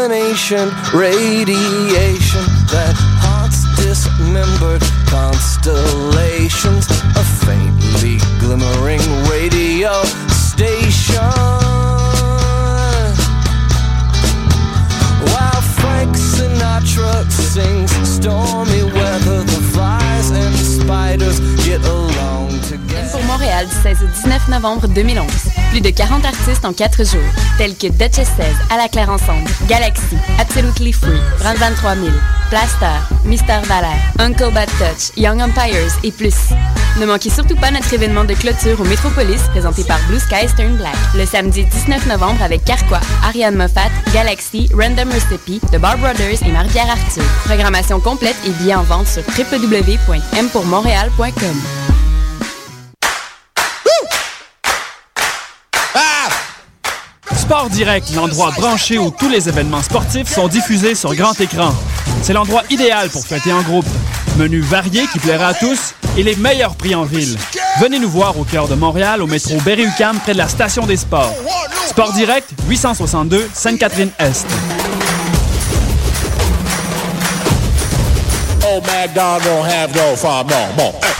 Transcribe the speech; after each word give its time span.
illumination, 0.00 0.68
radiation 0.94 2.44
that 2.72 2.94
hearts 3.20 3.64
dismembered, 3.76 4.82
constellations, 5.06 6.86
a 7.16 7.24
faintly 7.44 8.16
glimmering 8.38 9.00
radio 9.28 9.92
station. 10.32 11.20
While 15.32 15.62
Frank 15.76 16.16
Sinatra 16.16 17.30
sings 17.30 17.92
stormy 18.08 18.84
weather, 18.84 19.42
the 19.44 19.60
flies 19.72 20.30
and 20.30 20.54
spiders 20.56 21.40
get 21.64 21.82
along. 21.84 22.49
Pour 23.12 23.22
Montréal 23.24 23.66
du 23.66 23.74
16 23.82 23.98
au 24.02 24.06
19 24.06 24.48
novembre 24.48 24.86
2011. 24.88 25.26
Plus 25.70 25.80
de 25.80 25.90
40 25.90 26.24
artistes 26.24 26.64
en 26.64 26.72
4 26.72 27.04
jours, 27.04 27.20
tels 27.58 27.76
que 27.76 27.88
Duchess 27.88 28.28
16, 28.36 28.46
À 28.70 28.76
la 28.76 28.86
Claire 28.88 29.10
Ensemble, 29.10 29.48
Galaxy, 29.68 30.16
Absolutely 30.38 30.92
Free, 30.92 31.20
Brand 31.40 31.58
23000, 31.58 32.12
Plaster, 32.50 32.86
Mister 33.24 33.58
Valère, 33.64 33.98
Uncle 34.18 34.52
Bad 34.52 34.68
Touch, 34.78 35.10
Young 35.16 35.40
Empires 35.40 35.92
et 36.04 36.12
plus. 36.12 36.34
Ne 36.98 37.06
manquez 37.06 37.30
surtout 37.30 37.54
pas 37.56 37.70
notre 37.70 37.92
événement 37.92 38.24
de 38.24 38.34
clôture 38.34 38.80
au 38.80 38.84
Métropolis 38.84 39.40
présenté 39.50 39.84
par 39.84 40.00
Blue 40.08 40.18
Sky 40.18 40.48
Stern 40.48 40.76
Black 40.76 40.96
le 41.14 41.24
samedi 41.26 41.64
19 41.64 42.06
novembre 42.06 42.42
avec 42.42 42.64
Carquois, 42.64 43.00
Ariane 43.24 43.56
Moffat, 43.56 43.90
Galaxy, 44.12 44.68
Random 44.74 45.08
Recipe, 45.10 45.60
The 45.72 45.78
Bar 45.78 45.98
Brothers 45.98 46.42
et 46.46 46.52
Marie-Pierre 46.52 46.90
Arthur. 46.90 47.22
Programmation 47.44 48.00
complète 48.00 48.36
et 48.46 48.50
bien 48.62 48.80
en 48.80 48.84
vente 48.84 49.06
sur 49.06 49.22
www.mpourmontréal.com. 49.38 51.79
Sport 57.50 57.70
Direct, 57.70 58.14
l'endroit 58.14 58.52
branché 58.52 58.96
où 58.96 59.10
tous 59.10 59.28
les 59.28 59.48
événements 59.48 59.82
sportifs 59.82 60.32
sont 60.32 60.46
diffusés 60.46 60.94
sur 60.94 61.12
grand 61.16 61.32
écran. 61.40 61.74
C'est 62.22 62.32
l'endroit 62.32 62.62
idéal 62.70 63.10
pour 63.10 63.26
fêter 63.26 63.52
en 63.52 63.60
groupe. 63.62 63.88
Menu 64.36 64.60
varié 64.60 65.02
qui 65.12 65.18
plaira 65.18 65.48
à 65.48 65.54
tous 65.54 65.96
et 66.16 66.22
les 66.22 66.36
meilleurs 66.36 66.76
prix 66.76 66.94
en 66.94 67.02
ville. 67.02 67.36
Venez 67.80 67.98
nous 67.98 68.08
voir 68.08 68.38
au 68.38 68.44
cœur 68.44 68.68
de 68.68 68.76
Montréal, 68.76 69.20
au 69.20 69.26
métro 69.26 69.56
Berry-UQAM, 69.62 70.20
près 70.20 70.32
de 70.32 70.38
la 70.38 70.46
station 70.46 70.86
des 70.86 70.96
sports. 70.96 71.34
Sport 71.88 72.12
Direct, 72.12 72.48
862 72.68 73.50
Sainte-Catherine-Est. 73.52 74.46
Oh 78.64 78.80
don't 79.12 79.64
have 79.66 79.92
no. 79.96 81.19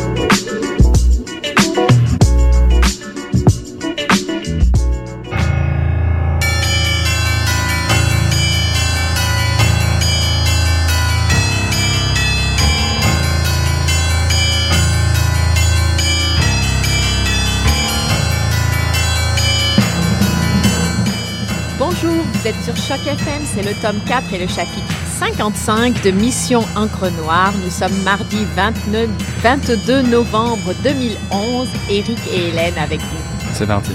Vous 22.41 22.47
êtes 22.47 22.63
sur 22.63 22.75
Choc 22.75 23.05
FM, 23.05 23.41
c'est 23.45 23.61
le 23.61 23.73
tome 23.81 23.99
4 24.07 24.33
et 24.33 24.39
le 24.39 24.47
chapitre 24.47 24.87
55 25.19 26.01
de 26.03 26.11
Mission 26.11 26.61
Encre 26.75 27.11
Noire. 27.21 27.53
Nous 27.63 27.69
sommes 27.69 27.95
mardi 28.03 28.45
29 28.55 29.09
22 29.43 30.01
novembre 30.03 30.73
2011. 30.83 31.67
Eric 31.89 32.17
et 32.33 32.49
Hélène 32.49 32.77
avec 32.77 32.99
vous. 32.99 33.17
C'est 33.53 33.67
parti. 33.67 33.91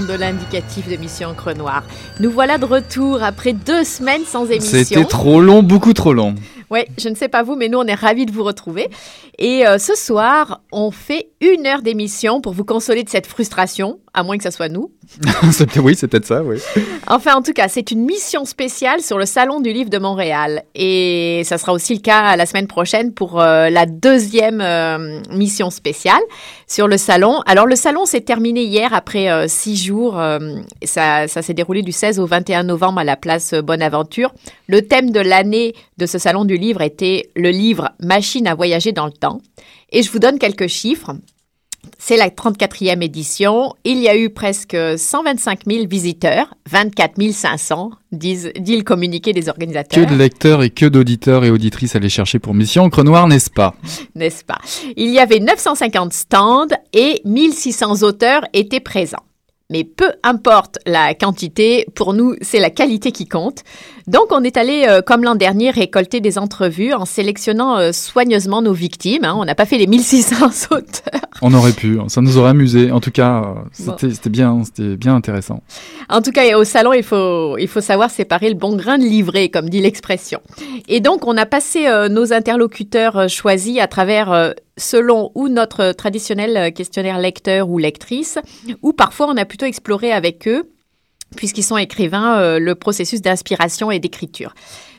De 0.00 0.14
l'indicatif 0.14 0.88
de 0.88 0.96
Mission 0.96 1.30
Encre 1.30 1.54
Noire. 1.54 1.82
Nous 2.20 2.30
voilà 2.30 2.56
de 2.56 2.64
retour 2.64 3.22
après 3.22 3.52
deux 3.52 3.84
semaines 3.84 4.22
sans 4.26 4.46
émission. 4.46 4.78
C'était 4.78 5.04
trop 5.04 5.40
long, 5.40 5.62
beaucoup 5.62 5.92
trop 5.92 6.14
long. 6.14 6.34
Oui, 6.72 6.86
je 6.96 7.10
ne 7.10 7.14
sais 7.14 7.28
pas 7.28 7.42
vous, 7.42 7.54
mais 7.54 7.68
nous, 7.68 7.76
on 7.76 7.84
est 7.84 7.92
ravis 7.92 8.24
de 8.24 8.32
vous 8.32 8.44
retrouver. 8.44 8.88
Et 9.38 9.66
euh, 9.66 9.76
ce 9.76 9.94
soir, 9.94 10.62
on 10.72 10.90
fait 10.90 11.28
une 11.42 11.66
heure 11.66 11.82
d'émission 11.82 12.40
pour 12.40 12.54
vous 12.54 12.64
consoler 12.64 13.02
de 13.02 13.10
cette 13.10 13.26
frustration, 13.26 13.98
à 14.14 14.22
moins 14.22 14.38
que 14.38 14.44
ce 14.44 14.50
soit 14.50 14.70
nous. 14.70 14.90
Oui, 15.82 15.96
c'est 15.96 16.06
peut-être 16.06 16.24
ça, 16.24 16.42
oui. 16.42 16.58
Enfin, 17.08 17.34
en 17.34 17.42
tout 17.42 17.52
cas, 17.52 17.68
c'est 17.68 17.90
une 17.90 18.04
mission 18.04 18.44
spéciale 18.46 19.00
sur 19.00 19.18
le 19.18 19.26
Salon 19.26 19.60
du 19.60 19.72
Livre 19.72 19.90
de 19.90 19.98
Montréal. 19.98 20.62
Et 20.74 21.42
ça 21.44 21.58
sera 21.58 21.72
aussi 21.72 21.94
le 21.94 22.00
cas 22.00 22.36
la 22.36 22.46
semaine 22.46 22.68
prochaine 22.68 23.12
pour 23.12 23.40
euh, 23.40 23.68
la 23.68 23.84
deuxième 23.84 24.60
euh, 24.62 25.20
mission 25.30 25.68
spéciale 25.68 26.22
sur 26.68 26.88
le 26.88 26.96
salon. 26.96 27.40
Alors, 27.44 27.66
le 27.66 27.76
salon 27.76 28.06
s'est 28.06 28.20
terminé 28.22 28.62
hier 28.62 28.94
après 28.94 29.46
six 29.48 29.76
jours. 29.76 30.18
ça 30.84 31.28
ça 31.28 31.42
s'est 31.42 31.52
déroulé 31.52 31.82
du 31.82 31.92
16 31.92 32.18
au 32.18 32.26
21 32.26 32.62
novembre 32.62 33.00
à 33.00 33.04
la 33.04 33.16
place 33.16 33.52
Bonaventure. 33.52 34.32
Le 34.68 34.80
thème 34.80 35.10
de 35.10 35.20
l'année 35.20 35.74
de 35.98 36.06
ce 36.06 36.18
Salon 36.18 36.44
du 36.44 36.56
Livre 36.62 36.82
était 36.82 37.28
le 37.34 37.50
livre 37.50 37.90
Machine 37.98 38.46
à 38.46 38.54
voyager 38.54 38.92
dans 38.92 39.06
le 39.06 39.12
temps. 39.12 39.40
Et 39.90 40.04
je 40.04 40.12
vous 40.12 40.20
donne 40.20 40.38
quelques 40.38 40.68
chiffres. 40.68 41.10
C'est 41.98 42.16
la 42.16 42.28
34e 42.28 43.02
édition. 43.02 43.74
Il 43.82 43.98
y 43.98 44.08
a 44.08 44.16
eu 44.16 44.30
presque 44.30 44.76
125 44.96 45.62
000 45.66 45.88
visiteurs, 45.88 46.54
24 46.70 47.32
500, 47.32 47.90
disent, 48.12 48.52
dit 48.56 48.76
le 48.76 48.84
communiqué 48.84 49.32
des 49.32 49.42
Que 49.42 49.50
organisateurs, 49.50 50.06
de 50.06 50.14
lecteurs 50.14 50.62
et 50.62 50.70
que 50.70 50.86
d'auditeurs 50.86 51.44
et 51.44 51.50
auditrices 51.50 51.96
aller 51.96 52.08
chercher 52.08 52.38
pour 52.38 52.54
Mission 52.54 52.84
Encre 52.84 53.02
Noire, 53.02 53.26
n'est-ce 53.26 53.50
pas? 53.50 53.74
N'est-ce 54.14 54.44
pas? 54.44 54.60
Il 54.96 55.10
y 55.10 55.18
avait 55.18 55.40
950 55.40 56.12
stands 56.12 56.68
et 56.92 57.22
1600 57.24 58.04
auteurs 58.04 58.42
étaient 58.52 58.78
présents. 58.78 59.24
Mais 59.72 59.84
peu 59.84 60.10
importe 60.22 60.78
la 60.86 61.14
quantité, 61.14 61.86
pour 61.94 62.12
nous, 62.14 62.36
c'est 62.42 62.60
la 62.60 62.70
qualité 62.70 63.10
qui 63.10 63.26
compte. 63.26 63.60
Donc, 64.06 64.26
on 64.30 64.42
est 64.42 64.56
allé, 64.56 64.84
euh, 64.88 65.00
comme 65.00 65.22
l'an 65.22 65.34
dernier, 65.36 65.70
récolter 65.70 66.20
des 66.20 66.36
entrevues 66.38 66.92
en 66.92 67.04
sélectionnant 67.04 67.78
euh, 67.78 67.92
soigneusement 67.92 68.60
nos 68.60 68.72
victimes. 68.72 69.24
hein. 69.24 69.34
On 69.36 69.44
n'a 69.44 69.54
pas 69.54 69.64
fait 69.64 69.78
les 69.78 69.86
1600 69.86 70.46
auteurs. 70.72 71.20
On 71.40 71.54
aurait 71.54 71.72
pu, 71.72 71.98
ça 72.08 72.20
nous 72.20 72.36
aurait 72.36 72.50
amusé. 72.50 72.90
En 72.90 73.00
tout 73.00 73.10
cas, 73.12 73.42
euh, 73.80 73.84
Bon. 73.86 73.96
c'était 73.98 74.28
bien, 74.30 74.62
c'était 74.64 74.96
bien 74.96 75.14
intéressant. 75.14 75.62
En 76.08 76.20
tout 76.20 76.32
cas, 76.32 76.56
au 76.58 76.64
salon, 76.64 76.92
il 76.92 77.02
faut, 77.04 77.56
il 77.58 77.68
faut 77.68 77.80
savoir 77.80 78.10
séparer 78.10 78.48
le 78.48 78.56
bon 78.56 78.74
grain 78.76 78.98
de 78.98 79.04
livret, 79.04 79.48
comme 79.48 79.68
dit 79.70 79.80
l'expression. 79.80 80.40
Et 80.88 81.00
donc, 81.00 81.26
on 81.26 81.36
a 81.36 81.46
passé 81.46 81.86
euh, 81.86 82.08
nos 82.08 82.32
interlocuteurs 82.32 83.28
choisis 83.28 83.78
à 83.78 83.86
travers, 83.86 84.52
selon 84.76 85.30
ou 85.34 85.48
notre 85.48 85.92
traditionnel 85.92 86.56
euh, 86.56 86.70
questionnaire 86.70 87.18
lecteur 87.18 87.68
ou 87.68 87.78
lectrice, 87.78 88.38
ou 88.82 88.92
parfois 88.92 89.26
on 89.28 89.36
a 89.36 89.44
plutôt 89.44 89.66
exploré 89.66 90.12
avec 90.12 90.48
eux, 90.48 90.70
puisqu'ils 91.36 91.62
sont 91.62 91.76
écrivains, 91.76 92.38
euh, 92.38 92.58
le 92.58 92.74
processus 92.74 93.22
d'inspiration 93.22 93.90
et 93.90 93.98
d'écriture. 93.98 94.54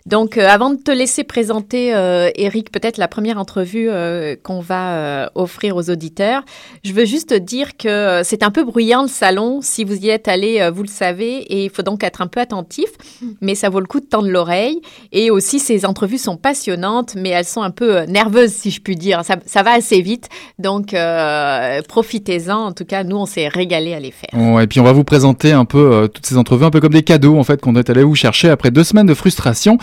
Donc, 0.06 0.38
euh, 0.38 0.46
avant 0.48 0.70
de 0.72 0.76
te 0.76 0.92
laisser 0.92 1.24
présenter, 1.24 1.96
euh, 1.96 2.30
Eric, 2.36 2.72
peut-être 2.72 2.98
la 2.98 3.08
première 3.08 3.38
entrevue 3.38 3.88
euh, 3.90 4.36
qu'on 4.42 4.60
va 4.60 4.96
euh, 4.96 5.28
offrir 5.36 5.78
aux 5.78 5.90
auditeurs, 5.90 6.44
je 6.84 6.92
veux 6.92 7.06
juste 7.06 7.34
dire 7.34 7.78
que 7.78 8.22
c'est 8.24 8.44
un 8.44 8.52
peu 8.52 8.66
bruyant 8.66 9.04
le 9.04 9.08
salon. 9.08 9.62
Si 9.62 9.86
vous 9.86 9.96
y 9.96 10.10
êtes 10.10 10.28
allé, 10.28 10.60
euh, 10.60 10.72
vous 10.72 10.84
le 10.84 10.90
savez, 10.90 11.38
et 11.38 11.64
il 11.64 11.70
faut 11.70 11.84
donc 11.84 12.04
être 12.04 12.22
un 12.22 12.28
peu 12.28 12.42
attentif, 12.42 12.90
mais 13.40 13.56
ça 13.56 13.70
vaut 13.70 13.80
le 13.80 13.86
coup 13.86 14.02
de 14.02 14.06
tendre 14.06 14.28
l'oreille. 14.28 14.82
Et 15.14 15.32
aussi, 15.32 15.60
ces 15.60 15.86
entrevues 15.86 16.18
sont 16.18 16.36
passionnantes, 16.36 17.16
mais 17.16 17.30
elles 17.30 17.46
sont 17.46 17.62
un 17.62 17.72
peu 17.72 18.02
nerveuses, 18.02 18.52
si 18.52 18.72
je 18.72 18.82
puis 18.82 18.98
dire. 18.98 19.24
Ça, 19.24 19.38
ça 19.46 19.64
va 19.64 19.72
assez 19.72 20.02
vite, 20.02 20.28
donc 20.60 20.94
euh, 20.94 21.82
profitez-en. 21.88 22.58
En 22.58 22.72
tout 22.74 22.86
cas, 22.86 23.06
nous, 23.06 23.16
on 23.16 23.26
s'est 23.26 23.48
régalé 23.48 23.94
à 23.94 24.02
les 24.02 24.12
faire. 24.12 24.30
Ouais, 24.34 24.66
et 24.66 24.68
puis 24.68 24.82
on 24.82 24.84
va 24.84 24.92
vous 24.92 25.06
présenter 25.06 25.54
un 25.54 25.66
peu 25.66 25.94
euh, 25.94 26.08
toutes 26.08 26.26
ces 26.26 26.38
entrevues, 26.38 26.66
un 26.66 26.72
peu 26.72 26.82
comme 26.82 26.94
des 26.94 27.04
cadeaux 27.04 27.38
en 27.38 27.44
fait 27.44 27.62
qu'on 27.62 27.76
est 27.78 27.90
allé 27.90 28.04
vous 28.04 28.16
chercher 28.16 28.50
après 28.50 28.70
deux 28.70 28.84
semaines 28.84 29.08
de 29.08 29.14
frustration. 29.14 29.78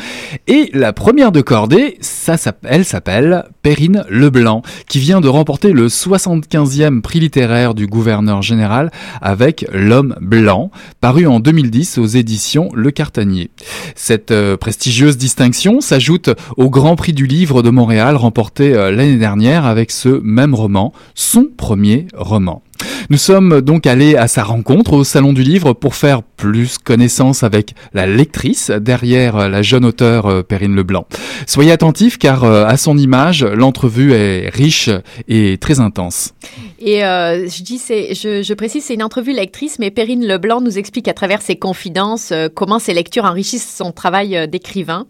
Et 0.46 0.70
la 0.72 0.92
première 0.92 1.32
de 1.32 1.40
cordée, 1.40 1.98
ça, 2.00 2.36
elle 2.64 2.84
s'appelle 2.84 3.44
Perrine 3.62 4.04
Leblanc, 4.08 4.62
qui 4.88 4.98
vient 4.98 5.20
de 5.20 5.28
remporter 5.28 5.72
le 5.72 5.88
75e 5.88 7.00
prix 7.00 7.20
littéraire 7.20 7.74
du 7.74 7.86
gouverneur 7.86 8.42
général 8.42 8.90
avec 9.20 9.66
L'homme 9.72 10.16
blanc, 10.20 10.70
paru 11.00 11.26
en 11.26 11.40
2010 11.40 11.98
aux 11.98 12.06
éditions 12.06 12.70
Le 12.74 12.90
Cartanier. 12.90 13.50
Cette 13.94 14.30
euh, 14.30 14.56
prestigieuse 14.56 15.16
distinction 15.16 15.80
s'ajoute 15.80 16.30
au 16.56 16.70
Grand 16.70 16.96
Prix 16.96 17.12
du 17.12 17.26
livre 17.26 17.62
de 17.62 17.70
Montréal 17.70 18.16
remporté 18.16 18.74
euh, 18.74 18.90
l'année 18.90 19.16
dernière 19.16 19.66
avec 19.66 19.90
ce 19.90 20.20
même 20.22 20.54
roman, 20.54 20.92
son 21.14 21.46
premier 21.56 22.06
roman. 22.14 22.62
Nous 23.08 23.17
sommes 23.17 23.61
donc 23.61 23.87
allés 23.87 24.17
à 24.17 24.29
sa 24.29 24.43
rencontre 24.43 24.93
au 24.93 25.05
Salon 25.05 25.32
du 25.32 25.43
Livre 25.43 25.73
pour 25.73 25.94
faire 25.94 26.23
plus 26.23 26.79
connaissance 26.79 27.43
avec 27.43 27.75
la 27.94 28.06
lectrice 28.06 28.70
derrière 28.70 29.49
la 29.49 29.62
jeune 29.62 29.85
auteure 29.85 30.26
euh, 30.26 30.43
Perrine 30.43 30.75
Leblanc. 30.75 31.06
Soyez 31.47 31.73
attentifs 31.73 32.19
car 32.19 32.44
euh, 32.44 32.67
à 32.67 32.76
son 32.76 32.99
image, 32.99 33.44
l'entrevue 33.44 34.12
est 34.12 34.49
riche 34.50 34.91
et 35.29 35.56
très 35.58 35.81
intense. 35.81 36.35
Et 36.79 37.05
euh, 37.05 37.49
je 37.49 37.62
dis, 37.62 37.79
c'est, 37.79 38.14
je, 38.14 38.43
je 38.43 38.55
précise, 38.55 38.85
c'est 38.85 38.94
une 38.94 39.02
entrevue 39.02 39.32
lectrice, 39.32 39.79
mais 39.79 39.91
Perrine 39.91 40.26
Leblanc 40.26 40.61
nous 40.61 40.79
explique 40.79 41.08
à 41.08 41.14
travers 41.14 41.43
ses 41.43 41.56
confidences 41.56 42.32
comment 42.55 42.79
ses 42.79 42.94
lectures 42.94 43.25
enrichissent 43.25 43.75
son 43.76 43.93
travail 43.93 44.49
d'écrivain. 44.49 45.06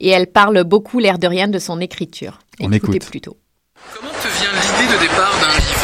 Et 0.00 0.08
elle 0.08 0.26
parle 0.26 0.64
beaucoup, 0.64 0.98
l'air 0.98 1.18
de 1.18 1.26
rien, 1.26 1.48
de 1.48 1.58
son 1.58 1.80
écriture. 1.80 2.40
On 2.60 2.70
Écoutez 2.72 2.96
écoute. 2.96 3.10
plutôt. 3.10 3.36
Comment 3.94 4.12
te 4.12 4.28
vient 4.40 4.50
l'idée 4.52 4.92
de 4.92 5.00
départ 5.00 5.34
d'un 5.40 5.56
livre? 5.58 5.83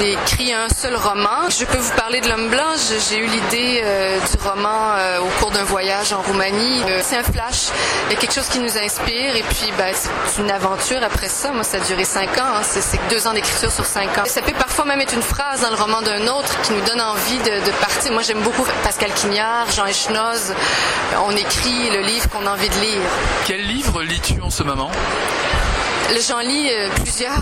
J'ai 0.00 0.12
écrit 0.12 0.52
un 0.52 0.68
seul 0.70 0.96
roman. 0.96 1.50
Je 1.50 1.64
peux 1.66 1.76
vous 1.76 1.94
parler 1.94 2.22
de 2.22 2.28
l'homme 2.28 2.48
blanc. 2.48 2.72
J'ai 3.10 3.18
eu 3.18 3.26
l'idée 3.26 3.82
euh, 3.84 4.18
du 4.18 4.48
roman 4.48 4.94
euh, 4.96 5.20
au 5.20 5.26
cours 5.38 5.50
d'un 5.50 5.64
voyage 5.64 6.14
en 6.14 6.22
Roumanie. 6.22 6.82
Euh, 6.88 7.02
c'est 7.04 7.16
un 7.16 7.22
flash. 7.22 7.68
Il 8.06 8.14
y 8.14 8.16
a 8.16 8.18
quelque 8.18 8.32
chose 8.32 8.48
qui 8.48 8.60
nous 8.60 8.78
inspire 8.78 9.36
et 9.36 9.42
puis 9.42 9.70
ben, 9.76 9.92
c'est 9.94 10.40
une 10.40 10.50
aventure 10.50 11.02
après 11.02 11.28
ça. 11.28 11.52
Moi, 11.52 11.64
ça 11.64 11.76
a 11.76 11.80
duré 11.80 12.04
cinq 12.04 12.38
ans. 12.38 12.54
Hein. 12.56 12.62
C'est 12.62 12.98
deux 13.10 13.26
ans 13.26 13.34
d'écriture 13.34 13.70
sur 13.70 13.84
cinq 13.84 14.16
ans. 14.16 14.24
Ça 14.24 14.40
peut 14.40 14.52
parfois 14.52 14.86
même 14.86 15.02
être 15.02 15.14
une 15.14 15.22
phrase 15.22 15.60
dans 15.60 15.70
le 15.70 15.76
roman 15.76 16.00
d'un 16.00 16.26
autre 16.28 16.58
qui 16.62 16.72
nous 16.72 16.84
donne 16.86 17.00
envie 17.02 17.38
de, 17.38 17.70
partir. 17.80 18.12
Moi, 18.12 18.22
j'aime 18.22 18.40
beaucoup 18.40 18.64
Pascal 18.82 19.12
Quignard, 19.12 19.70
Jean 19.70 19.84
Echnoz. 19.86 20.54
On 21.26 21.36
écrit 21.36 21.90
le 21.90 22.00
livre 22.00 22.28
qu'on 22.30 22.46
a 22.46 22.52
envie 22.52 22.70
de 22.70 22.80
lire. 22.80 23.02
Quel 23.46 23.66
livre 23.66 24.02
lis-tu 24.02 24.40
en 24.40 24.50
ce 24.50 24.62
moment? 24.62 24.90
J'en 26.18 26.40
lis 26.40 26.68
euh, 26.70 26.88
plusieurs, 26.96 27.40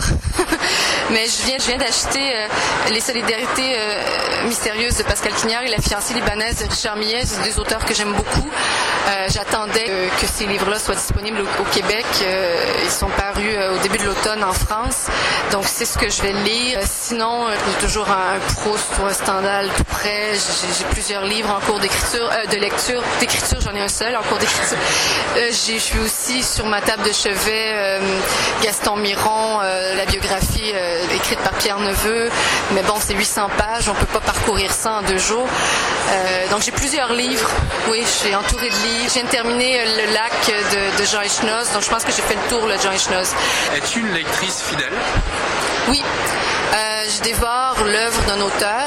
mais 1.11 1.25
je 1.25 1.47
viens, 1.47 1.57
je 1.59 1.67
viens 1.69 1.79
d'acheter 1.79 2.35
euh, 2.35 2.47
Les 2.93 3.01
solidarités 3.01 3.75
euh, 3.77 4.47
mystérieuses 4.47 4.99
de 4.99 5.05
Pascal 5.05 5.33
Quignard 5.33 5.63
et 5.63 5.69
La 5.69 5.81
fiancée 5.81 6.13
libanaise 6.13 6.59
de 6.59 6.69
Richard 6.69 6.97
Millet, 6.97 7.25
deux 7.45 7.59
auteurs 7.59 7.85
que 7.85 7.95
j'aime 7.95 8.13
beaucoup. 8.13 8.49
J'attendais 9.29 10.11
que 10.21 10.27
ces 10.27 10.45
livres-là 10.47 10.79
soient 10.79 10.95
disponibles 10.95 11.41
au, 11.41 11.65
Québec. 11.75 12.05
ils 12.85 12.91
sont 12.91 13.09
parus 13.09 13.57
au 13.75 13.83
début 13.83 13.97
de 13.97 14.05
l'automne 14.05 14.45
en 14.45 14.53
France, 14.53 15.07
donc 15.51 15.65
c'est 15.67 15.87
ce 15.87 15.97
que 15.97 16.11
je 16.11 16.23
vais 16.23 16.33
lire. 16.33 16.79
sinon, 16.85 17.47
j'ai 17.49 17.87
toujours 17.87 18.09
un, 18.09 18.39
Proust 18.61 18.87
ou 19.01 19.07
un 19.07 19.13
Stendhal 19.13 19.71
tout 19.77 19.85
près. 19.85 20.33
J'ai 20.35 20.85
plusieurs 20.91 21.25
livres 21.25 21.51
en 21.51 21.61
cours 21.65 21.81
d'écriture, 21.81 22.31
de 22.51 22.57
lecture. 22.57 23.03
D'écriture, 23.19 23.61
j'en 23.63 23.75
ai 23.75 23.81
un 23.81 23.89
seul 23.89 24.15
en 24.15 24.23
cours 24.23 24.39
d'écriture. 24.39 24.79
je 25.37 25.79
suis 25.79 25.99
aussi 26.01 26.43
sur 26.43 26.67
ma 26.67 26.83
table 26.83 27.05
de 27.05 27.13
chevet 27.13 27.99
Gaston 28.63 28.97
Miron, 28.97 29.61
euh, 29.63 29.95
la 29.95 30.05
biographie 30.05 30.73
euh, 30.75 31.03
écrite 31.15 31.39
par 31.41 31.53
Pierre 31.53 31.79
Neveu. 31.79 32.29
Mais 32.73 32.83
bon, 32.83 32.95
c'est 33.01 33.15
800 33.15 33.49
pages, 33.57 33.89
on 33.89 33.95
peut 33.95 34.07
pas 34.07 34.21
parcourir 34.21 34.73
ça 34.73 34.95
en 34.95 35.03
deux 35.03 35.19
jours. 35.19 35.47
Euh, 36.11 36.49
donc 36.51 36.63
j'ai 36.63 36.73
plusieurs 36.73 37.13
livres. 37.13 37.51
Oui, 37.91 38.01
je 38.03 38.27
suis 38.27 38.35
entourée 38.35 38.69
de 38.69 38.75
livres. 38.75 39.09
Je 39.09 39.15
viens 39.15 39.25
de 39.25 39.29
terminer 39.29 39.85
Le 39.85 40.13
lac 40.13 40.33
de, 40.99 41.05
Jean 41.05 41.21
Echnoz, 41.23 41.73
donc 41.73 41.83
je 41.83 41.89
pense 41.89 42.05
que 42.05 42.13
j'ai 42.13 42.23
fait 42.23 42.35
le 42.35 42.49
tour, 42.49 42.67
de 42.67 42.75
Jean 42.83 42.93
Echnoz. 42.93 43.35
Es-tu 43.77 44.01
une 44.01 44.13
lectrice 44.13 44.63
fidèle? 44.63 44.93
Oui. 45.89 46.03
je 46.73 47.23
dévore 47.23 47.77
l'œuvre 47.85 48.23
d'un 48.27 48.41
auteur. 48.41 48.85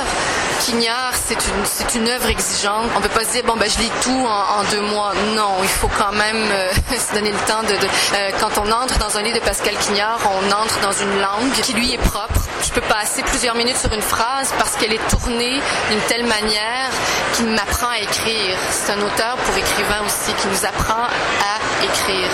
Quignard, 0.66 1.14
c'est 1.16 1.34
une, 1.34 1.66
c'est 1.66 1.96
une 1.96 2.08
œuvre 2.08 2.28
exigeante. 2.28 2.90
On 2.96 3.02
peut 3.02 3.10
pas 3.10 3.24
se 3.24 3.32
dire, 3.32 3.44
bon, 3.44 3.56
ben, 3.58 3.68
je 3.70 3.80
lis 3.80 3.92
tout 4.04 4.28
en, 4.28 4.64
deux 4.72 4.82
mois. 4.82 5.14
Non, 5.36 5.58
il 5.64 5.70
faut 5.70 5.90
quand 5.98 6.12
même 6.12 6.38
euh, 6.52 6.72
se 6.98 7.16
donner 7.16 7.32
le 7.32 7.48
temps 7.48 7.64
de... 7.64 7.74
Euh, 7.74 8.32
quand 8.40 8.62
on 8.62 8.72
entre 8.72 9.00
dans 9.00 9.18
un 9.18 9.22
livre 9.24 9.40
de 9.40 9.44
Pascal 9.44 9.76
Quignard, 9.78 10.20
on 10.26 10.52
entre 10.52 10.80
dans 10.82 10.92
une 10.92 11.20
langue 11.20 11.52
qui 11.64 11.74
lui 11.74 11.94
est 11.94 11.98
propre. 11.98 12.42
Je 12.64 12.70
peux 12.70 12.82
passer 12.82 13.24
plusieurs 13.24 13.56
minutes 13.56 13.78
sur 13.78 13.92
une 13.92 14.02
phrase 14.02 14.54
parce 14.60 14.76
qu'elle 14.76 14.94
est 14.94 15.08
tournée 15.10 15.60
d'une 15.90 16.02
telle 16.08 16.26
manière 16.26 16.90
qu'il 17.34 17.48
m'apprend 17.48 17.90
à 17.90 17.98
écrire. 17.98 18.56
C'est 18.70 18.94
un 18.94 19.02
auteur 19.02 19.38
pour 19.38 19.58
écrivain 19.58 20.02
aussi 20.06 20.32
qui 20.34 20.48
nous 20.48 20.66
apprend 20.66 21.04
à 21.04 21.84
écrire. 21.84 22.30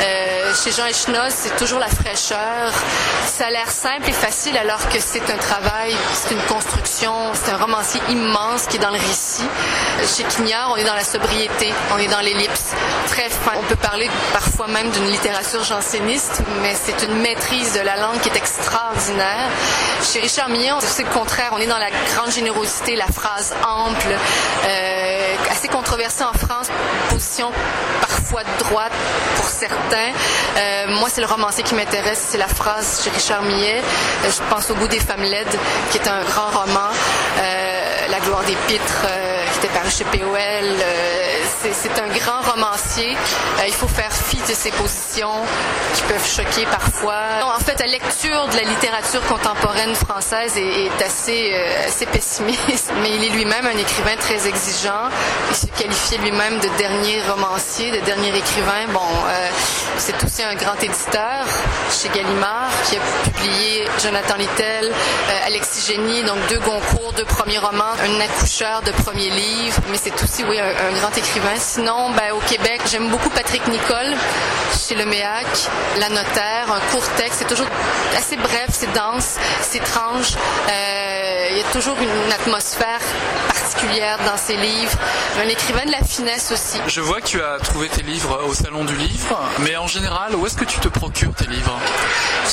Euh, 0.00 0.37
chez 0.54 0.72
Jean 0.72 0.86
Echnoz, 0.86 1.30
c'est 1.30 1.56
toujours 1.56 1.78
la 1.78 1.88
fraîcheur. 1.88 2.72
Ça 3.26 3.46
a 3.46 3.50
l'air 3.50 3.70
simple 3.70 4.08
et 4.08 4.12
facile 4.12 4.56
alors 4.56 4.88
que 4.88 4.98
c'est 5.00 5.22
un 5.30 5.36
travail, 5.36 5.94
c'est 6.12 6.34
une 6.34 6.42
construction, 6.42 7.12
c'est 7.34 7.52
un 7.52 7.56
romancier 7.56 8.00
immense 8.08 8.66
qui 8.66 8.76
est 8.76 8.80
dans 8.80 8.90
le 8.90 8.98
récit. 8.98 9.46
Chez 10.16 10.24
Quignard, 10.24 10.70
on 10.72 10.76
est 10.76 10.84
dans 10.84 10.94
la 10.94 11.04
sobriété, 11.04 11.72
on 11.92 11.98
est 11.98 12.08
dans 12.08 12.20
l'ellipse. 12.20 12.72
Très 13.08 13.28
fin. 13.28 13.52
On 13.58 13.62
peut 13.64 13.76
parler 13.76 14.08
parfois 14.32 14.68
même 14.68 14.90
d'une 14.90 15.06
littérature 15.10 15.62
janséniste, 15.64 16.42
mais 16.62 16.74
c'est 16.74 17.06
une 17.06 17.18
maîtrise 17.20 17.74
de 17.74 17.80
la 17.80 17.96
langue 17.96 18.20
qui 18.20 18.28
est 18.28 18.36
extraordinaire. 18.36 19.48
Chez 20.02 20.20
Richard 20.20 20.48
Millon, 20.48 20.78
c'est 20.80 21.04
le 21.04 21.10
contraire. 21.10 21.50
On 21.52 21.58
est 21.58 21.66
dans 21.66 21.78
la 21.78 21.90
grande 22.14 22.32
générosité, 22.32 22.96
la 22.96 23.06
phrase 23.06 23.54
ample, 23.66 24.14
euh, 24.66 25.36
assez 25.50 25.68
controversée 25.68 26.24
en 26.24 26.32
France, 26.32 26.68
position 27.10 27.50
parfois 28.00 28.42
droite 28.58 28.92
pour 29.36 29.46
certains. 29.46 30.12
Euh, 30.56 30.86
moi, 31.00 31.08
c'est 31.12 31.20
le 31.20 31.26
romancier 31.26 31.62
qui 31.62 31.74
m'intéresse, 31.74 32.26
c'est 32.30 32.38
la 32.38 32.48
phrase 32.48 33.02
chez 33.02 33.10
Richard 33.10 33.42
Millet. 33.42 33.80
Euh, 34.24 34.30
je 34.30 34.54
pense 34.54 34.70
au 34.70 34.74
goût 34.74 34.88
des 34.88 35.00
femmes 35.00 35.22
laides, 35.22 35.56
qui 35.90 35.98
est 35.98 36.08
un 36.08 36.22
grand 36.24 36.50
roman. 36.50 36.88
Euh, 37.40 38.06
la 38.08 38.20
gloire 38.20 38.42
des 38.44 38.56
pitres, 38.66 39.06
qui 39.52 39.58
était 39.58 39.74
paru 39.74 39.90
chez 39.90 40.04
POL. 40.04 40.78
C'est 41.62 42.00
un 42.00 42.08
grand 42.08 42.40
romancier. 42.42 43.16
il 43.66 43.72
faut 43.72 43.88
faire 43.88 44.12
fi 44.12 44.36
de 44.36 44.54
ses 44.54 44.70
positions 44.70 45.42
qui 45.94 46.02
peuvent 46.02 46.26
choquer 46.26 46.66
parfois. 46.66 47.20
en 47.42 47.60
fait, 47.60 47.78
la 47.80 47.86
lecture 47.86 48.48
de 48.48 48.56
la 48.56 48.62
littérature 48.62 49.20
contemporaine 49.26 49.94
française 49.94 50.56
est, 50.56 51.02
assez, 51.02 51.54
assez 51.86 52.06
pessimiste, 52.06 52.92
mais 53.02 53.10
il 53.14 53.24
est 53.24 53.30
lui-même 53.30 53.66
un 53.66 53.78
écrivain 53.78 54.16
très 54.18 54.46
exigeant. 54.46 55.08
Il 55.50 55.56
se 55.56 55.66
qualifiait 55.66 56.18
lui-même 56.18 56.58
de 56.58 56.68
dernier 56.78 57.20
romancier, 57.28 57.90
de 57.90 58.04
dernier 58.04 58.36
écrivain. 58.36 58.86
Bon, 58.92 59.00
c'est 59.98 60.22
aussi 60.24 60.42
un 60.42 60.54
grand 60.54 60.76
éditeur 60.82 61.44
chez 61.90 62.08
Gallimard 62.08 62.70
qui 62.84 62.96
a 62.96 63.00
publié 63.24 63.84
Jonathan 64.02 64.36
Littell, 64.36 64.86
euh, 64.86 65.46
Alexis 65.46 65.92
Génie, 65.92 66.22
donc 66.22 66.36
deux 66.48 66.58
Goncourt, 66.58 67.12
deux 67.16 67.24
premiers 67.24 67.58
romans, 67.58 67.94
un 68.04 68.20
accoucheur 68.20 68.82
de 68.82 68.92
premiers 68.92 69.30
livres, 69.30 69.80
mais 69.90 69.96
c'est 69.96 70.14
aussi 70.22 70.44
oui 70.44 70.58
un, 70.58 70.98
grand 70.98 71.16
écrivain. 71.16 71.47
Sinon, 71.56 72.10
ben, 72.10 72.32
au 72.32 72.40
Québec, 72.40 72.80
j'aime 72.90 73.08
beaucoup 73.08 73.30
Patrick 73.30 73.66
Nicole 73.68 74.14
chez 74.76 74.94
Le 74.94 75.06
Méac, 75.06 75.46
La 75.98 76.08
Notaire, 76.08 76.66
un 76.70 76.80
court 76.92 77.06
texte, 77.16 77.38
c'est 77.40 77.48
toujours 77.48 77.66
assez 78.16 78.36
bref, 78.36 78.68
c'est 78.70 78.92
dense, 78.92 79.36
c'est 79.62 79.78
étrange. 79.78 80.36
Euh, 80.70 81.48
il 81.50 81.56
y 81.56 81.60
a 81.60 81.72
toujours 81.72 81.96
une 82.00 82.32
atmosphère 82.32 83.00
particulière 83.48 84.18
dans 84.26 84.36
ses 84.36 84.56
livres. 84.56 84.98
Un 85.42 85.48
écrivain 85.48 85.84
de 85.84 85.92
la 85.92 86.02
finesse 86.02 86.52
aussi. 86.52 86.78
Je 86.86 87.00
vois 87.00 87.20
que 87.20 87.26
tu 87.26 87.42
as 87.42 87.58
trouvé 87.58 87.88
tes 87.88 88.02
livres 88.02 88.44
au 88.48 88.54
Salon 88.54 88.84
du 88.84 88.94
Livre, 88.96 89.38
mais 89.60 89.76
en 89.76 89.86
général, 89.86 90.34
où 90.34 90.46
est-ce 90.46 90.56
que 90.56 90.64
tu 90.64 90.78
te 90.80 90.88
procures 90.88 91.34
tes 91.34 91.46
livres? 91.46 91.78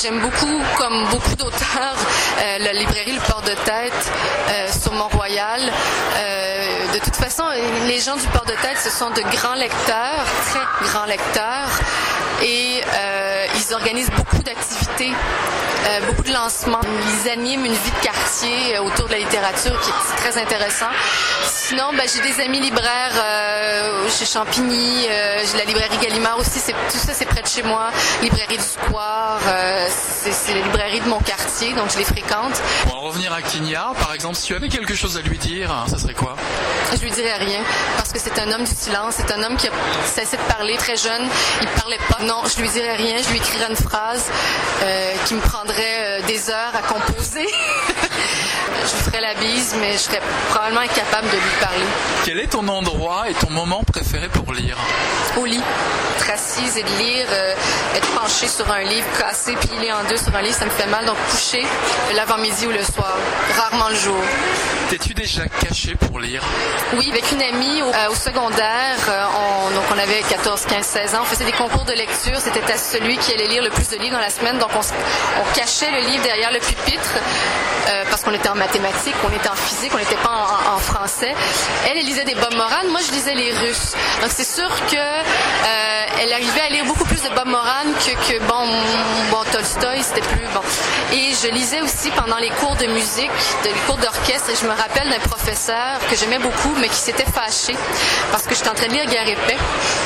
J'aime 0.02 0.20
beaucoup, 0.20 0.62
comme 0.76 1.06
beaucoup 1.10 1.34
d'auteurs, 1.36 1.96
euh, 2.38 2.58
la 2.58 2.72
librairie 2.72 3.12
Le 3.12 3.20
Port 3.20 3.42
de 3.42 3.54
Tête 3.64 4.12
euh, 4.50 4.68
sur 4.70 4.92
Mont-Royal. 4.92 5.60
Euh, 6.16 6.92
de 6.94 6.98
toute 6.98 7.16
façon, 7.16 7.44
les 7.86 8.00
gens 8.00 8.16
du 8.16 8.26
Port 8.28 8.44
de 8.44 8.52
Tête, 8.62 8.78
ce 8.86 8.98
sont 8.98 9.10
de 9.10 9.20
grands 9.36 9.54
lecteurs, 9.54 10.24
très 10.46 10.86
grands 10.86 11.06
lecteurs, 11.06 11.70
et 12.42 12.82
ils 13.56 13.74
organisent 13.74 14.10
beaucoup 14.10 14.42
d'activités 14.42 15.12
euh, 15.86 16.00
beaucoup 16.06 16.22
de 16.22 16.32
lancements. 16.32 16.80
Ils 17.24 17.30
animent 17.30 17.64
une 17.64 17.72
vie 17.72 17.90
de 17.90 18.04
quartier 18.04 18.76
euh, 18.76 18.82
autour 18.82 19.06
de 19.06 19.12
la 19.12 19.18
littérature 19.18 19.80
qui 19.80 19.90
est 19.90 20.16
très 20.16 20.40
intéressant. 20.40 20.88
Sinon, 21.44 21.92
ben, 21.96 22.08
j'ai 22.12 22.20
des 22.22 22.42
amis 22.42 22.58
libraires 22.58 23.12
euh, 23.14 24.08
chez 24.10 24.26
Champigny, 24.26 25.02
j'ai 25.02 25.58
la 25.58 25.64
librairie 25.64 25.98
Gallimard 26.02 26.38
aussi. 26.38 26.60
Tout 26.60 26.98
ça, 26.98 27.12
c'est 27.14 27.26
près 27.26 27.42
de 27.42 27.46
chez 27.46 27.62
moi. 27.62 27.90
Librairie 28.22 28.56
du 28.56 28.62
Square, 28.62 29.40
c'est, 29.88 30.32
c'est 30.32 30.54
la 30.54 30.62
librairie 30.62 31.00
de 31.00 31.08
mon 31.08 31.18
quartier, 31.20 31.72
donc 31.74 31.90
je 31.92 31.98
les 31.98 32.04
fréquente. 32.04 32.60
Pour 32.82 32.96
en 32.96 33.00
revenir 33.00 33.32
à 33.32 33.42
Quignard, 33.42 33.94
par 33.94 34.12
exemple, 34.12 34.36
si 34.36 34.46
tu 34.46 34.54
avais 34.54 34.68
quelque 34.68 34.94
chose 34.94 35.16
à 35.16 35.20
lui 35.20 35.38
dire, 35.38 35.84
ça 35.88 35.98
serait 35.98 36.14
quoi? 36.14 36.36
Je 36.94 37.02
lui 37.02 37.10
dirais 37.10 37.34
rien, 37.38 37.60
parce 37.96 38.12
que 38.12 38.18
c'est 38.18 38.38
un 38.38 38.50
homme 38.52 38.64
du 38.64 38.74
silence, 38.74 39.14
c'est 39.16 39.32
un 39.32 39.42
homme 39.42 39.56
qui 39.56 39.68
a 39.68 39.70
cessé 40.04 40.36
de 40.36 40.42
parler 40.42 40.76
très 40.76 40.96
jeune. 40.96 41.28
Il 41.60 41.68
parlait 41.68 41.98
pas. 42.08 42.24
Non, 42.24 42.42
je 42.44 42.60
lui 42.60 42.68
dirais 42.68 42.94
rien. 42.94 43.16
Je 43.22 43.30
lui 43.30 43.38
écrirais 43.38 43.66
une 43.68 43.76
phrase 43.76 44.24
qui 45.26 45.34
me 45.34 45.40
prendrait 45.40 45.96
euh, 45.98 46.22
des 46.26 46.50
heures 46.50 46.72
à 46.74 46.82
composer. 46.82 47.46
je 48.82 48.86
ferai 48.86 49.02
ferais 49.10 49.20
la 49.20 49.34
bise, 49.34 49.74
mais 49.80 49.92
je 49.92 49.98
serais 49.98 50.20
probablement 50.50 50.82
incapable 50.82 51.26
de 51.28 51.36
lui 51.36 51.56
parler. 51.60 51.84
Quel 52.24 52.40
est 52.40 52.46
ton 52.46 52.66
endroit 52.68 53.28
et 53.28 53.34
ton 53.34 53.50
moment 53.50 53.82
préféré 53.82 54.28
pour 54.28 54.52
lire? 54.52 54.76
Au 55.36 55.44
lit, 55.44 55.60
être 56.16 56.30
assise 56.30 56.76
et 56.76 56.82
de 56.82 56.98
lire, 56.98 57.26
euh, 57.30 57.54
être 57.96 58.08
penchée 58.20 58.48
sur 58.48 58.70
un 58.70 58.82
livre, 58.82 59.06
cassé, 59.18 59.56
pilé 59.56 59.92
en 59.92 60.04
deux 60.08 60.16
sur 60.16 60.34
un 60.34 60.42
livre, 60.42 60.54
ça 60.54 60.64
me 60.64 60.70
fait 60.70 60.86
mal. 60.86 61.04
Donc 61.06 61.16
coucher 61.30 61.64
l'avant-midi 62.14 62.66
ou 62.66 62.70
le 62.70 62.82
soir, 62.84 63.16
rarement 63.56 63.88
le 63.88 63.96
jour. 63.96 64.22
T'es-tu 64.90 65.14
déjà 65.14 65.46
caché 65.48 65.96
pour 65.96 66.20
lire? 66.20 66.42
Oui, 66.94 67.08
avec 67.10 67.30
une 67.32 67.42
amie 67.42 67.82
au, 67.82 67.88
euh, 67.88 68.14
secondaire, 68.14 68.96
euh, 69.08 69.24
on, 69.68 69.74
donc 69.74 69.84
on 69.94 69.98
avait 69.98 70.20
14, 70.22 70.64
15, 70.66 70.84
16 70.84 71.14
ans, 71.14 71.18
on 71.22 71.24
faisait 71.24 71.44
des 71.44 71.52
concours 71.52 71.84
de 71.84 71.92
lecture, 71.92 72.38
c'était 72.40 72.72
à 72.72 72.78
celui 72.78 73.16
qui 73.18 73.32
allait 73.32 73.48
lire 73.48 73.62
le 73.62 73.70
plus 73.70 73.88
de 73.88 73.96
livres 73.96 74.14
dans 74.16 74.22
la 74.22 74.30
semaine, 74.30 74.58
donc 74.58 74.70
on, 74.74 75.54
cachait 75.54 75.90
le 75.90 76.00
livre 76.08 76.22
derrière 76.22 76.52
le 76.52 76.58
pupitre 76.58 77.14
euh, 77.88 78.04
parce 78.10 78.22
qu'on 78.22 78.32
était 78.32 78.48
en 78.48 78.54
mathématiques, 78.54 79.14
on 79.24 79.34
était 79.34 79.48
en 79.48 79.54
physique, 79.54 79.92
on 79.94 79.98
n'était 79.98 80.16
pas 80.16 80.46
en, 80.74 80.78
français. 80.78 81.34
Elle, 81.88 81.98
lisait 82.04 82.24
des 82.24 82.34
Bob 82.34 82.54
Moran, 82.54 82.84
moi 82.90 83.00
je 83.06 83.12
lisais 83.12 83.34
les 83.34 83.52
Russes. 83.52 83.94
Donc 84.20 84.30
c'est 84.34 84.44
sûr 84.44 84.68
que 84.90 84.96
euh, 84.96 86.20
elle 86.20 86.32
arrivait 86.32 86.60
à 86.60 86.68
lire 86.68 86.84
beaucoup 86.84 87.04
plus 87.04 87.22
de 87.22 87.28
Bob 87.30 87.46
Moran 87.46 87.84
que, 88.04 88.38
bon, 88.40 89.44
Tolstoï, 89.52 90.02
c'était 90.02 90.26
plus 90.26 90.46
bon. 90.52 90.60
Et 91.12 91.32
je 91.42 91.48
lisais 91.48 91.80
aussi 91.80 92.10
pendant 92.10 92.38
les 92.38 92.50
cours 92.50 92.74
de 92.76 92.86
musique, 92.86 93.30
les 93.64 93.70
cours 93.86 93.96
d'orchestre, 93.98 94.50
et 94.50 94.56
je 94.60 94.66
me 94.66 94.74
rappelle 94.74 95.08
d'un 95.08 95.20
professeur 95.20 95.98
que 96.10 96.16
j'aimais 96.16 96.38
beaucoup, 96.38 96.65
mais 96.78 96.88
qui 96.88 96.96
s'était 96.96 97.24
fâché 97.26 97.76
parce 98.30 98.44
que 98.44 98.54
j'étais 98.54 98.68
en 98.68 98.74
train 98.74 98.86
de 98.88 98.92
lire 98.92 99.04
Épais. 99.26 99.56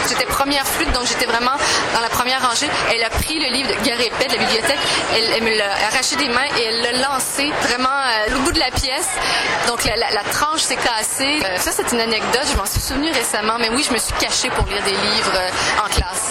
J'étais 0.09 0.25
première 0.27 0.67
flûte, 0.67 0.91
donc 0.93 1.07
j'étais 1.07 1.27
vraiment 1.27 1.53
dans 1.95 2.01
la 2.01 2.09
première 2.09 2.41
rangée. 2.47 2.69
Elle 2.95 3.03
a 3.05 3.11
pris 3.11 3.39
le 3.39 3.53
livre 3.53 3.69
de 3.69 3.75
Épais 4.03 4.27
de 4.27 4.33
la 4.33 4.39
bibliothèque, 4.39 4.79
elle, 5.15 5.25
elle 5.37 5.43
me 5.43 5.57
l'a 5.57 5.73
arraché 5.89 6.17
des 6.17 6.29
mains 6.29 6.47
et 6.59 6.65
elle 6.65 6.83
l'a 6.83 6.93
lancé 7.09 7.51
vraiment 7.63 7.89
euh, 7.89 8.37
au 8.37 8.41
bout 8.41 8.53
de 8.53 8.59
la 8.59 8.71
pièce. 8.71 9.09
Donc 9.67 9.85
la, 9.85 9.97
la- 9.97 10.11
la 10.11 10.23
tranche 10.33 10.61
s'est 10.61 10.77
cassée. 10.77 11.41
Euh, 11.45 11.57
ça, 11.59 11.71
c'est 11.73 11.93
une 11.93 12.01
anecdote, 12.01 12.47
je 12.51 12.57
m'en 12.57 12.67
suis 12.67 12.81
souvenu 12.81 13.11
récemment, 13.13 13.57
mais 13.59 13.69
oui, 13.71 13.85
je 13.87 13.93
me 13.93 13.99
suis 13.99 14.13
cachée 14.15 14.49
pour 14.51 14.67
lire 14.67 14.83
des 14.85 14.91
livres 14.93 15.33
euh, 15.35 15.85
en 15.85 15.89
classe. 15.89 16.31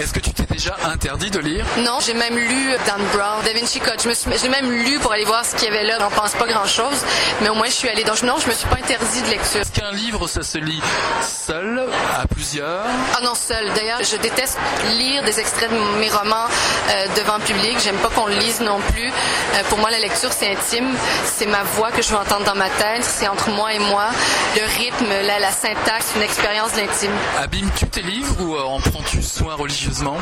Est-ce 0.00 0.12
que 0.12 0.20
tu 0.20 0.32
t'es 0.32 0.44
déjà 0.44 0.76
interdit 0.84 1.30
de 1.30 1.38
lire? 1.38 1.64
Non, 1.78 1.98
j'ai 2.04 2.14
même 2.14 2.36
lu 2.36 2.72
Dan 2.86 3.02
Brown, 3.14 3.42
Da 3.44 3.52
Vinci 3.52 3.80
Code. 3.80 4.00
Je 4.02 4.08
me 4.08 4.14
suis, 4.14 4.30
je 4.36 4.42
l'ai 4.42 4.48
même 4.48 4.70
lu 4.70 4.98
pour 4.98 5.12
aller 5.12 5.24
voir 5.24 5.44
ce 5.44 5.54
qu'il 5.56 5.64
y 5.72 5.74
avait 5.76 5.84
là. 5.84 5.96
J'en 5.98 6.10
pense 6.10 6.32
pas 6.32 6.46
grand-chose, 6.46 7.04
mais 7.40 7.48
au 7.48 7.54
moins 7.54 7.66
je 7.66 7.72
suis 7.72 7.88
allée. 7.88 8.04
Donc 8.04 8.22
non, 8.22 8.36
je 8.42 8.48
me 8.48 8.54
suis 8.54 8.66
pas 8.68 8.76
interdit 8.76 9.22
de 9.22 9.28
lecture. 9.30 9.57
Est-ce 9.58 9.72
qu'un 9.72 9.90
livre, 9.90 10.28
ça 10.28 10.42
se 10.42 10.58
lit 10.58 10.80
seul, 11.20 11.82
à 12.16 12.26
plusieurs? 12.28 12.84
Ah 13.16 13.20
non, 13.24 13.34
seul. 13.34 13.72
D'ailleurs, 13.74 13.98
je 14.02 14.16
déteste 14.16 14.56
lire 14.96 15.24
des 15.24 15.40
extraits 15.40 15.68
de 15.70 15.98
mes 15.98 16.08
romans 16.08 16.46
euh, 16.90 17.06
devant 17.16 17.38
le 17.38 17.42
public. 17.42 17.76
J'aime 17.82 17.96
pas 17.96 18.08
qu'on 18.08 18.26
le 18.26 18.36
lise 18.36 18.60
non 18.60 18.78
plus. 18.92 19.08
Euh, 19.08 19.62
pour 19.68 19.78
moi, 19.78 19.90
la 19.90 19.98
lecture, 19.98 20.30
c'est 20.32 20.52
intime. 20.52 20.94
C'est 21.24 21.46
ma 21.46 21.64
voix 21.74 21.90
que 21.90 22.02
je 22.02 22.10
veux 22.10 22.18
entendre 22.18 22.44
dans 22.44 22.54
ma 22.54 22.70
tête. 22.70 23.02
C'est 23.02 23.26
entre 23.26 23.50
moi 23.50 23.72
et 23.72 23.80
moi. 23.80 24.06
Le 24.54 24.64
rythme, 24.78 25.10
la, 25.26 25.40
la 25.40 25.50
syntaxe, 25.50 26.12
une 26.14 26.22
expérience 26.22 26.72
de 26.74 26.82
l'intime. 26.82 27.12
Abîmes-tu 27.42 27.86
tes 27.88 28.02
livres 28.02 28.36
ou 28.40 28.54
euh, 28.54 28.62
en 28.62 28.80
prends-tu 28.80 29.22
soin 29.22 29.54
religieusement? 29.56 30.16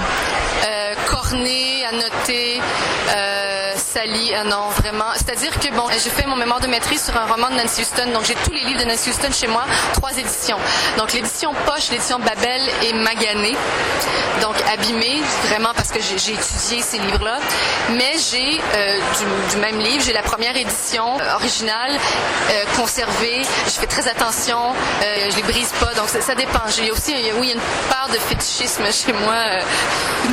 Corné, 1.11 1.85
annoté, 1.85 2.61
euh, 3.11 3.66
euh, 3.99 4.45
non, 4.45 4.69
vraiment. 4.79 5.13
C'est-à-dire 5.15 5.59
que, 5.59 5.69
bon, 5.75 5.85
j'ai 5.93 6.11
fait 6.11 6.27
mon 6.27 6.37
mémoire 6.37 6.61
de 6.61 6.67
maîtrise 6.67 7.05
sur 7.05 7.17
un 7.17 7.27
roman 7.27 7.49
de 7.51 7.55
Nancy 7.55 7.83
Houston, 7.83 8.11
donc 8.13 8.25
j'ai 8.25 8.35
tous 8.35 8.53
les 8.53 8.61
livres 8.61 8.81
de 8.81 8.85
Nancy 8.85 9.11
Houston 9.11 9.33
chez 9.33 9.47
moi, 9.47 9.65
trois 9.95 10.13
éditions. 10.17 10.59
Donc 10.99 11.13
l'édition 11.13 11.53
Poche, 11.65 11.91
l'édition 11.91 12.19
Babel 12.19 12.63
et 12.83 12.93
Magané, 12.93 13.57
donc 14.43 14.55
abîmé, 14.71 15.23
vraiment 15.49 15.73
parce 15.75 15.91
que 15.91 16.01
j'ai 16.01 16.33
étudié 16.35 16.83
ces 16.83 16.99
livres-là. 16.99 17.39
Mais 17.93 18.13
j'ai 18.31 18.61
euh, 18.77 18.99
du, 19.51 19.57
même 19.59 19.79
livre, 19.79 20.03
j'ai 20.05 20.13
la 20.13 20.23
première 20.23 20.57
édition 20.57 21.19
euh, 21.21 21.35
originale, 21.35 21.93
euh, 22.51 22.65
conservée. 22.77 23.43
Je 23.67 23.73
fais 23.73 23.87
très 23.87 24.09
attention, 24.09 24.59
euh, 25.03 25.31
je 25.31 25.37
les 25.37 25.43
brise 25.43 25.73
pas, 25.81 25.95
donc 25.95 26.09
ça, 26.09 26.35
dépend. 26.35 26.61
J'ai 26.77 26.91
aussi, 26.91 27.15
oui, 27.39 27.43
il 27.43 27.49
y 27.49 27.51
a 27.53 27.55
une 27.55 27.61
part 27.89 28.09
de 28.13 28.19
fétichisme 28.19 28.85
chez 28.93 29.13
moi 29.13 29.35
euh, 29.35 29.61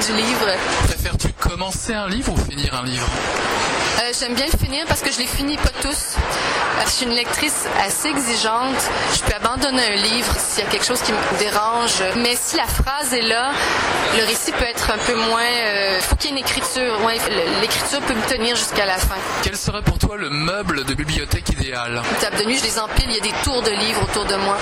du 0.05 0.13
livre. 0.13 0.47
Préfères-tu 0.87 1.32
commencer 1.53 1.93
un 1.93 2.07
livre 2.07 2.33
ou 2.33 2.37
finir 2.49 2.73
un 2.73 2.83
livre? 2.83 3.07
Euh, 4.01 4.11
J'aime 4.19 4.33
bien 4.33 4.47
le 4.51 4.57
finir 4.57 4.85
parce 4.87 5.01
que 5.01 5.11
je 5.11 5.19
les 5.19 5.27
finis 5.27 5.57
pas 5.57 5.69
tous. 5.83 6.15
Euh, 6.17 6.81
Je 6.83 6.89
suis 6.89 7.05
une 7.05 7.11
lectrice 7.11 7.65
assez 7.85 8.07
exigeante. 8.07 8.81
Je 9.13 9.19
peux 9.21 9.35
abandonner 9.35 9.83
un 9.85 9.95
livre 9.95 10.33
s'il 10.39 10.63
y 10.63 10.67
a 10.67 10.69
quelque 10.71 10.85
chose 10.85 10.99
qui 11.01 11.11
me 11.11 11.37
dérange. 11.37 12.01
Mais 12.17 12.35
si 12.41 12.57
la 12.57 12.65
phrase 12.65 13.13
est 13.13 13.21
là, 13.21 13.51
le 14.17 14.25
récit 14.25 14.51
peut 14.51 14.65
être 14.65 14.89
un 14.89 14.97
peu 14.97 15.13
moins... 15.13 15.45
Il 15.97 16.01
faut 16.01 16.15
qu'il 16.15 16.31
y 16.31 16.33
ait 16.33 16.37
une 16.37 16.43
écriture. 16.43 16.99
Ouais, 17.05 17.17
L'écriture 17.61 18.01
peut 18.01 18.15
me 18.15 18.27
tenir 18.27 18.55
jusqu'à 18.55 18.87
la 18.87 18.97
fin. 18.97 19.15
Quel 19.43 19.55
serait 19.55 19.83
pour 19.83 19.99
toi 19.99 20.17
le 20.17 20.31
meuble 20.31 20.85
de 20.85 20.95
bibliothèque 20.95 21.49
idéal? 21.49 22.01
Une 22.13 22.17
table 22.17 22.37
de 22.37 22.45
nuit, 22.45 22.57
je 22.57 22.63
les 22.63 22.79
empile. 22.79 23.05
Il 23.09 23.15
y 23.15 23.19
a 23.19 23.23
des 23.23 23.33
tours 23.43 23.61
de 23.61 23.69
livres 23.71 24.01
autour 24.01 24.25
de 24.25 24.37
moi. 24.37 24.57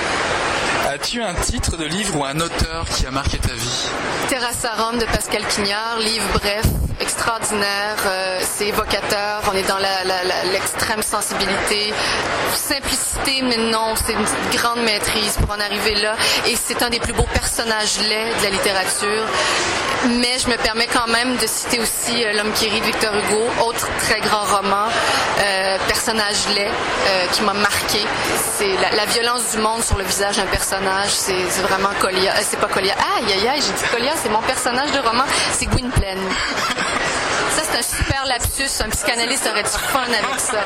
As-tu 0.94 1.24
un 1.24 1.34
titre 1.36 1.78
de 1.78 1.86
livre 1.86 2.18
ou 2.18 2.26
un 2.26 2.38
auteur 2.42 2.84
qui 2.98 3.06
a 3.06 3.12
marqué 3.12 3.38
ta 3.38 3.54
vie? 3.54 3.86
Terrasse 4.28 4.66
à 4.66 4.76
Rome 4.84 4.98
de 5.00 5.06
Pascal 5.06 5.42
Quignard, 5.48 6.00
livre 6.00 6.26
bref, 6.34 6.66
extraordinaire, 7.02 7.98
euh, 8.06 8.40
c'est 8.42 8.68
évocateur, 8.68 9.42
on 9.52 9.56
est 9.56 9.68
dans 9.68 9.80
l'extrême 10.52 11.02
sensibilité, 11.02 11.94
simplicité, 12.54 13.42
mais 13.42 13.58
non, 13.58 13.94
c'est 13.96 14.14
une 14.14 14.58
grande 14.58 14.82
maîtrise 14.84 15.38
pour 15.38 15.52
en 15.56 15.60
arriver 15.60 15.96
là, 15.96 16.16
et 16.48 16.56
c'est 16.56 16.82
un 16.84 16.90
des 16.90 17.00
plus 17.00 17.14
beaux 17.14 17.28
personnages 17.34 18.00
laids 18.00 18.34
de 18.40 18.44
la 18.44 18.50
littérature. 18.50 19.26
Mais 20.20 20.40
je 20.44 20.50
me 20.50 20.58
permets 20.58 20.88
quand 20.88 21.08
même 21.08 21.38
de 21.38 21.46
citer 21.46 21.80
aussi 21.80 22.26
euh, 22.26 22.34
L'homme 22.34 22.52
qui 22.54 22.68
rit 22.68 22.80
de 22.80 22.86
Victor 22.86 23.14
Hugo, 23.14 23.46
autre 23.68 23.88
très 24.00 24.20
grand 24.20 24.44
roman, 24.46 24.88
euh, 25.40 25.78
personnage 25.88 26.48
laid 26.56 26.72
qui 27.34 27.44
m'a 27.44 27.54
marqué. 27.54 28.00
C'est 28.58 28.74
la, 28.96 29.06
violence 29.06 29.52
du 29.52 29.58
monde 29.58 29.84
sur 29.84 29.98
le 29.98 30.04
visage 30.04 30.38
d'un 30.38 30.46
personnage, 30.46 31.10
c'est 31.10 31.62
vraiment 31.62 31.90
Colia. 32.00 32.34
c'est 32.42 32.60
pas 32.60 32.68
Colia. 32.68 32.94
Aïe 33.18 33.34
aïe 33.34 33.48
aïe, 33.48 33.62
j'ai 33.62 33.74
dit 33.74 33.92
Colia, 33.92 34.14
c'est 34.16 34.30
mon 34.30 34.42
personnage 34.42 34.92
de 34.92 35.00
roman, 35.00 35.24
c'est 35.52 35.66
Gwynplaine. 35.66 36.20
Ça, 37.56 37.64
c'est 37.70 37.78
un 37.80 37.82
super 37.82 38.26
lapsus. 38.26 38.84
Un 38.84 38.90
psychanalyste 38.90 39.48
aurait 39.52 39.64
du 39.64 39.70
fun 39.70 40.04
avec 40.04 40.40
ça? 40.40 40.64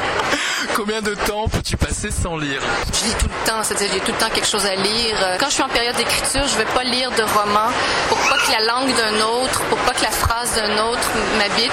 Combien 0.76 1.02
de 1.02 1.16
temps 1.16 1.48
peux-tu 1.48 1.78
passer 1.78 2.12
sans 2.12 2.38
lire? 2.38 2.62
Je 2.94 3.06
lis 3.06 3.16
tout 3.20 3.28
le 3.28 3.48
temps, 3.50 3.64
c'est-à-dire 3.64 3.90
j'ai 3.94 4.00
tout 4.02 4.12
le 4.12 4.18
temps 4.18 4.30
quelque 4.30 4.48
chose 4.48 4.66
à 4.66 4.76
lire. 4.76 5.16
Quand 5.40 5.48
je 5.48 5.54
suis 5.54 5.64
en 5.64 5.70
période 5.70 5.96
d'écriture, 5.96 6.46
je 6.48 6.58
vais 6.58 6.66
pas 6.66 6.84
lire 6.84 7.12
de 7.12 7.24
romans 7.24 7.72
pour 8.10 8.18
pas 8.30 8.38
que 8.38 8.52
la 8.52 8.66
langue 8.66 8.94
d'un 8.96 9.22
autre, 9.26 9.62
pour 9.70 9.78
pas 9.80 9.94
que 9.94 10.04
la 10.04 10.12
phrase 10.12 10.54
d'un 10.56 10.78
autre 10.86 11.08
m'habite. 11.38 11.72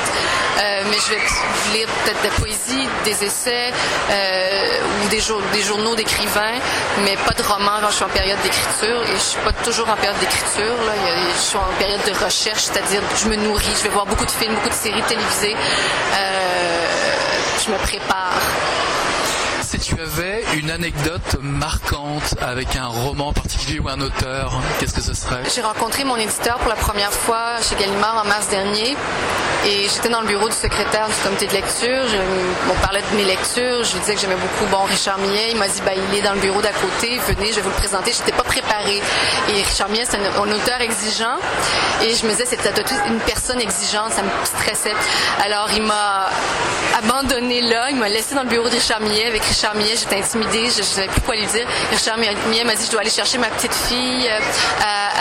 Euh, 0.59 0.83
mais 0.91 0.97
je 0.97 1.15
vais 1.15 1.79
lire 1.79 1.89
peut-être 2.05 2.23
de 2.23 2.29
la 2.29 2.35
poésie, 2.35 2.87
des 3.05 3.25
essais 3.25 3.73
euh, 4.11 4.79
ou 5.05 5.09
des, 5.09 5.21
jour- 5.21 5.41
des 5.53 5.63
journaux 5.63 5.95
d'écrivains, 5.97 6.59
mais 7.05 7.17
pas 7.27 7.33
de 7.33 7.43
romans 7.43 7.79
quand 7.81 7.89
je 7.91 7.95
suis 7.97 8.05
en 8.05 8.09
période 8.09 8.39
d'écriture. 8.43 9.03
Et 9.09 9.15
je 9.15 9.21
suis 9.21 9.41
pas 9.41 9.53
toujours 9.65 9.89
en 9.89 9.97
période 9.97 10.19
d'écriture. 10.21 10.75
Je 11.35 11.41
suis 11.41 11.57
en 11.57 11.73
période 11.79 12.01
de 12.07 12.25
recherche, 12.25 12.65
c'est-à-dire 12.65 13.01
je 13.23 13.29
me 13.29 13.37
nourris, 13.37 13.75
je 13.79 13.85
vais 13.85 13.89
voir 13.89 14.05
beaucoup 14.13 14.27
de 14.27 14.31
films, 14.31 14.55
beaucoup 14.55 14.69
de 14.69 14.75
séries 14.75 15.03
télévisées. 15.09 15.57
Euh, 15.57 16.87
je 17.65 17.73
me 17.73 17.79
prépare. 17.79 18.92
Tu 19.83 20.01
avais 20.01 20.45
une 20.55 20.71
anecdote 20.71 21.39
marquante 21.41 22.37
avec 22.41 22.77
un 22.77 22.87
roman 22.87 23.33
particulier 23.33 23.81
ou 23.81 23.89
un 23.89 24.01
auteur, 24.01 24.53
qu'est-ce 24.79 24.95
que 24.95 25.01
ce 25.01 25.13
serait? 25.13 25.43
J'ai 25.53 25.61
rencontré 25.61 26.05
mon 26.05 26.17
éditeur 26.17 26.59
pour 26.59 26.69
la 26.69 26.77
première 26.77 27.13
fois 27.13 27.57
chez 27.61 27.75
Gallimard 27.75 28.23
en 28.25 28.29
mars 28.29 28.49
dernier 28.49 28.97
et 29.67 29.89
j'étais 29.89 30.09
dans 30.09 30.21
le 30.21 30.29
bureau 30.29 30.49
du 30.49 30.55
secrétaire 30.55 31.09
du 31.09 31.15
comité 31.25 31.47
de 31.47 31.53
lecture. 31.53 32.05
On 32.71 32.81
parlait 32.81 33.03
de 33.13 33.17
mes 33.17 33.25
lectures. 33.25 33.83
Je 33.85 33.93
lui 33.93 34.01
disais 34.01 34.15
que 34.15 34.21
j'aimais 34.21 34.37
beaucoup 34.37 34.71
bon 34.71 34.83
Richard 34.85 35.19
Millet. 35.19 35.51
Il 35.51 35.57
m'a 35.57 35.69
dit 35.69 35.81
bah, 35.85 35.93
il 35.95 36.19
est 36.19 36.23
dans 36.23 36.33
le 36.33 36.41
bureau 36.41 36.61
d'à 36.61 36.73
côté. 36.73 37.19
Venez, 37.29 37.51
je 37.51 37.57
vais 37.57 37.63
vous 37.63 37.71
le 37.71 37.77
présenter. 37.77 38.13
J'étais 38.13 38.33
pas 38.33 38.43
préparée. 38.43 39.01
Et 39.51 39.63
Richard 39.63 39.89
Millet, 39.89 40.05
c'est 40.09 40.17
un, 40.17 40.43
un 40.43 40.53
auteur 40.53 40.81
exigeant. 40.81 41.37
Et 42.03 42.13
je 42.15 42.27
me 42.27 42.31
disais 42.31 42.45
c'était 42.47 42.71
une 43.07 43.21
personne 43.21 43.61
exigeante. 43.61 44.13
Ça 44.13 44.23
me 44.23 44.31
stressait. 44.45 44.95
Alors 45.45 45.69
il 45.77 45.83
m'a 45.83 46.29
abandonné 46.99 47.63
là. 47.63 47.91
Il 47.91 47.97
m'a 47.97 48.09
laissé 48.09 48.35
dans 48.35 48.43
le 48.43 48.49
bureau 48.49 48.69
de 48.69 48.75
Richard 48.75 49.01
Millet. 49.01 49.27
Avec 49.27 49.45
Richard 49.45 49.72
Millet, 49.75 49.97
j'étais 49.97 50.19
intimidée. 50.19 50.71
Je 50.71 50.79
ne 50.79 50.83
savais 50.85 51.09
plus 51.09 51.21
quoi 51.23 51.35
lui 51.35 51.47
dire. 51.47 51.67
Richard 51.91 52.17
Millet 52.19 52.65
m'a 52.65 52.75
dit 52.75 52.85
je 52.87 52.91
dois 52.91 53.01
aller 53.01 53.11
chercher 53.11 53.39
ma 53.39 53.49
petite 53.49 53.75
fille 53.75 54.29
euh, 54.29 54.39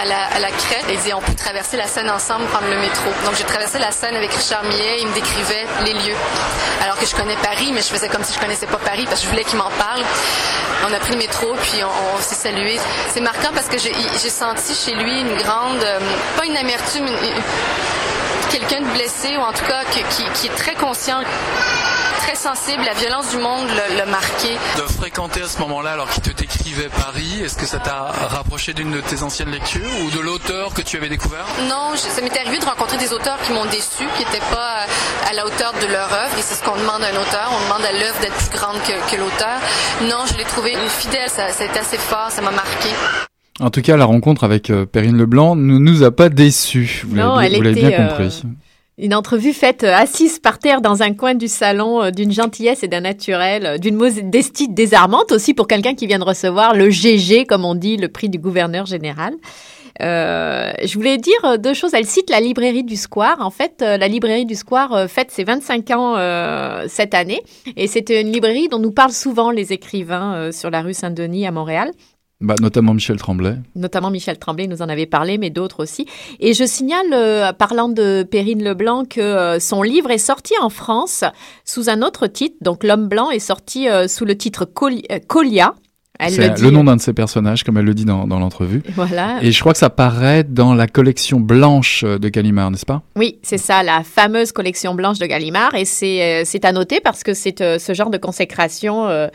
à, 0.01 0.05
la, 0.05 0.25
à 0.35 0.39
la. 0.39 0.47
Il 0.89 0.99
dit 0.99 1.13
on 1.13 1.21
peut 1.21 1.33
traverser 1.35 1.77
la 1.77 1.87
Seine 1.87 2.09
ensemble, 2.09 2.45
prendre 2.47 2.67
le 2.69 2.77
métro. 2.79 3.09
Donc 3.25 3.35
j'ai 3.37 3.43
traversé 3.43 3.79
la 3.79 3.91
Seine 3.91 4.15
avec 4.15 4.31
Richard 4.33 4.63
Millet. 4.63 4.97
Il 5.01 5.07
me 5.07 5.13
décrivait 5.13 5.65
les 5.85 5.93
lieux. 5.93 6.15
Alors 6.83 6.97
que 6.97 7.05
je 7.05 7.15
connais 7.15 7.35
Paris, 7.37 7.71
mais 7.73 7.81
je 7.81 7.87
faisais 7.87 8.07
comme 8.09 8.23
si 8.23 8.33
je 8.33 8.39
connaissais 8.39 8.65
pas 8.67 8.77
Paris 8.77 9.05
parce 9.05 9.21
que 9.21 9.25
je 9.25 9.31
voulais 9.31 9.43
qu'il 9.43 9.57
m'en 9.57 9.69
parle. 9.71 10.01
On 10.89 10.93
a 10.93 10.97
pris 10.99 11.11
le 11.11 11.17
métro, 11.19 11.53
puis 11.61 11.81
on, 11.83 12.21
s'est 12.21 12.35
salué. 12.35 12.79
C'est 13.13 13.21
marquant 13.21 13.49
parce 13.53 13.67
que 13.67 13.77
j'ai 13.77 14.29
senti 14.29 14.73
chez 14.73 14.93
lui 14.95 15.19
une 15.21 15.35
grande, 15.37 15.81
euh, 15.83 15.99
pas 16.37 16.45
une 16.45 16.57
amertume, 16.57 17.05
une- 17.05 17.13
une- 17.13 18.49
quelqu'un 18.49 18.81
de 18.81 18.91
blessé 18.93 19.37
ou 19.37 19.41
en 19.41 19.53
tout 19.53 19.65
cas 19.65 19.81
qui 19.91 20.47
est 20.47 20.55
très 20.55 20.73
conscient 20.73 21.19
très 22.31 22.35
sensible. 22.35 22.83
La 22.85 22.93
violence 22.93 23.31
du 23.31 23.37
monde 23.37 23.67
l'a 23.97 24.05
marqué. 24.05 24.49
De 24.77 24.83
fréquenter 24.83 25.41
à 25.41 25.47
ce 25.47 25.59
moment-là, 25.59 25.91
alors 25.91 26.09
qu'il 26.09 26.23
te 26.23 26.31
décrivait 26.31 26.89
Paris, 26.89 27.41
est-ce 27.43 27.57
que 27.57 27.65
ça 27.65 27.79
t'a 27.79 28.11
rapproché 28.29 28.73
d'une 28.73 28.91
de 28.91 29.01
tes 29.01 29.23
anciennes 29.23 29.51
lectures 29.51 29.89
ou 30.05 30.11
de 30.11 30.19
l'auteur 30.19 30.73
que 30.73 30.81
tu 30.81 30.97
avais 30.97 31.09
découvert? 31.09 31.45
Non, 31.69 31.95
ça 31.95 32.21
m'est 32.21 32.37
arrivé 32.37 32.59
de 32.59 32.65
rencontrer 32.65 32.97
des 32.97 33.11
auteurs 33.13 33.39
qui 33.41 33.51
m'ont 33.51 33.65
déçu, 33.65 34.05
qui 34.17 34.23
n'étaient 34.23 34.45
pas 34.51 34.85
à 35.29 35.33
la 35.33 35.45
hauteur 35.45 35.73
de 35.81 35.87
leur 35.91 36.11
œuvre. 36.13 36.37
Et 36.37 36.41
c'est 36.41 36.55
ce 36.55 36.63
qu'on 36.63 36.77
demande 36.77 37.03
à 37.03 37.07
un 37.07 37.21
auteur. 37.21 37.49
On 37.51 37.63
demande 37.65 37.85
à 37.85 37.91
l'œuvre 37.91 38.19
d'être 38.21 38.35
plus 38.35 38.57
grande 38.57 38.77
que, 38.83 39.15
l'auteur. 39.17 39.59
Non, 40.03 40.25
je 40.31 40.37
l'ai 40.37 40.45
trouvé 40.45 40.73
fidèle. 40.87 41.27
Ça, 41.27 41.51
ça 41.51 41.63
a 41.63 41.67
été 41.67 41.79
assez 41.79 41.97
fort. 41.97 42.29
Ça 42.29 42.41
m'a 42.41 42.51
marqué. 42.51 42.89
En 43.59 43.69
tout 43.69 43.81
cas, 43.81 43.97
la 43.97 44.05
rencontre 44.05 44.43
avec 44.43 44.69
euh, 44.69 44.85
Perrine 44.85 45.17
Leblanc 45.17 45.55
ne 45.55 45.77
nous 45.77 46.03
a 46.03 46.11
pas 46.11 46.29
déçus. 46.29 47.03
Vous 47.05 47.15
l'avez 47.15 47.73
bien 47.73 47.91
euh, 47.91 48.07
compris. 48.07 48.43
Une 48.97 49.15
entrevue 49.15 49.53
faite 49.53 49.83
euh, 49.83 49.93
assise 49.93 50.39
par 50.39 50.59
terre 50.59 50.81
dans 50.81 51.01
un 51.01 51.13
coin 51.13 51.33
du 51.33 51.47
salon 51.47 52.11
d'une 52.11 52.31
gentillesse 52.31 52.83
et 52.83 52.87
d'un 52.87 53.01
naturel, 53.01 53.79
d'une 53.79 53.95
modestie 53.95 54.67
désarmante 54.69 55.31
aussi 55.31 55.53
pour 55.53 55.67
quelqu'un 55.67 55.95
qui 55.95 56.07
vient 56.07 56.19
de 56.19 56.23
recevoir 56.23 56.75
le 56.75 56.89
GG, 56.89 57.45
comme 57.45 57.65
on 57.65 57.75
dit, 57.75 57.97
le 57.97 58.09
prix 58.09 58.29
du 58.29 58.37
gouverneur 58.37 58.85
général. 58.85 59.33
je 59.99 60.93
voulais 60.93 61.17
dire 61.17 61.57
deux 61.57 61.73
choses. 61.73 61.93
Elle 61.93 62.05
cite 62.05 62.29
la 62.29 62.39
librairie 62.39 62.83
du 62.83 62.95
Square. 62.95 63.37
En 63.39 63.49
fait, 63.49 63.81
la 63.81 64.07
librairie 64.07 64.45
du 64.45 64.55
Square 64.55 65.09
fête 65.09 65.31
ses 65.31 65.43
25 65.43 65.91
ans 65.91 66.87
cette 66.87 67.13
année. 67.13 67.41
Et 67.77 67.87
c'est 67.87 68.09
une 68.09 68.31
librairie 68.31 68.67
dont 68.67 68.79
nous 68.79 68.91
parlent 68.91 69.11
souvent 69.11 69.51
les 69.51 69.73
écrivains 69.73 70.51
sur 70.51 70.69
la 70.69 70.81
rue 70.81 70.93
Saint-Denis 70.93 71.47
à 71.47 71.51
Montréal. 71.51 71.91
Bah, 72.41 72.55
notamment 72.59 72.93
Michel 72.93 73.17
Tremblay. 73.17 73.55
Notamment 73.75 74.09
Michel 74.09 74.39
Tremblay 74.39 74.67
nous 74.67 74.81
en 74.81 74.89
avait 74.89 75.05
parlé, 75.05 75.37
mais 75.37 75.51
d'autres 75.51 75.83
aussi. 75.83 76.07
Et 76.39 76.53
je 76.53 76.65
signale, 76.65 77.13
euh, 77.13 77.53
parlant 77.53 77.87
de 77.87 78.23
Perrine 78.23 78.63
Leblanc, 78.63 79.05
que 79.05 79.21
euh, 79.21 79.59
son 79.59 79.83
livre 79.83 80.09
est 80.09 80.17
sorti 80.17 80.53
en 80.59 80.69
France 80.69 81.23
sous 81.65 81.89
un 81.89 82.01
autre 82.01 82.27
titre. 82.27 82.55
Donc 82.61 82.83
L'homme 82.83 83.07
blanc 83.07 83.29
est 83.29 83.39
sorti 83.39 83.87
euh, 83.87 84.07
sous 84.07 84.25
le 84.25 84.35
titre 84.35 84.65
Colia 84.65 85.75
c'est 86.29 86.61
le, 86.61 86.71
nom 86.71 86.83
d'un 86.83 86.95
de 86.95 87.01
ses 87.01 87.13
personnages, 87.13 87.63
comme 87.63 87.77
elle 87.77 87.85
le 87.85 87.93
dit 87.93 88.05
dans, 88.05 88.27
dans 88.27 88.39
l'entrevue. 88.39 88.83
Voilà. 88.95 89.37
Et 89.41 89.51
je 89.51 89.59
crois 89.59 89.73
que 89.73 89.79
ça 89.79 89.89
paraît 89.89 90.43
dans 90.43 90.73
la 90.73 90.87
collection 90.87 91.39
blanche 91.39 92.03
de 92.03 92.29
Gallimard, 92.29 92.71
n'est-ce 92.71 92.85
pas? 92.85 93.01
Oui, 93.15 93.39
c'est 93.41 93.57
ça, 93.57 93.83
la 93.83 94.03
fameuse 94.03 94.51
collection 94.51 94.93
blanche 94.95 95.19
de 95.19 95.25
Gallimard. 95.25 95.75
Et 95.75 95.85
c'est, 95.85 96.41
euh, 96.41 96.43
c'est 96.45 96.65
à 96.65 96.71
noter 96.71 96.99
parce 96.99 97.23
que 97.23 97.33
c'est 97.33 97.61
euh, 97.61 97.79
ce 97.79 97.93
genre 97.93 98.09
de 98.09 98.17
consécration 98.17 99.07
euh, 99.07 99.27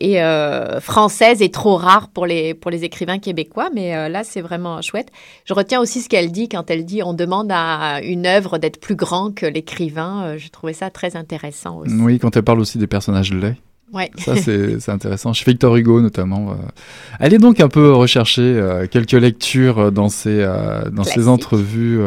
est, 0.00 0.20
euh, 0.22 0.80
française 0.80 1.42
est 1.42 1.52
trop 1.52 1.76
rare 1.76 2.08
pour 2.08 2.26
les, 2.26 2.54
pour 2.54 2.70
les 2.70 2.84
écrivains 2.84 3.18
québécois. 3.18 3.70
Mais 3.74 4.08
là, 4.08 4.24
c'est 4.24 4.40
vraiment 4.40 4.80
chouette. 4.82 5.08
Je 5.44 5.54
retiens 5.54 5.80
aussi 5.80 6.00
ce 6.00 6.08
qu'elle 6.08 6.32
dit 6.32 6.48
quand 6.48 6.70
elle 6.70 6.84
dit 6.84 7.02
on 7.02 7.14
demande 7.14 7.50
à 7.52 8.00
une 8.02 8.26
œuvre 8.26 8.58
d'être 8.58 8.80
plus 8.80 8.96
grand 8.96 9.34
que 9.34 9.46
l'écrivain. 9.46 10.36
je 10.38 10.48
trouvais 10.48 10.72
ça 10.72 10.90
très 10.90 11.16
intéressant 11.16 11.78
aussi. 11.78 11.94
Oui, 11.94 12.18
quand 12.18 12.36
elle 12.36 12.42
parle 12.42 12.60
aussi 12.60 12.78
des 12.78 12.86
personnages 12.86 13.32
laids. 13.32 13.56
Ouais. 13.92 14.10
Ça, 14.16 14.36
c'est 14.36 14.88
intéressant. 14.88 15.34
Chez 15.34 15.44
Victor 15.44 15.76
Hugo, 15.76 16.00
notamment. 16.00 16.52
Euh. 16.52 17.26
est 17.26 17.38
donc 17.38 17.60
un 17.60 17.68
peu 17.68 17.92
rechercher 17.92 18.42
euh, 18.42 18.86
quelques 18.90 19.12
lectures 19.12 19.78
euh, 19.78 19.90
dans 19.90 20.08
ces, 20.08 20.40
euh, 20.40 20.88
dans 20.90 21.04
ces 21.04 21.28
entrevues, 21.28 22.00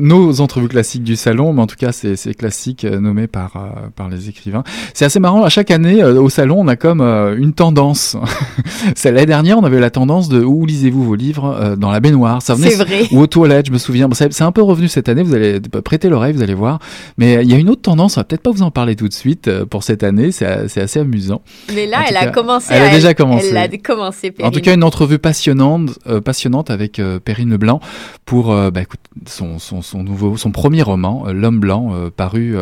nos 0.00 0.40
entrevues 0.40 0.68
classiques 0.68 1.02
du 1.02 1.16
salon, 1.16 1.52
mais 1.52 1.62
en 1.62 1.66
tout 1.66 1.76
cas, 1.76 1.92
c'est 1.92 2.34
classiques 2.34 2.84
nommés 2.84 3.26
par, 3.26 3.52
par 3.96 4.08
les 4.08 4.28
écrivains. 4.28 4.62
C'est 4.94 5.04
assez 5.04 5.20
marrant. 5.20 5.42
À 5.42 5.48
chaque 5.48 5.70
année, 5.70 6.02
au 6.04 6.28
salon, 6.28 6.60
on 6.60 6.68
a 6.68 6.76
comme 6.76 7.00
une 7.00 7.52
tendance. 7.52 8.16
L'année 9.04 9.26
dernière, 9.26 9.58
on 9.58 9.64
avait 9.64 9.80
la 9.80 9.90
tendance 9.90 10.28
de 10.28 10.42
où 10.42 10.64
lisez-vous 10.64 11.02
vos 11.02 11.14
livres 11.14 11.74
Dans 11.76 11.90
la 11.90 12.00
baignoire. 12.00 12.42
Ça 12.42 12.54
venait, 12.54 12.74
vrai. 12.74 13.08
Ou 13.12 13.20
aux 13.20 13.26
toilettes, 13.26 13.66
je 13.66 13.72
me 13.72 13.78
souviens. 13.78 14.08
c'est 14.12 14.42
un 14.42 14.52
peu 14.52 14.62
revenu 14.62 14.88
cette 14.88 15.08
année. 15.08 15.22
Vous 15.22 15.34
allez 15.34 15.60
prêter 15.60 16.08
l'oreille, 16.08 16.32
vous 16.32 16.42
allez 16.42 16.54
voir. 16.54 16.78
Mais 17.18 17.42
il 17.42 17.50
y 17.50 17.54
a 17.54 17.58
une 17.58 17.68
autre 17.68 17.82
tendance, 17.82 18.16
on 18.16 18.20
va 18.20 18.24
peut-être 18.24 18.42
pas 18.42 18.52
vous 18.52 18.62
en 18.62 18.70
parler 18.70 18.96
tout 18.96 19.08
de 19.08 19.14
suite 19.14 19.50
pour 19.64 19.82
cette 19.82 20.02
année. 20.02 20.30
C'est 20.30 20.46
assez 20.46 20.99
amusant. 21.00 21.42
Mais 21.74 21.86
là, 21.86 22.04
elle 22.08 22.16
a 22.16 22.28
commencé. 22.28 22.72
Elle 22.72 22.82
a 22.82 22.90
déjà 22.90 23.14
commencé. 23.14 23.48
Elle 23.48 23.56
a 23.56 23.68
commencé. 23.68 24.32
En 24.42 24.50
tout 24.50 24.60
cas, 24.60 24.74
une 24.74 24.84
entrevue 24.84 25.18
passionnante, 25.18 25.98
euh, 26.06 26.20
passionnante 26.20 26.70
avec 26.70 26.98
euh, 26.98 27.18
Perrine 27.18 27.50
Leblanc 27.50 27.80
pour 28.24 28.52
euh, 28.52 28.70
bah, 28.70 28.82
écoute, 28.82 29.00
son, 29.26 29.58
son, 29.58 29.82
son, 29.82 30.02
nouveau, 30.02 30.36
son 30.36 30.50
premier 30.52 30.82
roman, 30.82 31.26
L'homme 31.32 31.60
blanc, 31.60 31.94
paru 32.16 32.56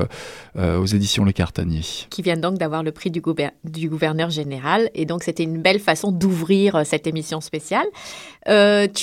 aux 0.58 0.86
éditions 0.86 1.24
Le 1.24 1.32
Cartanier. 1.32 1.80
Qui 2.10 2.22
vient 2.22 2.36
donc 2.36 2.58
d'avoir 2.58 2.82
le 2.82 2.92
prix 2.92 3.10
du, 3.10 3.20
du, 3.64 3.88
gouverneur 3.88 4.30
général. 4.30 4.90
Et 4.94 5.04
donc, 5.04 5.22
c'était 5.22 5.42
une 5.42 5.60
belle 5.60 5.80
façon 5.80 6.12
d'ouvrir 6.12 6.82
cette 6.84 7.06
émission 7.06 7.40
spéciale. 7.40 7.86
tu 8.46 8.50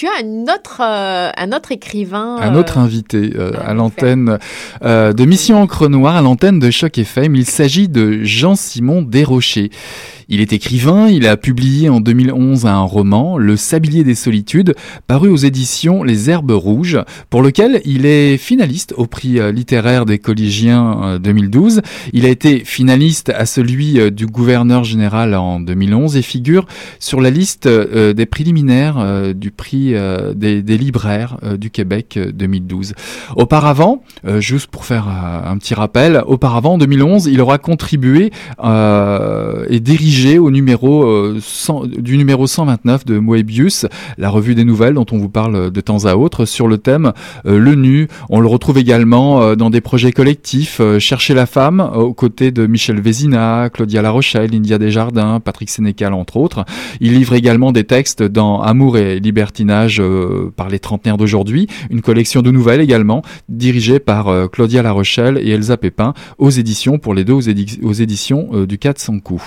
as 0.07 0.23
un 0.23 0.43
autre, 0.43 0.81
un 0.81 1.51
autre 1.51 1.71
écrivain. 1.71 2.37
Un 2.37 2.55
autre 2.55 2.77
invité 2.77 3.33
à 3.63 3.73
l'antenne 3.73 4.37
de 4.81 5.25
Mission 5.25 5.61
Encre 5.61 5.89
Noire, 5.89 6.15
à 6.15 6.21
l'antenne 6.21 6.59
de 6.59 6.71
Choc 6.71 6.97
FM. 6.97 7.35
Il 7.35 7.45
s'agit 7.45 7.87
de 7.89 8.23
Jean-Simon 8.23 9.01
Desrosiers 9.01 9.25
Rocher. 9.25 9.69
Il 10.27 10.41
est 10.41 10.53
écrivain, 10.53 11.07
il 11.07 11.27
a 11.27 11.37
publié 11.37 11.87
en 11.89 11.99
2011 11.99 12.65
un 12.65 12.81
roman, 12.81 13.37
Le 13.37 13.55
Sablier 13.55 14.03
des 14.03 14.15
Solitudes, 14.15 14.73
paru 15.05 15.29
aux 15.29 15.35
éditions 15.35 16.01
Les 16.01 16.31
Herbes 16.31 16.51
Rouges, 16.51 16.99
pour 17.29 17.43
lequel 17.43 17.81
il 17.85 18.07
est 18.07 18.37
finaliste 18.37 18.95
au 18.97 19.05
prix 19.05 19.39
euh, 19.39 19.51
littéraire 19.51 20.05
des 20.05 20.17
collégiens 20.17 21.19
2012. 21.21 21.77
Euh, 21.77 21.81
il 22.13 22.25
a 22.25 22.29
été 22.29 22.63
finaliste 22.65 23.29
à 23.29 23.45
celui 23.45 23.99
euh, 23.99 24.09
du 24.09 24.25
gouverneur 24.25 24.83
général 24.83 25.35
en 25.35 25.59
2011 25.59 26.17
et 26.17 26.23
figure 26.23 26.65
sur 26.99 27.21
la 27.21 27.29
liste 27.29 27.67
des 27.67 28.25
préliminaires 28.25 29.33
du 29.33 29.51
prix 29.51 29.93
des, 30.35 30.61
libraires 30.61 31.37
du 31.57 31.69
Québec 31.69 32.19
2012. 32.33 32.93
Auparavant, 33.35 34.03
juste 34.39 34.67
pour 34.67 34.85
faire 34.85 35.07
un 35.07 35.57
petit 35.57 35.73
rappel, 35.73 36.21
auparavant 36.25 36.73
en 36.73 36.77
2011, 36.77 37.27
il 37.27 37.39
aura 37.41 37.57
contribué 37.57 38.31
et 38.63 39.79
dirigé 39.79 40.14
au 40.15 40.49
numéro 40.49 41.33
100, 41.39 41.83
euh, 41.83 41.87
du 41.87 42.17
numéro 42.17 42.47
129 42.47 43.05
de 43.05 43.19
Moebius, 43.19 43.85
la 44.17 44.29
revue 44.29 44.55
des 44.55 44.63
nouvelles 44.63 44.93
dont 44.93 45.05
on 45.11 45.17
vous 45.17 45.29
parle 45.29 45.71
de 45.71 45.81
temps 45.81 46.05
à 46.05 46.15
autre, 46.15 46.45
sur 46.45 46.69
le 46.69 46.77
thème 46.77 47.11
euh, 47.45 47.59
le 47.59 47.75
nu. 47.75 48.07
On 48.29 48.39
le 48.39 48.47
retrouve 48.47 48.77
également 48.77 49.41
euh, 49.41 49.55
dans 49.55 49.69
des 49.69 49.81
projets 49.81 50.11
collectifs, 50.11 50.81
Chercher 50.99 51.33
la 51.33 51.45
femme, 51.45 51.79
aux 51.79 52.13
côtés 52.13 52.51
de 52.51 52.65
Michel 52.65 53.01
Vézina, 53.01 53.69
Claudia 53.69 54.01
Larochelle, 54.01 54.51
India 54.53 54.77
Desjardins, 54.77 55.39
Patrick 55.39 55.69
Sénécal, 55.69 56.13
entre 56.13 56.37
autres. 56.37 56.63
Il 57.01 57.13
livre 57.13 57.33
également 57.33 57.71
des 57.71 57.83
textes 57.83 58.23
dans 58.23 58.61
Amour 58.61 58.97
et 58.97 59.19
libertinage 59.19 60.01
par 60.55 60.69
les 60.69 60.79
trentenaires 60.79 61.17
d'aujourd'hui, 61.17 61.67
une 61.89 62.01
collection 62.01 62.41
de 62.41 62.51
nouvelles 62.51 62.81
également, 62.81 63.21
dirigée 63.49 63.99
par 63.99 64.49
Claudia 64.51 64.81
Larochelle 64.81 65.39
et 65.41 65.49
Elsa 65.49 65.77
Pépin, 65.77 66.13
aux 66.37 66.49
éditions, 66.49 66.97
pour 66.97 67.13
les 67.13 67.23
deux, 67.23 67.33
aux, 67.33 67.93
éditions 67.93 68.65
du 68.65 68.77
400 68.77 69.19
coups. 69.19 69.43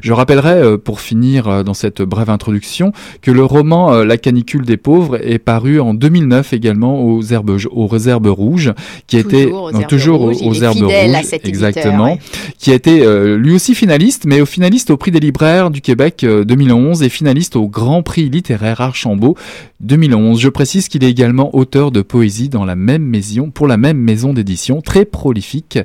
Je 0.00 0.12
rappellerai, 0.12 0.54
euh, 0.54 0.78
pour 0.78 1.00
finir 1.00 1.48
euh, 1.48 1.62
dans 1.62 1.74
cette 1.74 2.02
brève 2.02 2.30
introduction, 2.30 2.92
que 3.20 3.30
le 3.30 3.44
roman 3.44 3.92
euh, 3.92 4.04
La 4.04 4.16
canicule 4.16 4.64
des 4.64 4.76
pauvres 4.76 5.18
est 5.22 5.38
paru 5.38 5.80
en 5.80 5.94
2009 5.94 6.52
également 6.52 7.04
aux 7.04 7.22
herbes, 7.22 7.58
aux 7.70 7.86
réserves 7.86 8.30
rouges, 8.30 8.72
qui 9.06 9.18
était 9.18 9.50
toujours 9.88 10.22
aux, 10.22 10.54
herbes 10.54 10.82
rouges, 10.82 11.34
exactement, 11.44 12.18
qui 12.58 12.70
a 12.70 12.74
été 12.74 13.04
lui 13.36 13.54
aussi 13.54 13.74
finaliste, 13.74 14.24
mais 14.26 14.40
au 14.40 14.46
finaliste 14.46 14.90
au 14.90 14.96
prix 14.96 15.10
des 15.10 15.20
libraires 15.20 15.70
du 15.70 15.80
Québec 15.80 16.24
2011 16.24 17.02
et 17.02 17.08
finaliste 17.08 17.56
au 17.56 17.68
Grand 17.68 18.02
Prix 18.02 18.28
littéraire 18.28 18.80
Archambault 18.80 19.36
2011. 19.80 20.40
Je 20.40 20.48
précise 20.48 20.88
qu'il 20.88 21.04
est 21.04 21.10
également 21.10 21.54
auteur 21.54 21.90
de 21.90 22.02
poésie 22.02 22.48
dans 22.48 22.64
la 22.64 22.76
même 22.76 23.02
maison, 23.02 23.50
pour 23.50 23.66
la 23.66 23.76
même 23.76 23.98
maison 23.98 24.32
d'édition, 24.32 24.80
très 24.80 25.04
prolifique, 25.04 25.78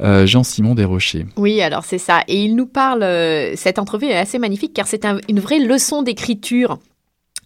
Jean-Simon 0.00 0.74
Desrochers. 0.74 1.26
Oui, 1.36 1.60
alors 1.60 1.84
c'est 1.84 1.98
ça. 1.98 2.22
Et 2.28 2.42
il 2.42 2.56
nous 2.56 2.66
parle 2.66 3.04
cette 3.56 3.78
entrevue 3.78 4.06
est 4.06 4.16
assez 4.16 4.38
magnifique 4.38 4.74
car 4.74 4.86
c'est 4.86 5.04
une 5.28 5.40
vraie 5.40 5.58
leçon 5.58 6.02
d'écriture 6.02 6.78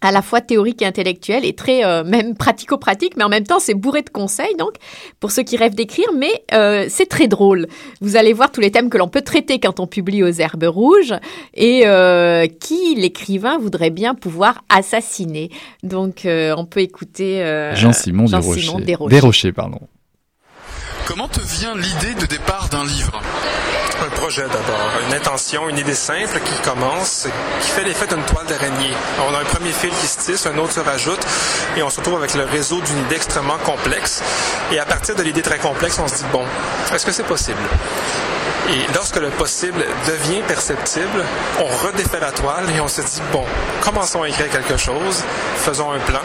à 0.01 0.11
la 0.11 0.21
fois 0.21 0.41
théorique 0.41 0.81
et 0.81 0.85
intellectuelle 0.85 1.45
et 1.45 1.53
très 1.53 1.83
euh, 1.83 2.03
même 2.03 2.35
pratico-pratique, 2.35 3.17
mais 3.17 3.23
en 3.23 3.29
même 3.29 3.45
temps 3.45 3.59
c'est 3.59 3.73
bourré 3.73 4.01
de 4.01 4.09
conseils 4.09 4.55
donc 4.57 4.73
pour 5.19 5.31
ceux 5.31 5.43
qui 5.43 5.57
rêvent 5.57 5.75
d'écrire, 5.75 6.07
mais 6.15 6.31
euh, 6.53 6.85
c'est 6.89 7.07
très 7.07 7.27
drôle. 7.27 7.67
Vous 8.01 8.15
allez 8.15 8.33
voir 8.33 8.51
tous 8.51 8.61
les 8.61 8.71
thèmes 8.71 8.89
que 8.89 8.97
l'on 8.97 9.09
peut 9.09 9.21
traiter 9.21 9.59
quand 9.59 9.79
on 9.79 9.87
publie 9.87 10.23
aux 10.23 10.31
herbes 10.31 10.65
rouges 10.67 11.15
et 11.53 11.85
euh, 11.85 12.47
qui 12.47 12.95
l'écrivain 12.95 13.57
voudrait 13.57 13.89
bien 13.89 14.15
pouvoir 14.15 14.63
assassiner. 14.69 15.49
Donc 15.83 16.21
on 16.25 16.65
peut 16.65 16.81
écouter 16.81 17.43
Jean-Simon 17.73 18.27
Jean 18.27 18.39
Desrochers. 18.39 19.09
Desrochers. 19.09 19.51
pardon. 19.51 19.79
Comment 21.09 21.27
te 21.27 21.41
vient 21.41 21.75
l'idée 21.75 22.13
de 22.13 22.27
départ 22.27 22.69
d'un 22.69 22.85
livre 22.85 23.19
un 23.99 24.09
projet 24.09 24.43
d'abord, 24.43 24.91
une 25.07 25.13
intention, 25.15 25.67
une 25.67 25.77
idée 25.79 25.95
simple 25.95 26.39
qui 26.45 26.53
commence, 26.61 27.27
qui 27.61 27.67
fait 27.67 27.83
l'effet 27.83 28.05
d'une 28.05 28.21
toile 28.23 28.45
d'araignée. 28.45 28.93
On 29.27 29.33
a 29.33 29.39
un 29.39 29.43
premier 29.43 29.71
fil 29.71 29.89
qui 29.89 30.05
se 30.05 30.19
tisse, 30.19 30.45
un 30.45 30.57
autre 30.59 30.71
se 30.71 30.79
rajoute, 30.79 31.19
et 31.75 31.81
on 31.81 31.89
se 31.89 31.97
retrouve 31.97 32.15
avec 32.15 32.35
le 32.35 32.43
réseau 32.43 32.79
d'une 32.79 32.99
idée 32.99 33.15
extrêmement 33.15 33.57
complexe. 33.57 34.21
Et 34.71 34.79
à 34.79 34.85
partir 34.85 35.15
de 35.15 35.23
l'idée 35.23 35.41
très 35.41 35.57
complexe, 35.57 35.99
on 35.99 36.07
se 36.07 36.17
dit, 36.17 36.25
bon, 36.31 36.45
est-ce 36.93 37.05
que 37.05 37.11
c'est 37.11 37.23
possible? 37.23 37.59
Et 38.69 38.93
lorsque 38.93 39.17
le 39.17 39.29
possible 39.31 39.83
devient 40.07 40.43
perceptible, 40.47 41.25
on 41.59 41.87
redéfait 41.87 42.19
la 42.19 42.31
toile 42.31 42.69
et 42.73 42.79
on 42.79 42.87
se 42.87 43.01
dit, 43.01 43.21
bon, 43.33 43.43
commençons 43.81 44.21
à 44.21 44.29
écrire 44.29 44.49
quelque 44.49 44.77
chose, 44.77 45.23
faisons 45.57 45.91
un 45.91 45.99
plan, 45.99 46.21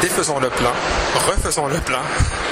défaisons 0.00 0.38
le 0.38 0.48
plan, 0.50 0.72
refaisons 1.26 1.66
le 1.66 1.78
plan, 1.78 2.00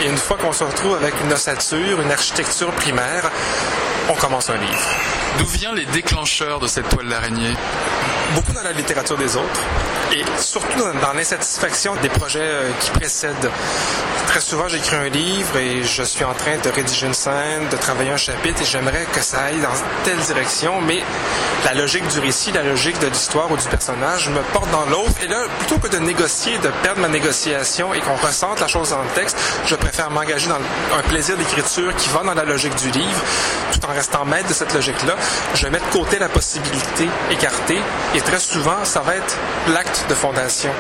et 0.02 0.08
une 0.08 0.16
fois 0.16 0.36
qu'on 0.36 0.52
se 0.52 0.64
retrouve 0.64 0.94
avec 0.94 1.14
une 1.24 1.32
ossature, 1.32 2.00
une 2.00 2.10
architecture 2.10 2.70
primaire, 2.72 3.30
on 4.08 4.14
commence 4.14 4.50
un 4.50 4.56
livre. 4.56 4.88
D'où 5.38 5.46
viennent 5.46 5.74
les 5.74 5.86
déclencheurs 5.86 6.60
de 6.60 6.66
cette 6.66 6.88
toile 6.88 7.08
d'araignée? 7.08 7.54
Beaucoup 8.34 8.52
dans 8.52 8.62
la 8.62 8.72
littérature 8.72 9.16
des 9.16 9.36
autres 9.36 9.60
et 10.12 10.24
surtout 10.38 10.78
dans, 10.78 11.12
l'insatisfaction 11.12 11.94
des 12.02 12.08
projets 12.08 12.40
euh, 12.40 12.70
qui 12.80 12.90
précèdent. 12.90 13.50
Très 14.26 14.40
souvent, 14.40 14.68
j'écris 14.68 14.96
un 14.96 15.08
livre 15.08 15.56
et 15.56 15.82
je 15.82 16.02
suis 16.02 16.24
en 16.24 16.34
train 16.34 16.56
de 16.58 16.68
rédiger 16.68 17.06
une 17.06 17.14
scène, 17.14 17.68
de 17.70 17.76
travailler 17.76 18.10
un 18.10 18.16
chapitre 18.16 18.62
et 18.62 18.64
j'aimerais 18.64 19.06
que 19.12 19.20
ça 19.20 19.44
aille 19.44 19.60
dans 19.60 19.68
telle 20.04 20.18
direction, 20.18 20.80
mais 20.80 21.02
la 21.64 21.74
logique 21.74 22.06
du 22.08 22.20
récit, 22.20 22.52
la 22.52 22.62
logique 22.62 22.98
de 22.98 23.06
l'histoire 23.06 23.50
ou 23.50 23.56
du 23.56 23.66
personnage 23.68 24.28
me 24.28 24.40
porte 24.52 24.70
dans 24.70 24.84
l'autre. 24.86 25.14
Et 25.22 25.28
là, 25.28 25.44
plutôt 25.58 25.78
que 25.78 25.88
de 25.88 25.98
négocier, 25.98 26.58
de 26.58 26.68
perdre 26.82 27.00
ma 27.00 27.08
négociation 27.08 27.94
et 27.94 28.00
qu'on 28.00 28.16
ressente 28.16 28.60
la 28.60 28.68
chose 28.68 28.90
dans 28.90 29.02
le 29.02 29.08
texte, 29.14 29.38
je 29.66 29.74
préfère 29.74 30.10
m'engager 30.10 30.48
dans 30.48 30.56
un 30.56 31.02
plaisir 31.08 31.36
d'écriture 31.36 31.94
qui 31.96 32.08
va 32.10 32.22
dans 32.22 32.34
la 32.34 32.44
logique 32.44 32.74
du 32.76 32.90
livre, 32.90 33.22
tout 33.72 33.84
en 33.86 33.92
restant 33.92 34.24
maître 34.24 34.48
de 34.48 34.54
cette 34.54 34.74
logique-là. 34.74 35.16
Je 35.54 35.66
mets 35.68 35.78
de 35.78 35.92
côté 35.92 36.18
la 36.18 36.28
possibilité 36.28 37.08
écartée 37.30 37.80
et 38.16 38.20
très 38.22 38.40
souvent, 38.40 38.82
ça 38.84 39.00
va 39.00 39.14
être 39.14 39.36
l'acte 39.68 40.06
de 40.08 40.14
fondation 40.14 40.70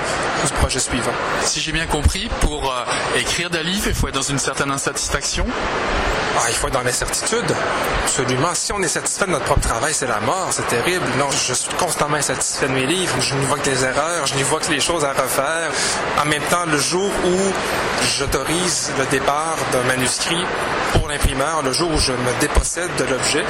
du 0.46 0.52
projet 0.54 0.78
suivant. 0.78 1.12
Si 1.42 1.60
j'ai 1.60 1.70
bien 1.70 1.86
compris, 1.86 2.30
pour 2.40 2.72
euh, 2.72 2.84
écrire 3.14 3.50
des 3.50 3.62
livres, 3.62 3.88
il 3.88 3.94
faut 3.94 4.08
être 4.08 4.14
dans 4.14 4.22
une 4.22 4.38
certaine 4.38 4.70
insatisfaction? 4.70 5.44
Ah, 6.38 6.44
il 6.48 6.54
faut 6.54 6.68
être 6.68 6.74
dans 6.74 6.82
l'incertitude. 6.82 7.44
Absolument. 8.04 8.54
Si 8.54 8.72
on 8.72 8.80
est 8.82 8.88
satisfait 8.88 9.26
de 9.26 9.32
notre 9.32 9.44
propre 9.44 9.68
travail, 9.68 9.92
c'est 9.92 10.06
la 10.06 10.20
mort. 10.20 10.48
C'est 10.50 10.66
terrible. 10.68 11.04
Non, 11.18 11.30
je 11.30 11.52
suis 11.52 11.74
constamment 11.74 12.16
insatisfait 12.16 12.68
de 12.68 12.72
mes 12.72 12.86
livres. 12.86 13.14
Je 13.20 13.34
n'y 13.34 13.44
vois 13.44 13.58
que 13.58 13.64
des 13.64 13.84
erreurs. 13.84 14.26
Je 14.26 14.34
n'y 14.34 14.42
vois 14.42 14.60
que 14.60 14.70
les 14.70 14.80
choses 14.80 15.04
à 15.04 15.12
refaire. 15.12 15.70
En 16.20 16.24
même 16.26 16.42
temps, 16.44 16.64
le 16.70 16.78
jour 16.78 17.10
où 17.24 17.36
j'autorise 18.18 18.92
le 18.98 19.06
départ 19.06 19.56
d'un 19.72 19.82
manuscrit 19.84 20.44
pour 20.92 21.08
l'imprimeur, 21.08 21.62
le 21.62 21.72
jour 21.72 21.90
où 21.90 21.98
je 21.98 22.12
me 22.12 22.40
dépossède 22.40 22.90
de 22.98 23.04
l'objet, 23.04 23.44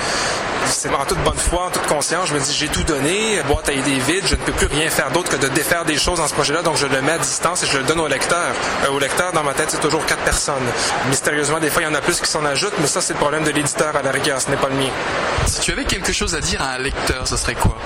c'est 0.66 0.92
en 0.92 1.04
toute 1.04 1.22
bonne 1.22 1.36
foi, 1.36 1.66
en 1.66 1.70
toute 1.70 1.86
conscience, 1.86 2.28
je 2.28 2.34
me 2.34 2.40
dis 2.40 2.52
j'ai 2.52 2.68
tout 2.68 2.82
donné, 2.82 3.40
boîte 3.46 3.68
à 3.68 3.72
idées 3.76 3.98
vide, 3.98 4.24
je 4.26 4.34
ne 4.34 4.40
peux 4.40 4.52
plus 4.52 4.66
rien 4.66 4.88
faire 4.90 5.10
d'autre 5.10 5.30
que 5.30 5.36
de 5.36 5.48
défaire 5.48 5.84
des 5.84 5.96
choses 5.96 6.18
dans 6.18 6.28
ce 6.28 6.34
projet-là, 6.34 6.62
donc 6.62 6.76
je 6.76 6.86
le 6.86 7.02
mets 7.02 7.12
à 7.12 7.18
distance 7.18 7.62
et 7.62 7.66
je 7.66 7.78
le 7.78 7.84
donne 7.84 8.00
au 8.00 8.08
lecteur. 8.08 8.52
Euh, 8.84 8.90
au 8.90 8.98
lecteur, 8.98 9.32
dans 9.32 9.42
ma 9.42 9.54
tête, 9.54 9.70
c'est 9.70 9.80
toujours 9.80 10.04
quatre 10.06 10.22
personnes. 10.22 10.66
Mystérieusement, 11.08 11.58
des 11.58 11.70
fois, 11.70 11.82
il 11.82 11.86
y 11.86 11.88
en 11.88 11.94
a 11.94 12.00
plus 12.00 12.20
qui 12.20 12.28
s'en 12.28 12.44
ajoutent, 12.44 12.74
mais 12.80 12.86
ça, 12.86 13.00
c'est 13.00 13.12
le 13.12 13.18
problème 13.18 13.44
de 13.44 13.50
l'éditeur 13.50 13.94
à 13.94 14.02
la 14.02 14.10
rigueur, 14.10 14.40
ce 14.40 14.50
n'est 14.50 14.56
pas 14.56 14.68
le 14.68 14.76
mien. 14.76 14.90
Si 15.46 15.60
tu 15.60 15.72
avais 15.72 15.84
quelque 15.84 16.12
chose 16.12 16.34
à 16.34 16.40
dire 16.40 16.60
à 16.62 16.72
un 16.72 16.78
lecteur, 16.78 17.26
ce 17.28 17.36
serait 17.36 17.54
quoi? 17.54 17.76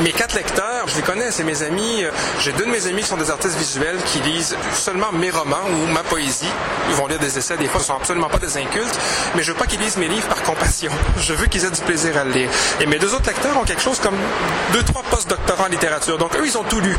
Mes 0.00 0.12
quatre 0.12 0.34
lecteurs, 0.34 0.88
je 0.88 0.96
les 0.96 1.02
connais, 1.02 1.30
c'est 1.30 1.44
mes 1.44 1.62
amis. 1.62 2.02
Euh, 2.02 2.10
j'ai 2.40 2.52
deux 2.52 2.64
de 2.64 2.70
mes 2.70 2.86
amis 2.86 3.02
qui 3.02 3.08
sont 3.08 3.16
des 3.16 3.30
artistes 3.30 3.56
visuels 3.56 3.98
qui 4.06 4.18
lisent 4.20 4.56
seulement 4.72 5.12
mes 5.12 5.30
romans 5.30 5.64
ou 5.70 5.92
ma 5.92 6.02
poésie. 6.02 6.50
Ils 6.88 6.94
vont 6.96 7.06
lire 7.06 7.18
des 7.18 7.38
essais, 7.38 7.56
des 7.56 7.68
fois, 7.68 7.80
ce 7.80 7.86
sont 7.86 7.96
absolument 7.96 8.28
pas 8.28 8.38
des 8.38 8.56
incultes, 8.56 8.98
mais 9.36 9.42
je 9.42 9.52
veux 9.52 9.58
pas 9.58 9.66
qu'ils 9.66 9.80
lisent 9.80 9.96
mes 9.96 10.08
livres 10.08 10.26
par 10.26 10.42
compassion. 10.42 10.90
Je 11.20 11.32
veux 11.32 11.46
qu'ils 11.46 11.64
aient 11.64 11.70
du 11.70 11.80
plaisir 11.80 12.16
à 12.18 12.24
le 12.24 12.32
lire. 12.32 12.50
Et 12.80 12.86
mes 12.86 12.98
deux 12.98 13.14
autres 13.14 13.26
lecteurs 13.26 13.56
ont 13.56 13.64
quelque 13.64 13.80
chose 13.82 13.98
comme 13.98 14.16
deux, 14.72 14.82
trois 14.82 15.02
post-doctorants 15.34 15.64
en 15.64 15.68
littérature. 15.68 16.18
Donc, 16.18 16.36
eux, 16.36 16.46
ils 16.46 16.56
ont 16.58 16.64
tout 16.64 16.80
lu. 16.80 16.96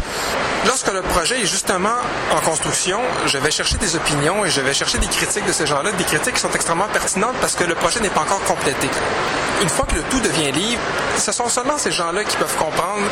Lorsque 0.66 0.92
le 0.92 1.02
projet 1.02 1.42
est 1.42 1.46
justement 1.46 1.96
en 2.32 2.40
construction, 2.42 3.00
je 3.26 3.38
vais 3.38 3.52
chercher 3.52 3.78
des 3.78 3.96
opinions 3.96 4.46
et 4.46 4.50
je 4.50 4.62
vais 4.62 4.74
chercher 4.74 4.98
des 4.98 5.08
critiques 5.08 5.46
de 5.46 5.52
ces 5.52 5.68
gens-là, 5.68 5.92
des 5.92 6.04
critiques 6.04 6.36
qui 6.36 6.42
sont 6.42 6.52
extrêmement 6.52 6.88
pertinentes 6.92 7.36
parce 7.40 7.56
que 7.56 7.64
le 7.64 7.76
projet 7.76 8.00
n'est 8.00 8.10
pas 8.10 8.22
encore 8.22 8.44
complété. 8.44 8.90
Une 9.62 9.70
fois 9.70 9.86
que 9.86 9.96
le 9.96 10.02
tout 10.04 10.20
devient 10.20 10.52
livre, 10.52 10.82
ce 11.18 11.32
sont 11.32 11.48
seulement 11.50 11.78
ces 11.78 11.92
gens-là 11.92 12.24
qui 12.24 12.36
peuvent 12.38 12.58
comprendre 12.58 13.06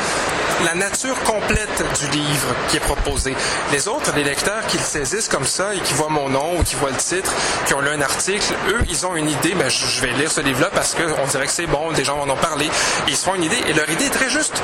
la 0.65 0.73
nature 0.75 1.19
complète 1.23 1.83
du 1.99 2.17
livre 2.17 2.55
qui 2.69 2.77
est 2.77 2.81
proposé. 2.81 3.35
Les 3.71 3.87
autres, 3.87 4.11
les 4.15 4.23
lecteurs 4.23 4.65
qui 4.67 4.77
le 4.77 4.83
saisissent 4.83 5.27
comme 5.27 5.45
ça 5.45 5.73
et 5.73 5.79
qui 5.79 5.93
voient 5.93 6.09
mon 6.09 6.29
nom 6.29 6.59
ou 6.59 6.63
qui 6.63 6.75
voient 6.75 6.91
le 6.91 6.97
titre, 6.97 7.31
qui 7.65 7.73
ont 7.73 7.81
lu 7.81 7.89
un 7.89 8.01
article, 8.01 8.53
eux, 8.69 8.79
ils 8.89 9.05
ont 9.05 9.15
une 9.15 9.29
idée, 9.29 9.53
ben, 9.55 9.69
je 9.69 10.01
vais 10.01 10.13
lire 10.13 10.31
ce 10.31 10.41
livre-là 10.41 10.69
parce 10.73 10.95
qu'on 10.95 11.27
dirait 11.27 11.45
que 11.45 11.51
c'est 11.51 11.67
bon, 11.67 11.91
des 11.91 12.03
gens 12.03 12.19
en 12.19 12.29
ont 12.29 12.37
parlé. 12.37 12.69
ils 13.07 13.15
se 13.15 13.25
font 13.25 13.35
une 13.35 13.43
idée 13.43 13.61
et 13.67 13.73
leur 13.73 13.89
idée 13.89 14.05
est 14.05 14.09
très 14.09 14.29
juste. 14.29 14.61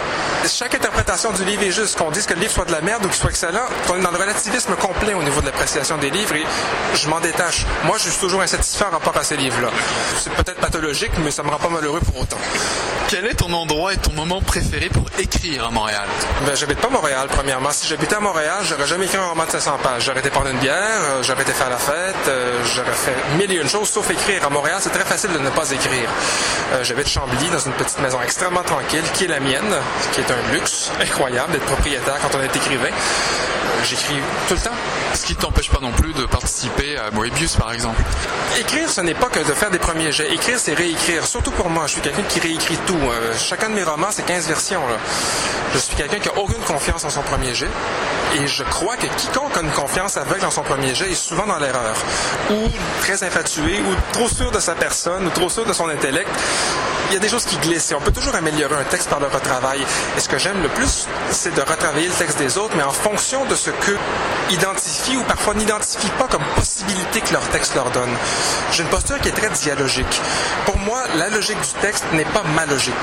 Chaque 0.51 0.73
interprétation 0.75 1.31
du 1.31 1.45
livre 1.45 1.63
est 1.63 1.71
juste. 1.71 1.97
Qu'on 1.97 2.11
dise 2.11 2.25
que 2.25 2.33
le 2.33 2.41
livre 2.41 2.51
soit 2.51 2.65
de 2.65 2.71
la 2.71 2.81
merde 2.81 3.05
ou 3.05 3.07
qu'il 3.07 3.17
soit 3.17 3.29
excellent, 3.29 3.65
on 3.89 3.97
est 3.97 4.01
dans 4.01 4.11
le 4.11 4.17
relativisme 4.17 4.75
complet 4.75 5.13
au 5.13 5.23
niveau 5.23 5.41
de 5.41 5.45
l'appréciation 5.45 5.97
des 5.97 6.09
livres 6.09 6.35
et 6.35 6.43
je 6.95 7.07
m'en 7.07 7.19
détache. 7.19 7.65
Moi, 7.85 7.97
je 7.97 8.09
suis 8.09 8.19
toujours 8.19 8.41
insatisfait 8.41 8.85
en 8.85 8.91
rapport 8.91 9.15
à 9.15 9.23
ces 9.23 9.37
livres-là. 9.37 9.69
C'est 10.17 10.33
peut-être 10.33 10.59
pathologique, 10.59 11.11
mais 11.23 11.31
ça 11.31 11.43
me 11.43 11.49
rend 11.49 11.57
pas 11.57 11.69
malheureux 11.69 12.01
pour 12.01 12.21
autant. 12.21 12.37
Quel 13.09 13.25
est 13.25 13.35
ton 13.35 13.51
endroit 13.53 13.93
et 13.93 13.97
ton 13.97 14.11
moment 14.11 14.39
préféré 14.39 14.87
pour 14.89 15.05
écrire 15.17 15.65
à 15.65 15.71
Montréal? 15.71 16.07
Ben, 16.45 16.55
j'habite 16.55 16.79
pas 16.79 16.89
Montréal, 16.89 17.27
premièrement. 17.31 17.71
Si 17.71 17.87
j'habitais 17.87 18.15
à 18.15 18.19
Montréal, 18.19 18.57
j'aurais 18.63 18.85
jamais 18.85 19.05
écrit 19.05 19.17
un 19.17 19.25
roman 19.29 19.45
de 19.45 19.51
700 19.51 19.79
pages. 19.81 20.03
J'aurais 20.03 20.19
été 20.19 20.29
prendre 20.29 20.49
une 20.49 20.59
bière, 20.59 20.75
euh, 21.01 21.23
j'aurais 21.23 21.41
été 21.41 21.51
faire 21.51 21.71
la 21.71 21.77
fête, 21.77 22.15
euh, 22.27 22.61
j'aurais 22.75 22.91
fait 22.91 23.15
mille 23.37 23.51
et 23.51 23.61
une 23.61 23.67
choses 23.67 23.89
sauf 23.89 24.09
écrire. 24.11 24.45
À 24.45 24.49
Montréal, 24.49 24.77
c'est 24.79 24.91
très 24.91 25.05
facile 25.05 25.31
de 25.33 25.39
ne 25.39 25.49
pas 25.49 25.71
écrire. 25.71 26.09
Euh, 26.73 26.83
j'habite 26.83 27.07
Chambly, 27.07 27.49
dans 27.49 27.59
une 27.59 27.73
petite 27.73 27.99
maison 27.99 28.19
extrêmement 28.23 28.63
tranquille, 28.63 29.03
qui 29.15 29.23
est 29.23 29.27
la 29.27 29.39
mienne, 29.39 29.75
qui 30.11 30.21
est 30.21 30.31
un 30.31 30.38
luxe 30.53 30.91
incroyable 31.01 31.51
d'être 31.53 31.65
propriétaire 31.65 32.17
quand 32.21 32.37
on 32.37 32.41
est 32.41 32.55
écrivain. 32.55 32.89
J'écris 33.83 34.15
tout 34.47 34.55
le 34.55 34.59
temps. 34.59 34.75
Ce 35.13 35.25
qui 35.25 35.33
ne 35.33 35.39
t'empêche 35.39 35.69
pas 35.69 35.79
non 35.81 35.91
plus 35.91 36.13
de 36.13 36.25
participer 36.25 36.97
à 36.97 37.11
Moebius, 37.11 37.55
par 37.55 37.71
exemple. 37.71 38.01
Écrire, 38.59 38.89
ce 38.89 39.01
n'est 39.01 39.13
pas 39.13 39.27
que 39.27 39.39
de 39.39 39.53
faire 39.53 39.71
des 39.71 39.79
premiers 39.79 40.11
jets. 40.11 40.31
Écrire, 40.33 40.59
c'est 40.59 40.73
réécrire. 40.73 41.25
Surtout 41.25 41.51
pour 41.51 41.69
moi. 41.69 41.83
Je 41.87 41.93
suis 41.93 42.01
quelqu'un 42.01 42.23
qui 42.23 42.39
réécrit 42.39 42.77
tout. 42.85 42.93
Euh, 42.95 43.33
chacun 43.37 43.69
de 43.69 43.75
mes 43.75 43.83
romans, 43.83 44.09
c'est 44.11 44.25
15 44.25 44.47
versions. 44.47 44.85
Là. 44.87 44.97
Je 45.73 45.77
suis 45.79 45.95
quelqu'un 45.95 46.19
qui 46.19 46.29
a 46.29 46.37
aucune 46.37 46.61
confiance 46.61 47.03
en 47.05 47.09
son 47.09 47.21
premier 47.21 47.53
jet. 47.53 47.69
Et 48.37 48.47
je 48.47 48.63
crois 48.63 48.95
que 48.95 49.07
quiconque 49.07 49.57
a 49.57 49.61
une 49.61 49.71
confiance 49.71 50.17
aveugle 50.17 50.45
en 50.45 50.51
son 50.51 50.61
premier 50.61 50.93
jet 50.93 51.11
est 51.11 51.15
souvent 51.15 51.47
dans 51.47 51.57
l'erreur. 51.57 51.95
Ou 52.51 52.69
très 53.01 53.23
infatué, 53.23 53.79
ou 53.79 53.95
trop 54.13 54.29
sûr 54.29 54.51
de 54.51 54.59
sa 54.59 54.75
personne, 54.75 55.25
ou 55.25 55.29
trop 55.29 55.49
sûr 55.49 55.65
de 55.65 55.73
son 55.73 55.89
intellect. 55.89 56.29
Il 57.09 57.15
y 57.15 57.17
a 57.17 57.19
des 57.19 57.29
choses 57.29 57.45
qui 57.45 57.57
glissent 57.57 57.91
et 57.91 57.95
on 57.95 58.01
peut 58.01 58.11
toujours 58.11 58.35
améliorer 58.35 58.75
un 58.75 58.83
texte 58.83 59.09
par 59.09 59.19
le 59.19 59.25
retravail. 59.25 59.79
Que 60.29 60.37
j'aime 60.37 60.61
le 60.61 60.69
plus, 60.69 61.07
c'est 61.31 61.53
de 61.55 61.61
retravailler 61.61 62.07
le 62.07 62.13
texte 62.13 62.37
des 62.37 62.57
autres, 62.57 62.75
mais 62.77 62.83
en 62.83 62.91
fonction 62.91 63.45
de 63.45 63.55
ce 63.55 63.71
que 63.71 63.97
identifient 64.51 65.17
ou 65.17 65.23
parfois 65.23 65.55
n'identifient 65.55 66.11
pas 66.19 66.27
comme 66.27 66.43
possibilité 66.55 67.21
que 67.21 67.33
leur 67.33 67.47
texte 67.49 67.75
leur 67.75 67.89
donne. 67.89 68.15
J'ai 68.71 68.83
une 68.83 68.89
posture 68.89 69.19
qui 69.19 69.29
est 69.29 69.33
très 69.33 69.49
dialogique. 69.49 70.21
Pour 70.65 70.77
moi, 70.77 71.03
la 71.15 71.29
logique 71.29 71.59
du 71.59 71.81
texte 71.81 72.05
n'est 72.13 72.25
pas 72.25 72.43
ma 72.55 72.65
logique. 72.67 72.93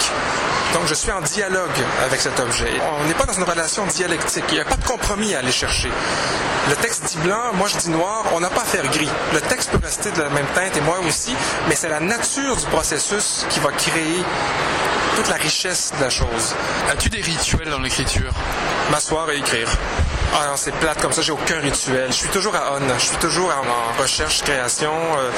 Donc 0.74 0.86
je 0.86 0.94
suis 0.94 1.10
en 1.10 1.20
dialogue 1.20 1.78
avec 2.04 2.20
cet 2.20 2.38
objet. 2.38 2.70
On 3.00 3.04
n'est 3.06 3.14
pas 3.14 3.24
dans 3.24 3.32
une 3.32 3.44
relation 3.44 3.86
dialectique. 3.86 4.44
Il 4.48 4.54
n'y 4.54 4.60
a 4.60 4.64
pas 4.64 4.76
de 4.76 4.84
compromis 4.84 5.34
à 5.34 5.40
aller 5.40 5.52
chercher. 5.52 5.90
Le 6.68 6.76
texte 6.76 7.04
dit 7.06 7.18
blanc, 7.18 7.52
moi 7.54 7.68
je 7.68 7.76
dis 7.76 7.90
noir, 7.90 8.24
on 8.34 8.40
n'a 8.40 8.50
pas 8.50 8.62
à 8.62 8.64
faire 8.64 8.86
gris. 8.88 9.10
Le 9.32 9.40
texte 9.40 9.70
peut 9.70 9.80
rester 9.82 10.10
de 10.12 10.22
la 10.22 10.30
même 10.30 10.46
teinte 10.54 10.76
et 10.76 10.80
moi 10.80 10.98
aussi, 11.06 11.34
mais 11.68 11.74
c'est 11.74 11.88
la 11.88 12.00
nature 12.00 12.56
du 12.56 12.66
processus 12.66 13.46
qui 13.50 13.60
va 13.60 13.72
créer 13.72 14.22
toute 15.16 15.28
la 15.28 15.36
richesse 15.36 15.92
de 15.96 16.04
la 16.04 16.10
chose. 16.10 16.54
Des 17.16 17.22
rituels 17.22 17.70
dans 17.70 17.78
l'écriture 17.78 18.32
M'asseoir 18.90 19.30
et 19.30 19.38
écrire. 19.38 19.68
Ah 20.34 20.52
c'est 20.56 20.74
plate 20.74 21.00
comme 21.00 21.12
ça, 21.12 21.22
j'ai 21.22 21.32
aucun 21.32 21.58
rituel. 21.60 22.06
Je 22.08 22.14
suis 22.14 22.28
toujours 22.28 22.54
à 22.54 22.74
on, 22.74 22.98
je 22.98 23.04
suis 23.04 23.16
toujours 23.16 23.50
en, 23.50 24.00
recherche, 24.00 24.42
création. 24.42 24.92
Euh, 24.92 25.30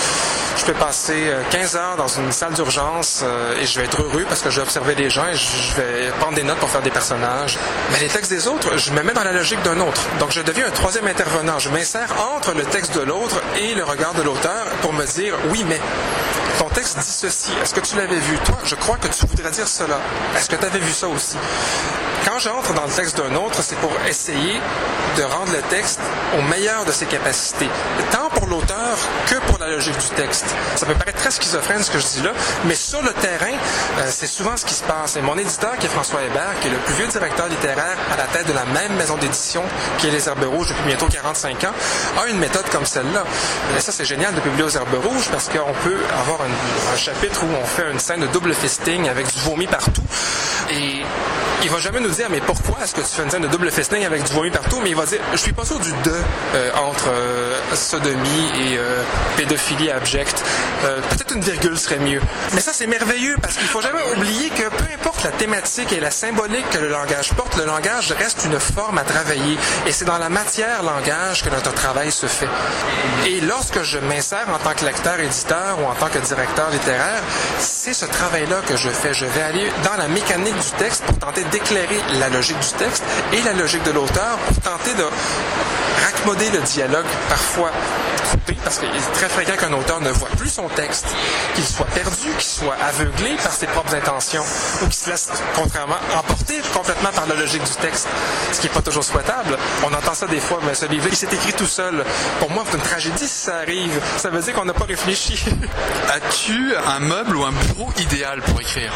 je 0.57 0.65
peux 0.65 0.73
passer 0.73 1.33
15 1.51 1.77
euh, 1.77 1.79
heures 1.79 1.97
dans 1.97 2.09
une 2.09 2.33
salle 2.33 2.53
d'urgence 2.55 3.23
euh, 3.25 3.61
et 3.61 3.67
je 3.67 3.79
vais 3.79 3.87
être 3.87 4.03
heureux 4.03 4.25
parce 4.29 4.43
que 4.43 4.51
je 4.51 4.57
vais 4.57 4.63
observer 4.63 4.95
les 4.97 5.09
gens 5.09 5.27
et 5.27 5.37
je 5.37 5.75
vais 5.77 6.11
prendre 6.21 6.35
des 6.35 6.43
notes 6.43 6.59
pour 6.59 6.69
faire 6.69 6.83
des 6.83 6.91
personnages. 6.91 7.59
Mais 7.93 8.01
les 8.01 8.09
textes 8.09 8.31
des 8.31 8.49
autres, 8.49 8.77
je 8.77 8.91
me 8.93 9.03
mets 9.03 9.15
dans 9.15 9.25
la 9.25 9.33
logique 9.33 9.63
d'un 9.63 9.81
autre. 9.81 10.03
Donc 10.19 10.33
je 10.33 10.43
deviens 10.43 10.67
un 10.67 10.71
troisième 10.71 11.07
intervenant. 11.07 11.59
Je 11.59 11.71
m'insère 11.71 12.09
entre 12.37 12.55
le 12.55 12.65
texte 12.65 12.95
de 12.97 13.03
l'autre 13.03 13.41
et 13.61 13.75
le 13.75 13.85
regard 13.85 14.15
de 14.15 14.23
l'auteur 14.23 14.67
pour 14.83 14.93
me 14.93 15.07
dire 15.07 15.35
oui 15.51 15.65
mais 15.69 15.81
texte 16.79 16.99
dit 16.99 17.11
ceci. 17.11 17.51
Est-ce 17.61 17.75
que 17.75 17.81
tu 17.81 17.97
l'avais 17.97 18.21
vu? 18.21 18.39
Toi, 18.45 18.57
je 18.65 18.77
crois 18.77 18.97
que 18.99 19.09
tu 19.09 19.27
voudrais 19.27 19.51
dire 19.51 19.67
cela. 19.67 19.99
Est-ce 20.37 20.49
que 20.49 20.55
tu 20.55 20.65
avais 20.65 20.79
vu 20.79 20.93
ça 20.93 21.09
aussi? 21.09 21.37
Quand 22.25 22.39
j'entre 22.39 22.73
dans 22.75 22.85
le 22.85 22.93
texte 22.93 23.17
d'un 23.17 23.35
autre, 23.35 23.63
c'est 23.63 23.77
pour 23.77 23.91
essayer 24.07 24.61
de 25.17 25.23
rendre 25.23 25.51
le 25.51 25.63
texte 25.71 25.99
au 26.39 26.43
meilleur 26.43 26.85
de 26.85 26.93
ses 26.93 27.07
capacités, 27.07 27.69
tant 28.13 28.29
pour 28.31 28.47
l'auteur 28.47 28.97
que 29.27 29.37
pour 29.47 29.59
la 29.59 29.69
logique 29.71 29.97
du 29.99 30.09
texte. 30.15 30.45
Ça 30.77 30.87
peut 30.87 30.95
paraître 30.95 31.19
très 31.19 31.31
schizophrène 31.31 31.83
ce 31.83 31.91
que 31.91 31.99
je 31.99 32.07
dis 32.07 32.23
là, 32.23 32.33
mais 32.67 32.75
sur 32.75 33.03
le 33.03 33.13
terrain, 33.15 33.55
euh, 33.99 34.07
c'est 34.09 34.27
souvent 34.27 34.57
ce 34.57 34.65
qui 34.65 34.75
se 34.75 34.83
passe. 34.85 35.17
Et 35.17 35.23
mon 35.23 35.37
éditeur, 35.39 35.77
qui 35.79 35.87
est 35.87 35.89
François 35.89 36.23
Hébert, 36.23 36.61
qui 36.61 36.69
est 36.69 36.71
le 36.71 36.77
plus 36.79 36.95
vieux 36.95 37.07
directeur 37.07 37.49
littéraire 37.49 37.97
à 38.13 38.17
la 38.17 38.25
tête 38.25 38.47
de 38.47 38.53
la 38.53 38.65
même 38.67 38.95
maison 38.97 39.17
d'édition 39.17 39.63
qui 39.99 40.09
est 40.09 40.11
Les 40.11 40.29
Herbes 40.29 40.45
Rouges 40.45 40.69
depuis 40.69 40.85
bientôt 40.87 41.07
45 41.07 41.65
ans, 41.65 41.73
a 42.23 42.27
une 42.27 42.39
méthode 42.39 42.69
comme 42.71 42.85
celle-là. 42.85 43.25
Et 43.77 43.81
ça, 43.81 43.91
c'est 43.91 44.05
génial 44.05 44.35
de 44.35 44.41
publier 44.41 44.65
aux 44.65 44.77
Herbes 44.77 45.03
Rouges 45.03 45.29
parce 45.31 45.49
qu'on 45.49 45.73
peut 45.85 45.99
avoir 46.21 46.43
un, 46.43 46.51
un 46.93 46.97
chapitre 46.97 47.45
où 47.45 47.49
on 47.61 47.67
fait 47.67 47.91
une 47.91 47.99
scène 47.99 48.21
de 48.21 48.27
double 48.29 48.55
fisting 48.55 49.09
avec 49.09 49.27
du 49.27 49.41
vomi 49.41 49.67
partout. 49.67 50.03
Et 50.71 51.03
il 51.63 51.71
va 51.71 51.79
jamais 51.79 52.01
nous 52.01 52.11
dire 52.11 52.29
mais 52.31 52.41
pourquoi 52.41 52.79
est-ce 52.83 52.95
que 52.95 53.01
tu 53.01 53.09
fais 53.09 53.23
une 53.23 53.31
scène 53.31 53.43
de 53.43 53.49
double 53.49 53.71
fisting 53.71 54.05
avec 54.05 54.23
du 54.25 54.33
vomi 54.33 54.51
partout, 54.51 54.81
mais 54.83 54.91
il 54.91 54.97
va 54.97 55.07
dire 55.07 55.21
je 55.33 55.39
suis 55.39 55.53
pas 55.53 55.65
sûr 55.65 55.79
du 55.81 55.91
de 56.05 56.15
euh, 56.55 56.71
entre 56.77 57.09
euh, 57.09 57.59
sodomie 57.75 58.51
et 58.61 58.79
euh, 58.79 59.03
pédophilie 59.37 59.91
abjecte. 59.91 60.43
Peut-être 61.11 61.35
une 61.35 61.41
virgule 61.41 61.77
serait 61.79 61.99
mieux. 61.99 62.21
Mais 62.55 62.61
ça 62.61 62.73
c'est 62.73 62.87
merveilleux 62.87 63.37
parce 63.43 63.57
qu'il 63.57 63.67
faut 63.67 63.81
jamais 63.81 64.01
oublier 64.17 64.51
que 64.51 64.69
peu 64.69 64.85
importe 64.95 65.25
la 65.25 65.31
thématique 65.33 65.93
et 65.93 66.01
la 66.01 66.11
symbolique 66.11 66.69
que 66.71 66.79
le 66.79 66.89
langage 66.89 67.33
porte, 67.35 67.57
le 67.57 67.65
langage 67.65 68.13
reste 68.13 68.45
une 68.45 68.59
forme 68.61 68.99
à 68.99 69.03
travailler. 69.03 69.59
Et 69.87 69.93
c'est 69.93 70.05
dans 70.05 70.19
la 70.19 70.29
matière 70.29 70.83
langage 70.83 71.43
que 71.43 71.51
notre 71.51 71.73
travail 71.73 72.13
se 72.13 72.27
fait. 72.27 72.49
Et 73.27 73.41
lorsque 73.41 73.83
je 73.83 73.99
m'insère 73.99 74.47
en 74.55 74.59
tant 74.59 74.75
que 74.75 74.85
lecteur-éditeur 74.85 75.79
ou 75.81 75.87
en 75.87 75.95
tant 75.95 76.09
que 76.09 76.19
directeur 76.19 76.71
littéraire, 76.71 77.23
c'est 77.59 77.95
ce 77.95 78.07
travail-là 78.07 78.61
que 78.67 78.77
je 78.77 78.89
fais. 78.89 79.13
Je 79.13 79.27
vais 79.27 79.43
aller 79.43 79.71
dans 79.85 79.97
la 79.97 80.09
mécanique 80.09 80.57
du 80.57 80.71
texte 80.79 81.03
pour 81.05 81.19
tenter 81.19 81.45
d'éclairer 81.51 82.01
la 82.19 82.29
logique 82.29 82.59
du 82.59 82.73
texte 82.79 83.05
et 83.33 83.43
la 83.43 83.53
logique 83.53 83.83
de 83.85 83.91
l'auteur 83.91 84.39
pour 84.47 84.61
tenter 84.63 84.95
de 84.95 85.05
raccommoder 86.05 86.51
le 86.51 86.61
dialogue 86.61 87.07
parfois 87.29 87.71
coupé 88.31 88.57
parce 88.63 88.79
qu'il 88.79 88.89
est 88.89 89.13
très 89.15 89.29
fréquent 89.29 89.57
qu'un 89.57 89.73
auteur 89.73 90.01
ne 90.01 90.11
voit 90.11 90.29
plus 90.37 90.49
son 90.51 90.69
texte, 90.69 91.07
qu'il 91.55 91.65
soit 91.65 91.87
perdu, 91.87 92.29
qu'il 92.39 92.49
soit 92.49 92.77
aveuglé 92.87 93.37
par 93.43 93.53
ses 93.53 93.67
propres 93.67 93.95
intentions 93.95 94.45
ou 94.83 94.85
qu'il 94.85 94.95
se 94.95 95.11
laisse 95.11 95.29
contrairement 95.55 95.97
emporter 96.17 96.61
complètement 96.75 97.11
par 97.15 97.27
la 97.27 97.35
logique 97.35 97.63
du 97.65 97.75
texte, 97.81 98.09
ce 98.53 98.61
qui 98.61 98.67
n'est 98.67 98.73
pas 98.73 98.83
toujours 98.83 99.05
souhaitable. 99.05 99.57
On 99.85 99.93
entend 99.95 100.15
ça 100.15 100.27
des 100.27 100.41
fois, 100.41 100.61
mais 100.67 100.75
ce 100.75 100.87
livre 100.87 101.07
il 101.09 101.17
s'est 101.17 101.29
écrit 101.33 101.53
tout 101.53 101.67
seul. 101.67 102.05
Pour 102.41 102.51
moi, 102.51 102.65
c'est 102.69 102.77
une 102.77 102.83
tragédie 102.83 103.27
si 103.29 103.45
ça 103.47 103.57
arrive. 103.59 104.01
Ça 104.17 104.31
veut 104.31 104.41
dire 104.41 104.55
qu'on 104.55 104.65
n'a 104.65 104.75
pas 104.75 104.85
réfléchi. 104.85 105.43
As-tu 106.13 106.75
un 106.87 107.01
meuble 107.01 107.37
ou 107.37 107.45
un 107.45 107.53
bureau 107.53 107.91
idéal 107.99 108.41
pour 108.43 108.61
écrire? 108.61 108.93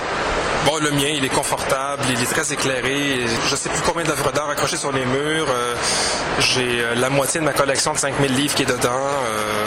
Bon, 0.67 0.79
le 0.79 0.91
mien, 0.93 1.09
il 1.13 1.25
est 1.25 1.29
confortable, 1.29 2.03
il 2.11 2.21
est 2.23 2.27
très 2.31 2.53
éclairé. 2.53 3.27
Je 3.49 3.57
sais 3.57 3.69
plus 3.69 3.83
combien 3.83 4.05
d'œuvres 4.05 4.31
d'art 4.33 4.49
accrochées 4.51 4.77
sur 4.77 4.93
les 4.93 5.05
murs. 5.05 5.47
Euh, 5.51 5.75
J'ai 6.39 6.81
euh, 6.81 6.95
la 6.95 7.11
moitié 7.11 7.41
de 7.41 7.45
ma 7.45 7.53
collection 7.53 7.93
de 7.93 7.99
5000 7.99 8.33
livres 8.35 8.55
qui 8.55 8.63
est 8.63 8.67
dedans. 8.67 8.91
Euh, 9.27 9.67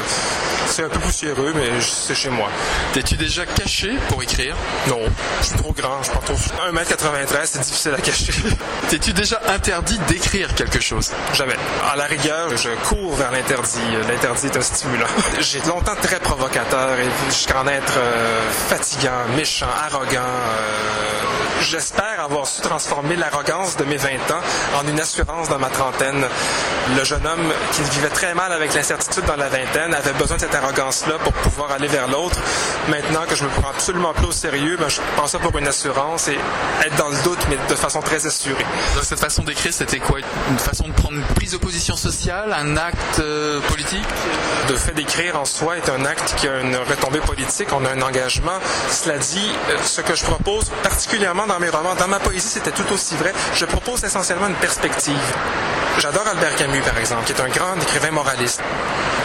c'est 0.68 0.84
un 0.84 0.90
peu 0.90 1.00
poussiéreux, 1.00 1.54
mais 1.56 1.70
c'est 1.82 2.16
chez 2.16 2.30
moi. 2.30 2.50
T'es-tu 2.94 3.16
déjà 3.16 3.46
caché 3.46 3.92
pour 4.10 4.22
écrire? 4.24 4.56
Non, 4.88 5.00
je 5.42 5.46
suis 5.46 5.56
trop 5.58 5.72
grand, 5.74 6.02
je 6.04 6.12
pense 6.12 6.50
1m93, 6.72 7.40
c'est 7.44 7.62
difficile 7.62 7.94
à 7.94 8.02
cacher. 8.02 8.34
T'es-tu 8.90 9.14
déjà 9.14 9.42
interdit 9.48 10.00
d'écrire 10.08 10.54
quelque 10.56 10.80
chose? 10.80 11.12
Jamais. 11.34 11.56
À 11.92 11.96
la 11.96 12.06
rigueur, 12.06 12.56
je 12.56 12.70
cours 12.88 13.16
vers 13.16 13.32
l'interdit. 13.32 13.80
L'interdit 14.08 14.48
est 14.48 14.58
un 14.58 14.62
stimulant. 14.62 15.08
J'ai 15.40 15.60
longtemps 15.62 15.96
très 16.02 16.20
provocateur 16.20 17.00
et 17.00 17.10
jusqu'à 17.30 17.62
en 17.62 17.68
être 17.68 17.98
euh, 17.98 18.52
fatigant, 18.70 19.26
méchant, 19.36 19.68
arrogant. 19.86 20.20
Euh, 20.20 21.26
J'espère 21.62 22.20
avoir 22.20 22.46
su 22.46 22.62
transformer 22.62 23.16
l'arrogance 23.16 23.78
de 23.78 23.86
mes 23.86 23.96
20 23.98 24.10
ans 24.10 24.42
en 24.78 24.88
une 24.88 25.00
assurance 25.00 25.50
dans 25.50 25.58
ma 25.58 25.70
trentaine. 25.70 26.24
Le 26.96 27.04
jeune 27.04 27.26
homme 27.26 27.52
qui 27.72 27.82
vivait 27.96 28.10
très 28.10 28.34
mal 28.36 28.52
avec 28.52 28.74
l'incertitude 28.74 29.26
dans 29.26 29.38
la 29.38 29.48
vingtaine 29.48 29.94
avait 29.94 30.14
besoin 30.14 30.36
de 30.36 30.42
cette 30.42 30.55
arrogance-là 30.56 31.16
pour 31.24 31.34
pouvoir 31.34 31.72
aller 31.72 31.88
vers 31.88 32.08
l'autre. 32.08 32.38
Maintenant 32.90 33.26
que 33.28 33.36
je 33.36 33.44
me 33.44 33.50
prends 33.50 33.70
absolument 33.70 34.14
plus 34.14 34.28
au 34.28 34.32
sérieux, 34.32 34.78
ben, 34.80 34.90
je 34.90 35.02
prends 35.16 35.28
ça 35.28 35.40
pour 35.40 35.58
une 35.58 35.68
assurance 35.68 36.28
et 36.28 36.38
être 36.86 36.96
dans 36.98 37.10
le 37.10 37.24
doute, 37.24 37.40
mais 37.50 37.58
de 37.70 37.76
façon 37.76 38.02
très 38.02 38.26
assurée. 38.26 38.66
Donc, 38.96 39.04
cette 39.04 39.20
façon 39.20 39.44
d'écrire, 39.44 39.74
c'était 39.74 40.00
quoi? 40.00 40.20
Une 40.50 40.60
façon 40.60 40.88
de 40.88 40.94
prendre 40.94 41.18
une 41.18 41.36
prise 41.36 41.52
de 41.52 41.58
position 41.58 41.96
sociale, 41.96 42.54
un 42.54 42.78
acte 42.78 43.20
euh, 43.20 43.60
politique? 43.62 44.06
Le 44.70 44.76
fait 44.76 44.94
d'écrire 44.94 45.40
en 45.40 45.46
soi 45.46 45.78
est 45.78 45.90
un 45.90 46.06
acte 46.06 46.36
qui 46.38 46.48
a 46.48 46.62
une 46.62 46.76
retombée 46.76 47.20
politique, 47.20 47.68
on 47.72 47.86
a 47.86 47.90
un 47.92 48.02
engagement. 48.02 48.60
Cela 48.90 49.18
dit, 49.18 49.52
euh, 49.70 49.78
ce 49.84 50.02
que 50.02 50.16
je 50.16 50.24
propose, 50.24 50.72
particulièrement 50.84 51.48
dans 51.48 51.60
mes 51.60 51.70
romans, 51.70 51.96
dans 51.96 52.08
ma 52.08 52.20
poésie, 52.20 52.48
c'était 52.48 52.72
tout 52.72 52.92
aussi 52.94 53.16
vrai, 53.16 53.34
je 53.54 53.66
propose 53.66 54.04
essentiellement 54.04 54.48
une 54.48 54.56
perspective. 54.56 55.16
J'adore 55.98 56.28
Albert 56.28 56.56
Camus, 56.56 56.82
par 56.82 56.98
exemple, 56.98 57.24
qui 57.26 57.32
est 57.32 57.42
un 57.42 57.48
grand 57.48 57.76
écrivain 57.82 58.12
moraliste. 58.12 58.62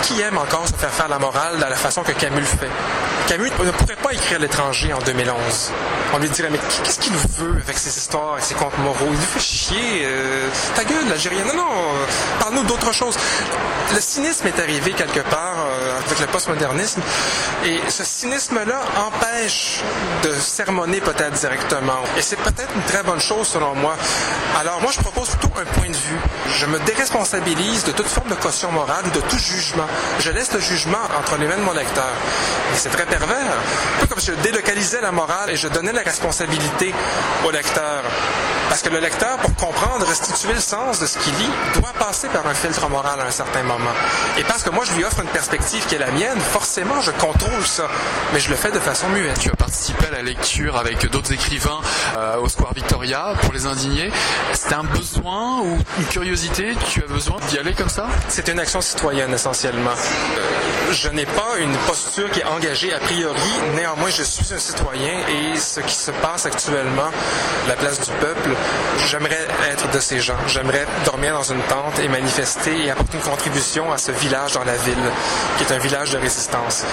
Qui 0.02 0.20
aime 0.22 0.38
encore 0.38 0.66
se 0.66 0.74
faire 0.74 0.90
faire 0.90 1.08
la 1.08 1.18
morale 1.20 1.56
de 1.56 1.62
la 1.62 1.76
façon 1.76 2.02
que 2.02 2.12
Camus 2.12 2.40
le 2.40 2.46
fait? 2.46 2.70
Camus 3.28 3.50
ne 3.64 3.70
pourrait 3.70 3.96
pas 3.96 4.12
écrire 4.12 4.40
L'étranger 4.40 4.92
en 4.92 4.98
2011. 4.98 5.72
On 6.12 6.18
lui 6.18 6.28
dirait, 6.30 6.48
mais 6.50 6.58
qu'est-ce 6.82 6.98
qu'il 6.98 7.12
veut 7.12 7.60
avec 7.62 7.78
ses 7.78 7.96
histoires, 7.96 8.32
avec 8.32 8.44
ses 8.44 8.54
contes 8.54 8.76
moraux? 8.78 9.06
Il 9.06 9.12
nous 9.12 9.20
fait 9.20 9.40
chier. 9.40 10.02
Euh, 10.04 10.48
ta 10.74 10.82
gueule, 10.82 11.08
l'Algérien. 11.08 11.44
Non, 11.44 11.54
non, 11.54 11.68
parle-nous 12.40 12.64
d'autre 12.64 12.92
chose. 12.92 13.16
Le 13.94 14.00
cynisme 14.00 14.46
est 14.46 14.58
arrivé 14.58 14.92
quelque 14.92 15.20
part 15.20 15.54
euh, 15.58 15.98
avec 15.98 16.18
le 16.18 16.26
postmodernisme. 16.26 17.00
Et 17.64 17.78
ce 17.88 18.02
cynisme-là 18.04 18.80
empêche 19.06 19.82
de 20.24 20.32
sermonner 20.32 21.00
peut-être 21.00 21.38
directement. 21.38 22.00
Et 22.16 22.22
c'est 22.22 22.36
peut-être 22.36 22.72
une 22.74 22.82
très 22.82 23.02
bonne 23.02 23.20
chose 23.20 23.46
selon 23.46 23.74
moi. 23.74 23.94
Alors 24.58 24.80
moi, 24.80 24.90
je 24.92 25.00
propose 25.00 25.28
plutôt 25.30 25.52
un 25.60 25.64
point 25.64 25.88
de 25.88 25.96
vue. 25.96 26.18
Je 26.48 26.66
me 26.66 26.78
déresponsabilise 26.80 27.84
de 27.84 27.92
toute 27.92 28.06
forme 28.06 28.28
de 28.28 28.34
caution 28.34 28.72
morale 28.72 29.04
de 29.14 29.20
tout 29.20 29.38
jugement. 29.38 29.86
Je 30.18 30.30
laisse 30.30 30.52
le 30.52 30.60
jugement 30.60 30.98
entre 31.18 31.36
les 31.38 31.46
mains 31.46 31.56
de 31.56 31.62
mon 31.62 31.72
lecteur. 31.72 32.12
Et 32.72 32.76
c'est 32.76 32.90
très 32.90 33.06
pervers. 33.06 33.36
Un 33.36 34.00
peu 34.00 34.06
comme 34.06 34.20
si 34.20 34.26
je 34.26 34.42
délocalisais 34.42 35.00
la 35.00 35.12
morale 35.12 35.50
et 35.50 35.56
je 35.56 35.68
donnais 35.68 35.92
la 35.92 36.02
responsabilité 36.02 36.94
au 37.46 37.50
lecteur. 37.50 38.02
Parce 38.68 38.82
que 38.82 38.88
le 38.88 39.00
lecteur, 39.00 39.36
pour 39.38 39.52
comprendre, 39.56 40.06
restituer 40.06 40.52
le 40.52 40.60
sens 40.60 41.00
de 41.00 41.06
ce 41.06 41.18
qu'il 41.18 41.34
lit, 41.34 41.50
doit 41.74 41.92
passer 41.98 42.28
par 42.28 42.46
un 42.46 42.54
filtre 42.54 42.88
moral 42.88 43.20
à 43.20 43.24
un 43.24 43.30
certain 43.32 43.64
moment. 43.64 43.90
Et 44.38 44.44
parce 44.44 44.62
que 44.62 44.70
moi, 44.70 44.84
je 44.84 44.92
lui 44.92 45.04
offre 45.04 45.20
une 45.20 45.28
perspective 45.28 45.84
qui 45.86 45.96
est 45.96 45.98
la 45.98 46.12
mienne, 46.12 46.38
forcément, 46.38 47.00
je 47.00 47.10
contrôle 47.10 47.66
ça. 47.66 47.88
Mais 48.32 48.38
je 48.38 48.48
le 48.48 48.54
fais 48.54 48.70
de 48.70 48.78
façon 48.78 49.08
muette. 49.08 49.40
Tu 49.40 49.50
as 49.50 49.56
participé 49.56 50.06
à 50.06 50.10
la 50.12 50.22
lecture 50.22 50.76
avec 50.76 51.04
d'autres 51.10 51.32
écrivains 51.32 51.80
euh, 52.16 52.36
au 52.36 52.48
Square 52.48 52.72
Victoria 52.72 53.34
pour 53.42 53.52
les 53.52 53.66
indignés. 53.66 54.12
C'était 54.52 54.76
un 54.76 54.84
besoin 54.84 55.62
ou 55.62 55.76
une 55.98 56.06
curiosité? 56.06 56.74
Tu 56.88 57.02
as 57.02 57.12
besoin 57.12 57.38
d'y 57.48 57.58
aller 57.58 57.74
comme 57.74 57.88
ça? 57.88 58.06
C'est 58.28 58.46
une 58.48 58.60
action 58.60 58.80
citoyenne 58.80 59.34
essentiellement. 59.34 59.90
Euh, 59.90 60.92
je 61.02 61.08
n'ai 61.08 61.24
pas 61.24 61.56
une 61.58 61.74
posture 61.86 62.30
qui 62.30 62.40
est 62.40 62.44
engagée 62.44 62.92
a 62.92 62.98
priori. 62.98 63.40
Néanmoins, 63.74 64.10
je 64.10 64.22
suis 64.22 64.52
un 64.52 64.58
citoyen 64.58 65.20
et 65.28 65.58
ce 65.58 65.80
qui 65.80 65.94
se 65.94 66.10
passe 66.10 66.44
actuellement, 66.44 67.10
la 67.68 67.74
place 67.74 68.00
du 68.00 68.10
peuple, 68.20 68.50
j'aimerais 69.08 69.48
être 69.70 69.90
de 69.90 69.98
ces 69.98 70.20
gens. 70.20 70.36
J'aimerais 70.46 70.86
dormir 71.06 71.32
dans 71.32 71.42
une 71.42 71.62
tente 71.62 71.98
et 72.00 72.08
manifester 72.08 72.84
et 72.84 72.90
apporter 72.90 73.16
une 73.16 73.22
contribution 73.22 73.90
à 73.90 73.96
ce 73.96 74.12
village 74.12 74.52
dans 74.52 74.64
la 74.64 74.76
ville, 74.76 75.10
qui 75.56 75.64
est 75.64 75.74
un 75.74 75.78
village 75.78 76.10
de 76.10 76.18
résistance. 76.18 76.84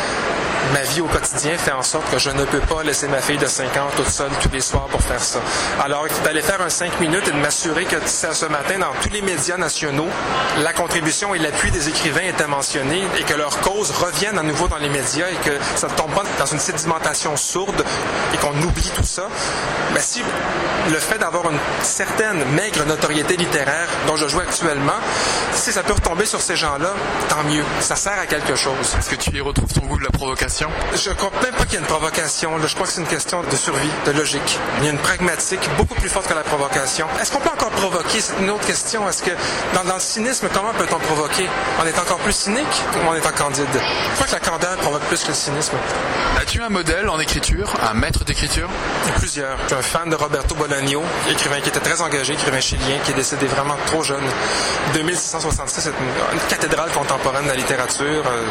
Ma 0.73 0.81
vie 0.81 0.99
au 0.99 1.05
quotidien 1.05 1.57
fait 1.57 1.71
en 1.71 1.83
sorte 1.83 2.09
que 2.11 2.19
je 2.19 2.29
ne 2.29 2.43
peux 2.43 2.59
pas 2.59 2.83
laisser 2.83 3.07
ma 3.07 3.21
fille 3.21 3.37
de 3.37 3.45
5 3.45 3.77
ans 3.77 3.87
toute 3.95 4.09
seule 4.09 4.31
tous 4.41 4.49
les 4.51 4.59
soirs 4.59 4.87
pour 4.87 5.01
faire 5.01 5.21
ça. 5.21 5.39
Alors, 5.81 6.05
d'aller 6.25 6.41
faire 6.41 6.61
un 6.61 6.69
5 6.69 6.99
minutes 6.99 7.27
et 7.27 7.31
de 7.31 7.37
m'assurer 7.37 7.85
que 7.85 7.95
ce 8.05 8.45
matin, 8.47 8.79
dans 8.79 8.91
tous 9.01 9.09
les 9.09 9.21
médias 9.21 9.57
nationaux, 9.57 10.09
la 10.61 10.73
contribution 10.73 11.33
et 11.33 11.39
l'appui 11.39 11.71
des 11.71 11.87
écrivains 11.87 12.27
étaient 12.27 12.47
mentionnés 12.47 13.03
et 13.17 13.23
que 13.23 13.33
leur 13.35 13.57
cause 13.61 13.91
revienne 13.97 14.38
à 14.38 14.43
nouveau 14.43 14.67
dans 14.67 14.77
les 14.77 14.89
médias 14.89 15.27
et 15.29 15.36
que 15.49 15.57
ça 15.75 15.88
ne 15.88 15.93
tombe 15.93 16.12
pas 16.13 16.23
dans 16.39 16.45
une 16.45 16.60
sédimentation 16.60 17.36
sourde 17.36 17.83
et 18.33 18.38
qu'on 18.38 18.55
oublie 18.62 18.91
tout 18.95 19.03
ça, 19.03 19.27
ben 19.93 20.01
si 20.01 20.21
le 20.89 20.99
fait 20.99 21.17
d'avoir 21.17 21.49
une 21.49 21.60
certaine 21.81 22.43
maigre 22.53 22.86
notoriété 22.86 23.36
littéraire 23.36 23.88
dont 24.07 24.15
je 24.15 24.27
joue 24.27 24.39
actuellement, 24.39 24.99
si 25.53 25.71
ça 25.71 25.83
peut 25.83 25.93
retomber 25.93 26.25
sur 26.25 26.39
ces 26.41 26.55
gens-là, 26.55 26.93
tant 27.29 27.43
mieux. 27.43 27.63
Ça 27.81 27.95
sert 27.95 28.17
à 28.19 28.25
quelque 28.25 28.55
chose. 28.55 28.95
Est-ce 28.97 29.10
que 29.10 29.15
tu 29.15 29.31
y 29.36 29.41
retrouves 29.41 29.73
ton 29.73 29.86
goût 29.86 29.97
de 29.97 30.03
la 30.03 30.12
provocation? 30.12 30.69
Je 30.95 31.12
crois 31.12 31.31
même 31.43 31.53
pas 31.53 31.65
qu'il 31.65 31.73
y 31.73 31.77
a 31.77 31.79
une 31.79 31.86
provocation. 31.86 32.57
Là. 32.57 32.67
Je 32.67 32.73
crois 32.75 32.88
que 32.88 32.93
c'est 32.93 33.01
une 33.01 33.07
question 33.07 33.41
de 33.43 33.55
survie, 33.55 33.89
de 34.05 34.12
logique. 34.12 34.60
Il 34.79 34.86
y 34.86 34.88
a 34.88 34.91
une 34.91 34.97
pragmatique 34.97 35.67
beaucoup 35.77 35.95
plus 35.95 36.10
forte 36.10 36.27
que 36.27 36.33
la 36.33 36.41
provocation. 36.41 37.07
Est-ce 37.21 37.31
qu'on 37.31 37.39
peut 37.39 37.49
encore 37.49 37.71
provoquer? 37.71 38.21
C'est 38.21 38.38
une 38.39 38.49
autre 38.49 38.65
question. 38.65 39.07
Est-ce 39.10 39.23
que 39.23 39.31
dans, 39.73 39.83
dans 39.83 39.95
le 39.95 39.99
cynisme, 39.99 40.47
comment 40.53 40.73
peut-on 40.73 40.99
provoquer? 40.99 41.49
On 41.81 41.86
est 41.86 41.99
encore 41.99 42.19
plus 42.19 42.33
cynique 42.33 42.83
ou 43.03 43.10
en 43.10 43.15
étant 43.15 43.31
candide? 43.31 43.67
Je 43.88 44.15
crois 44.15 44.28
que 44.28 44.32
la 44.34 44.39
candeur 44.39 44.78
provoque 44.78 45.04
plus 45.04 45.21
que 45.23 45.30
le 45.30 45.34
cynisme? 45.34 45.76
As-tu 46.39 46.62
un 46.62 46.69
modèle 46.69 47.08
en 47.10 47.19
écriture, 47.19 47.73
un 47.89 47.93
maître 47.93 48.23
d'écriture? 48.26 48.69
Plusieurs. 49.17 49.58
Je 49.63 49.67
suis 49.67 49.76
un 49.76 49.82
fan 49.82 50.10
de 50.10 50.15
Roberto 50.15 50.56
Bolaño, 50.56 51.02
écrivain 51.30 51.60
qui 51.62 51.69
était 51.69 51.80
très 51.80 52.02
engagé, 52.02 52.34
écrivain 52.34 52.60
chilien, 52.60 52.97
qui 53.04 53.12
est 53.12 53.15
décédé 53.15 53.45
vraiment 53.47 53.78
trop 53.86 54.04
jeune. 54.04 54.23
2666, 54.93 55.82
c'est 55.82 55.89
une, 55.89 56.39
une 56.39 56.47
cathédrale 56.47 56.91
contemporaine 56.91 57.43
de 57.43 57.50
la 57.50 57.56
littérature. 57.56 58.23
Euh, 58.28 58.43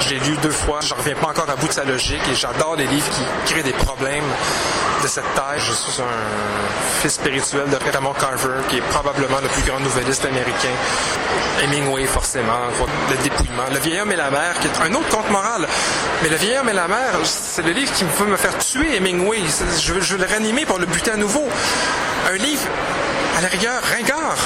je 0.00 0.10
l'ai 0.10 0.20
lu 0.20 0.36
deux 0.42 0.50
fois. 0.50 0.80
Je 0.82 0.94
reviens 0.94 1.14
pas 1.14 1.28
encore 1.28 1.48
à 1.50 1.56
bout 1.56 1.68
de 1.68 1.72
sa 1.72 1.84
logique 1.84 2.22
et 2.30 2.34
j'adore 2.34 2.76
les 2.76 2.86
livres 2.86 3.08
qui 3.10 3.52
créent 3.52 3.62
des 3.62 3.72
problèmes 3.72 4.24
de 5.02 5.08
cette 5.08 5.34
taille. 5.34 5.58
Je 5.58 5.72
suis 5.72 6.02
un 6.02 7.00
fils 7.00 7.14
spirituel 7.14 7.68
de 7.68 7.76
Raymond 7.76 8.14
Carver, 8.14 8.60
qui 8.68 8.78
est 8.78 8.88
probablement 8.90 9.38
le 9.42 9.48
plus 9.48 9.62
grand 9.62 9.80
nouvelliste 9.80 10.24
américain. 10.24 10.74
Hemingway, 11.62 12.04
forcément. 12.06 12.68
Le 13.10 13.16
dépouillement. 13.22 13.64
Le 13.72 13.78
vieil 13.78 14.00
homme 14.00 14.12
et 14.12 14.16
la 14.16 14.30
mer, 14.30 14.54
qui 14.60 14.66
est 14.66 14.80
un 14.80 14.92
autre 14.94 15.08
conte 15.08 15.30
moral. 15.30 15.66
Mais 16.22 16.28
le 16.28 16.36
vieil 16.36 16.58
homme 16.58 16.68
et 16.68 16.74
la 16.74 16.88
mer, 16.88 17.20
c'est 17.24 17.62
le 17.62 17.72
livre 17.72 17.92
qui 17.92 18.04
veut 18.04 18.26
me 18.26 18.36
faire 18.36 18.56
tuer 18.58 18.96
Hemingway. 18.96 19.40
Je 19.80 19.92
veux, 19.92 20.00
je 20.00 20.16
veux 20.16 20.24
le 20.24 20.32
ranimer 20.32 20.66
pour 20.66 20.78
le 20.78 20.86
buter 20.86 21.12
à 21.12 21.16
nouveau. 21.16 21.46
Un 22.28 22.36
livre 22.36 22.68
à 23.36 23.42
la 23.42 23.48
rigueur, 23.48 23.82
ringard. 23.82 24.36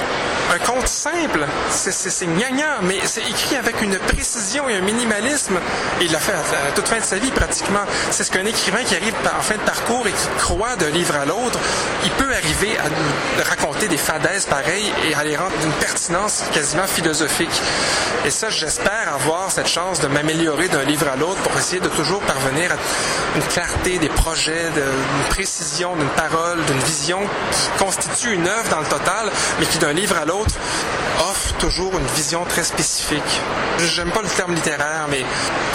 Un 0.53 0.59
conte 0.59 0.89
simple, 0.89 1.47
c'est 1.69 2.27
gnangnan, 2.27 2.83
mais 2.83 2.99
c'est 3.05 3.21
écrit 3.21 3.55
avec 3.55 3.81
une 3.83 3.97
précision 3.99 4.69
et 4.69 4.75
un 4.75 4.81
minimalisme. 4.81 5.59
Et 6.01 6.07
il 6.07 6.13
l'a 6.13 6.19
fait 6.19 6.33
à, 6.33 6.73
toute 6.75 6.89
fin 6.89 6.99
de 6.99 7.05
sa 7.05 7.19
vie, 7.19 7.31
pratiquement. 7.31 7.85
C'est 8.11 8.25
ce 8.25 8.33
qu'un 8.33 8.45
écrivain 8.45 8.83
qui 8.83 8.97
arrive 8.97 9.15
en 9.39 9.43
fin 9.43 9.55
de 9.55 9.61
parcours 9.61 10.09
et 10.09 10.11
qui 10.11 10.27
croit 10.39 10.75
d'un 10.75 10.91
livre 10.91 11.15
à 11.15 11.25
l'autre, 11.25 11.61
il 12.05 12.11
peut 12.13 12.33
arriver 12.33 12.77
à 12.79 13.49
raconter 13.49 13.87
des 13.87 13.97
fadaises 13.97 14.47
pareilles 14.47 14.93
et 15.09 15.15
à 15.15 15.23
les 15.23 15.37
rendre 15.37 15.57
d'une 15.61 15.73
pertinence 15.73 16.43
quasiment 16.53 16.87
philosophique. 16.87 17.63
Et 18.27 18.31
ça, 18.31 18.51
j'espère 18.51 19.15
avoir 19.15 19.53
cette 19.53 19.69
chance 19.69 20.01
de 20.01 20.09
m'améliorer 20.09 20.69
d'un 20.69 20.83
livre 20.83 21.07
à 21.09 21.17
l'autre 21.17 21.41
pour 21.43 21.57
essayer 21.57 21.81
de 21.81 21.89
toujours 21.89 22.23
parvenir 22.23 22.73
à 22.73 23.37
une 23.37 23.45
clarté 23.45 23.99
des 23.99 24.09
projets, 24.09 24.71
d'une 24.75 25.29
précision 25.29 25.95
d'une 25.95 26.09
parole, 26.09 26.65
d'une 26.65 26.81
vision 26.81 27.21
qui 27.53 27.85
constitue 27.85 28.35
une 28.35 28.49
œuvre 28.49 28.69
dans 28.69 28.80
le 28.81 28.87
total, 28.87 29.31
mais 29.59 29.67
qui 29.67 29.79
d'un 29.79 29.93
livre 29.93 30.17
à 30.17 30.25
l'autre 30.25 30.55
offre 31.21 31.55
toujours 31.59 31.93
une 31.99 32.07
vision 32.17 32.45
très 32.45 32.63
spécifique. 32.63 33.41
J'aime 33.79 34.11
pas 34.11 34.23
le 34.23 34.29
terme 34.29 34.55
littéraire, 34.55 35.07
mais 35.11 35.25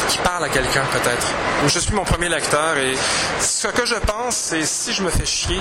qui 0.09 0.17
parle 0.19 0.43
à 0.43 0.49
quelqu'un 0.49 0.83
peut-être. 0.91 1.27
Je 1.67 1.79
suis 1.79 1.93
mon 1.93 2.03
premier 2.03 2.29
lecteur 2.29 2.77
et 2.77 2.95
ce 3.39 3.67
que 3.67 3.85
je 3.85 3.95
pense, 3.95 4.35
c'est 4.35 4.65
si 4.65 4.93
je 4.93 5.03
me 5.03 5.09
fais 5.09 5.25
chier, 5.25 5.59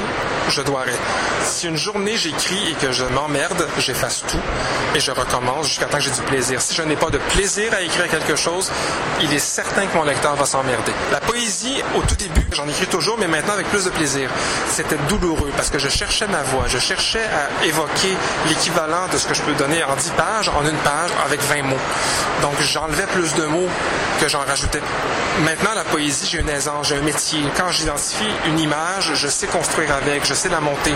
je 0.49 0.63
dois 0.63 0.81
arrêter. 0.81 0.99
Si 1.43 1.67
une 1.67 1.77
journée 1.77 2.17
j'écris 2.17 2.71
et 2.71 2.75
que 2.75 2.93
je 2.93 3.05
m'emmerde, 3.05 3.67
j'efface 3.79 4.25
tout 4.27 4.41
et 4.95 5.01
je 5.01 5.11
recommence 5.11 5.69
jusqu'à 5.69 5.87
temps 5.87 5.99
que 5.99 6.05
j'ai 6.05 6.11
du 6.11 6.23
plaisir. 6.23 6.61
Si 6.61 6.75
je 6.75 6.83
n'ai 6.83 6.97
pas 6.97 7.11
de 7.11 7.19
plaisir 7.19 7.73
à 7.75 7.81
écrire 7.81 8.09
quelque 8.09 8.37
chose, 8.37 8.71
il 9.23 9.33
est 9.33 9.39
certain 9.39 9.87
que 9.87 9.97
mon 9.97 10.05
lecteur 10.05 10.35
va 10.37 10.47
s'emmerder. 10.47 10.93
La 11.13 11.21
poésie, 11.21 11.83
au 11.95 12.03
tout 12.03 12.17
début, 12.17 12.47
j'en 12.53 12.69
écris 12.69 12.87
toujours, 12.87 13.17
mais 13.19 13.27
maintenant 13.27 13.55
avec 13.55 13.69
plus 13.69 13.85
de 13.85 13.91
plaisir. 13.91 14.31
C'était 14.69 14.99
douloureux 15.09 15.51
parce 15.57 15.71
que 15.71 15.79
je 15.79 15.89
cherchais 15.89 16.27
ma 16.27 16.43
voix, 16.43 16.65
je 16.69 16.79
cherchais 16.79 17.25
à 17.35 17.65
évoquer 17.65 18.17
l'équivalent 18.49 19.09
de 19.13 19.19
ce 19.19 19.27
que 19.27 19.35
je 19.35 19.43
peux 19.43 19.55
donner 19.55 19.83
en 19.85 19.97
10 19.97 20.11
pages, 20.11 20.49
en 20.49 20.63
une 20.65 20.77
page, 20.79 21.11
avec 21.27 21.41
20 21.43 21.63
mots. 21.65 21.77
Donc 22.43 22.55
j'enlevais 22.61 23.07
plus 23.07 23.35
de 23.35 23.45
mots 23.45 23.69
que 24.21 24.29
j'en 24.29 24.41
rajoutais. 24.41 24.83
Maintenant, 25.45 25.71
la 25.75 25.83
poésie, 25.83 26.29
j'ai 26.31 26.41
une 26.41 26.49
aisance, 26.49 26.89
j'ai 26.89 26.97
un 26.97 27.01
métier. 27.01 27.41
Quand 27.57 27.69
j'identifie 27.71 28.31
une 28.47 28.59
image, 28.61 29.15
je 29.15 29.27
sais 29.27 29.49
construire 29.49 29.93
avec, 29.93 30.25
je 30.25 30.35
sais 30.35 30.49
la 30.49 30.61
monter. 30.61 30.95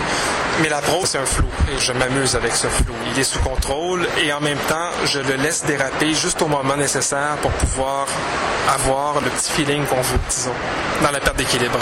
Mais 0.61 0.69
la 0.69 0.81
prose, 0.81 1.09
c'est 1.09 1.17
un 1.17 1.25
flou. 1.25 1.47
Et 1.71 1.79
je 1.79 1.91
m'amuse 1.91 2.35
avec 2.35 2.55
ce 2.55 2.67
flou. 2.67 2.93
Il 3.11 3.19
est 3.19 3.23
sous 3.23 3.39
contrôle 3.39 4.07
et 4.23 4.31
en 4.31 4.39
même 4.39 4.57
temps, 4.69 4.89
je 5.05 5.19
le 5.19 5.35
laisse 5.35 5.65
déraper 5.65 6.13
juste 6.13 6.41
au 6.41 6.47
moment 6.47 6.77
nécessaire 6.77 7.35
pour 7.41 7.51
pouvoir 7.51 8.07
avoir 8.73 9.19
le 9.21 9.29
petit 9.29 9.51
feeling 9.51 9.85
qu'on 9.85 10.01
veut, 10.01 10.19
disons, 10.29 10.53
dans 11.03 11.11
la 11.11 11.19
perte 11.19 11.37
d'équilibre. 11.37 11.79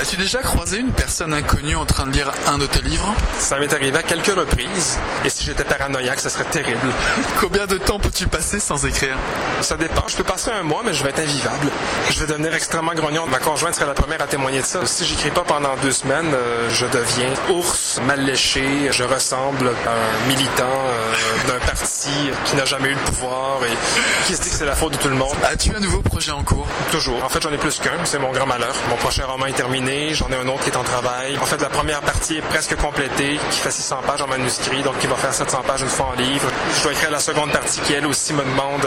As-tu 0.00 0.16
déjà 0.16 0.38
croisé 0.40 0.78
une 0.78 0.92
personne 0.92 1.32
inconnue 1.32 1.74
en 1.74 1.86
train 1.86 2.06
de 2.06 2.12
lire 2.12 2.30
un 2.46 2.58
de 2.58 2.66
tes 2.66 2.82
livres? 2.82 3.12
Ça 3.38 3.58
m'est 3.58 3.72
arrivé 3.72 3.87
à 3.96 4.02
quelques 4.02 4.34
reprises. 4.34 4.98
Et 5.24 5.30
si 5.30 5.44
j'étais 5.44 5.64
paranoïaque, 5.64 6.20
ce 6.20 6.28
serait 6.28 6.44
terrible. 6.44 6.88
Combien 7.40 7.66
de 7.66 7.78
temps 7.78 7.98
peux-tu 7.98 8.26
passer 8.26 8.60
sans 8.60 8.84
écrire? 8.84 9.16
Ça 9.60 9.76
dépend. 9.76 10.04
Je 10.06 10.16
peux 10.16 10.24
passer 10.24 10.50
un 10.50 10.62
mois, 10.62 10.82
mais 10.84 10.92
je 10.92 11.02
vais 11.02 11.10
être 11.10 11.20
invivable. 11.20 11.68
Je 12.10 12.20
vais 12.20 12.26
devenir 12.26 12.54
extrêmement 12.54 12.94
grognon. 12.94 13.26
Ma 13.26 13.38
conjointe 13.38 13.74
serait 13.74 13.86
la 13.86 13.94
première 13.94 14.22
à 14.22 14.26
témoigner 14.26 14.60
de 14.60 14.66
ça. 14.66 14.84
Si 14.84 15.04
j'écris 15.04 15.30
pas 15.30 15.42
pendant 15.42 15.76
deux 15.82 15.92
semaines, 15.92 16.32
euh, 16.34 16.68
je 16.70 16.86
deviens 16.86 17.32
ours, 17.50 18.00
mal 18.06 18.24
léché. 18.24 18.62
Je 18.90 19.04
ressemble 19.04 19.68
à 19.86 19.90
un 19.90 20.28
militant 20.28 20.64
euh, 20.64 21.48
d'un 21.48 21.64
parti 21.66 22.10
qui 22.44 22.56
n'a 22.56 22.64
jamais 22.64 22.88
eu 22.88 22.94
le 22.94 23.00
pouvoir 23.00 23.58
et 23.64 24.26
qui 24.26 24.34
se 24.34 24.42
dit 24.42 24.50
que 24.50 24.54
c'est 24.56 24.66
la 24.66 24.76
faute 24.76 24.92
de 24.92 24.98
tout 24.98 25.08
le 25.08 25.16
monde. 25.16 25.36
As-tu 25.44 25.74
un 25.74 25.80
nouveau 25.80 26.00
projet 26.00 26.32
en 26.32 26.42
cours? 26.42 26.66
Toujours. 26.90 27.22
En 27.24 27.28
fait, 27.28 27.42
j'en 27.42 27.52
ai 27.52 27.58
plus 27.58 27.78
qu'un. 27.78 28.04
C'est 28.04 28.18
mon 28.18 28.32
grand 28.32 28.46
malheur. 28.46 28.74
Mon 28.88 28.96
prochain 28.96 29.24
roman 29.26 29.46
est 29.46 29.52
terminé. 29.52 30.14
J'en 30.14 30.28
ai 30.28 30.36
un 30.36 30.48
autre 30.48 30.64
qui 30.64 30.70
est 30.70 30.76
en 30.76 30.84
travail. 30.84 31.38
En 31.40 31.46
fait, 31.46 31.60
la 31.60 31.68
première 31.68 32.00
partie 32.00 32.36
est 32.36 32.42
presque 32.42 32.76
complétée, 32.76 33.38
qui 33.50 33.58
fait 33.58 33.70
600 33.78 33.98
pages 34.06 34.22
en 34.22 34.26
manuscrit, 34.26 34.82
donc 34.82 34.98
qui 34.98 35.06
va 35.06 35.14
faire 35.14 35.32
700 35.32 35.62
pages 35.66 35.82
une 35.82 35.88
fois 35.88 36.06
en 36.12 36.20
livre. 36.20 36.48
Je 36.76 36.82
dois 36.82 36.92
écrire 36.92 37.10
la 37.10 37.20
seconde 37.20 37.52
partie 37.52 37.80
qui, 37.80 37.92
elle 37.92 38.06
aussi, 38.06 38.32
me 38.32 38.42
demande 38.42 38.86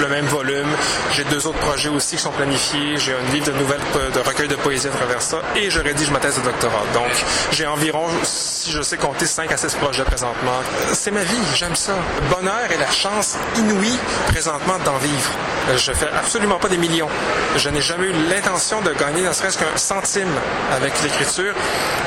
le 0.00 0.08
même 0.08 0.26
volume. 0.26 0.68
J'ai 1.12 1.24
deux 1.24 1.46
autres 1.46 1.58
projets 1.58 1.88
aussi 1.88 2.16
qui 2.16 2.22
sont 2.22 2.32
planifiés. 2.32 2.96
J'ai 2.96 3.12
un 3.14 3.32
livre 3.32 3.46
de 3.46 3.52
nouvelles, 3.52 3.80
de 4.14 4.20
recueil 4.20 4.48
de 4.48 4.56
poésie 4.56 4.88
à 4.88 4.90
travers 4.90 5.22
ça, 5.22 5.40
et 5.54 5.70
je 5.70 5.78
rédige 5.80 6.10
ma 6.10 6.18
thèse 6.18 6.36
de 6.38 6.42
doctorat. 6.42 6.84
Donc, 6.92 7.12
j'ai 7.52 7.66
environ, 7.66 8.06
si 8.24 8.72
je 8.72 8.82
sais 8.82 8.96
compter, 8.96 9.26
5 9.26 9.52
à 9.52 9.56
6 9.56 9.76
projets 9.76 10.04
présentement. 10.04 10.60
C'est 10.92 11.12
ma 11.12 11.22
vie, 11.22 11.44
j'aime 11.54 11.76
ça. 11.76 11.94
Le 12.20 12.34
bonheur 12.34 12.70
et 12.70 12.78
la 12.78 12.90
chance 12.90 13.36
inouïe 13.56 13.98
présentement 14.28 14.78
d'en 14.84 14.98
vivre. 14.98 15.30
Je 15.76 15.92
fais 15.92 16.08
absolument 16.08 16.58
pas 16.58 16.68
des 16.68 16.78
millions. 16.78 17.08
Je 17.56 17.68
n'ai 17.68 17.80
jamais 17.80 18.06
eu 18.06 18.12
l'intention 18.28 18.80
de 18.82 18.92
gagner 18.92 19.22
ne 19.22 19.32
serait-ce 19.32 19.58
qu'un 19.58 19.76
centime 19.76 20.32
avec 20.72 20.92
l'écriture, 21.02 21.54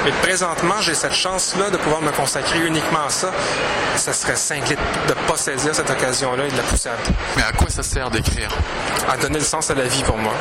mais 0.04 0.12
présentement, 0.22 0.82
j'ai 0.82 0.94
cette 0.94 1.14
chance-là 1.14 1.70
de 1.70 1.78
pouvoir 1.78 2.02
me 2.02 2.12
consacrer 2.26 2.66
uniquement 2.66 3.06
à 3.06 3.10
ça. 3.10 3.32
Ça 3.98 4.12
serait 4.12 4.36
cinglé 4.36 4.76
de 4.76 5.14
ne 5.14 5.28
pas 5.28 5.38
saisir 5.38 5.76
cette 5.76 5.92
occasion-là 5.92 6.48
et 6.48 6.52
de 6.52 6.58
la 6.58 6.64
pousser 6.64 6.90
à 6.90 6.96
bout. 6.96 7.14
Mais 7.38 7.44
à 7.44 7.52
quoi 7.52 7.70
ça 7.70 7.84
sert 7.84 8.10
d'écrire? 8.10 8.50
À 9.08 9.16
donner 9.18 9.38
le 9.38 9.46
sens 9.46 9.70
à 9.70 9.76
la 9.76 9.86
vie 9.86 10.02
pour 10.02 10.18
moi. 10.18 10.34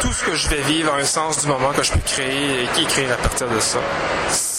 Tout 0.00 0.12
ce 0.12 0.24
que 0.24 0.34
je 0.34 0.48
vais 0.48 0.62
vivre 0.62 0.92
a 0.92 0.96
un 0.96 1.04
sens 1.04 1.40
du 1.40 1.46
moment 1.46 1.70
que 1.70 1.84
je 1.84 1.92
peux 1.92 2.00
créer 2.00 2.64
et 2.64 2.82
écrire 2.82 3.12
à 3.12 3.16
partir 3.16 3.48
de 3.48 3.60
ça. 3.60 3.78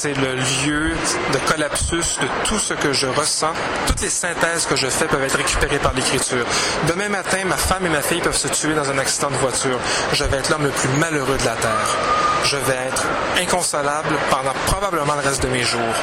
C'est 0.01 0.13
le 0.13 0.33
lieu 0.33 0.91
de 1.33 1.37
collapsus 1.51 2.19
de 2.21 2.27
tout 2.45 2.57
ce 2.57 2.73
que 2.73 2.93
je 2.93 3.05
ressens. 3.05 3.51
Toutes 3.85 3.99
les 3.99 4.09
synthèses 4.09 4.65
que 4.65 4.77
je 4.77 4.87
fais 4.87 5.07
peuvent 5.07 5.25
être 5.25 5.35
récupérées 5.35 5.79
par 5.79 5.93
l'écriture. 5.93 6.45
Demain 6.87 7.09
matin, 7.09 7.39
ma 7.45 7.57
femme 7.57 7.85
et 7.85 7.89
ma 7.89 8.01
fille 8.01 8.21
peuvent 8.21 8.33
se 8.33 8.47
tuer 8.47 8.73
dans 8.73 8.89
un 8.89 8.97
accident 8.97 9.29
de 9.29 9.35
voiture. 9.35 9.77
Je 10.13 10.23
vais 10.23 10.37
être 10.37 10.51
l'homme 10.51 10.63
le 10.63 10.69
plus 10.69 10.87
malheureux 10.99 11.35
de 11.37 11.43
la 11.43 11.55
Terre. 11.55 11.97
Je 12.45 12.55
vais 12.55 12.77
être 12.87 13.05
inconsolable 13.41 14.15
pendant 14.29 14.53
probablement 14.67 15.15
le 15.15 15.27
reste 15.27 15.43
de 15.43 15.49
mes 15.49 15.65
jours. 15.65 15.95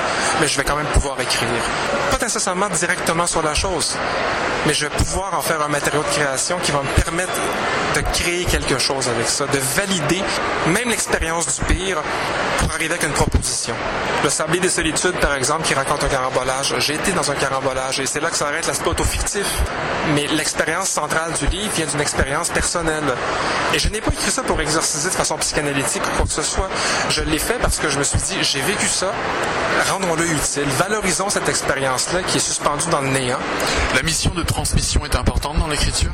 Mais 0.43 0.47
je 0.47 0.59
vais 0.59 0.65
quand 0.65 0.77
même 0.77 0.93
pouvoir 0.93 1.19
écrire. 1.19 1.49
Pas 2.11 2.23
nécessairement 2.23 2.69
directement 2.69 3.27
sur 3.27 3.41
la 3.41 3.55
chose, 3.55 3.97
mais 4.67 4.75
je 4.75 4.85
vais 4.85 4.95
pouvoir 4.95 5.33
en 5.33 5.41
faire 5.41 5.63
un 5.63 5.69
matériau 5.69 6.03
de 6.03 6.09
création 6.09 6.59
qui 6.63 6.71
va 6.71 6.83
me 6.83 7.03
permettre 7.03 7.33
de 8.03 8.09
créer 8.13 8.45
quelque 8.45 8.79
chose 8.79 9.09
avec 9.09 9.27
ça, 9.29 9.47
de 9.47 9.59
valider 9.59 10.23
même 10.69 10.89
l'expérience 10.89 11.59
du 11.59 11.65
pire 11.65 11.99
pour 12.59 12.71
arriver 12.73 12.95
avec 12.95 13.05
une 13.05 13.13
proposition. 13.13 13.75
Le 14.25 14.31
Sablier 14.31 14.61
des 14.61 14.69
Solitudes, 14.69 15.19
par 15.21 15.35
exemple, 15.35 15.63
qui 15.63 15.75
raconte 15.75 16.03
un 16.05 16.09
carambolage. 16.09 16.75
J'ai 16.79 16.95
été 16.95 17.13
dans 17.13 17.31
un 17.31 17.35
carambolage 17.35 18.01
et 18.01 18.07
c'est 18.07 18.21
là 18.21 18.31
que 18.31 18.37
s'arrête 18.37 18.67
l'aspect 18.67 18.89
auto-fictif. 18.89 19.47
Mais 20.15 20.27
l'expérience 20.27 20.89
centrale 20.89 21.33
du 21.35 21.47
livre 21.47 21.73
vient 21.75 21.87
d'une 21.87 22.01
expérience 22.01 22.49
personnelle. 22.51 23.05
Et 23.75 23.79
je 23.79 23.89
n'ai 23.89 24.01
pas 24.01 24.13
écrit 24.13 24.31
ça 24.31 24.43
pour 24.43 24.61
exorciser 24.61 25.11
de 25.11 25.15
façon 25.15 25.37
psychanalytique 25.39 26.03
ou 26.07 26.17
quoi 26.17 26.27
que 26.27 26.33
ce 26.33 26.43
soit. 26.43 26.69
Je 27.11 27.23
l'ai 27.23 27.39
fait 27.39 27.59
parce 27.61 27.79
que 27.79 27.89
je 27.89 27.99
me 27.99 28.05
suis 28.05 28.19
dit, 28.19 28.37
j'ai 28.43 28.61
vécu 28.61 28.87
ça, 28.89 29.13
rendons-le 29.91 30.27
utile, 30.27 30.69
valorisons 30.79 31.31
cette 31.31 31.49
expérience-là 31.49 32.23
qui 32.23 32.39
est 32.39 32.41
suspendue 32.41 32.89
dans 32.91 33.01
le 33.01 33.09
néant. 33.09 33.39
La 33.95 34.03
mission 34.03 34.33
de 34.35 34.43
transmission 34.43 35.05
est 35.05 35.17
importante 35.17 35.59
dans 35.59 35.69
l'écriture? 35.69 36.11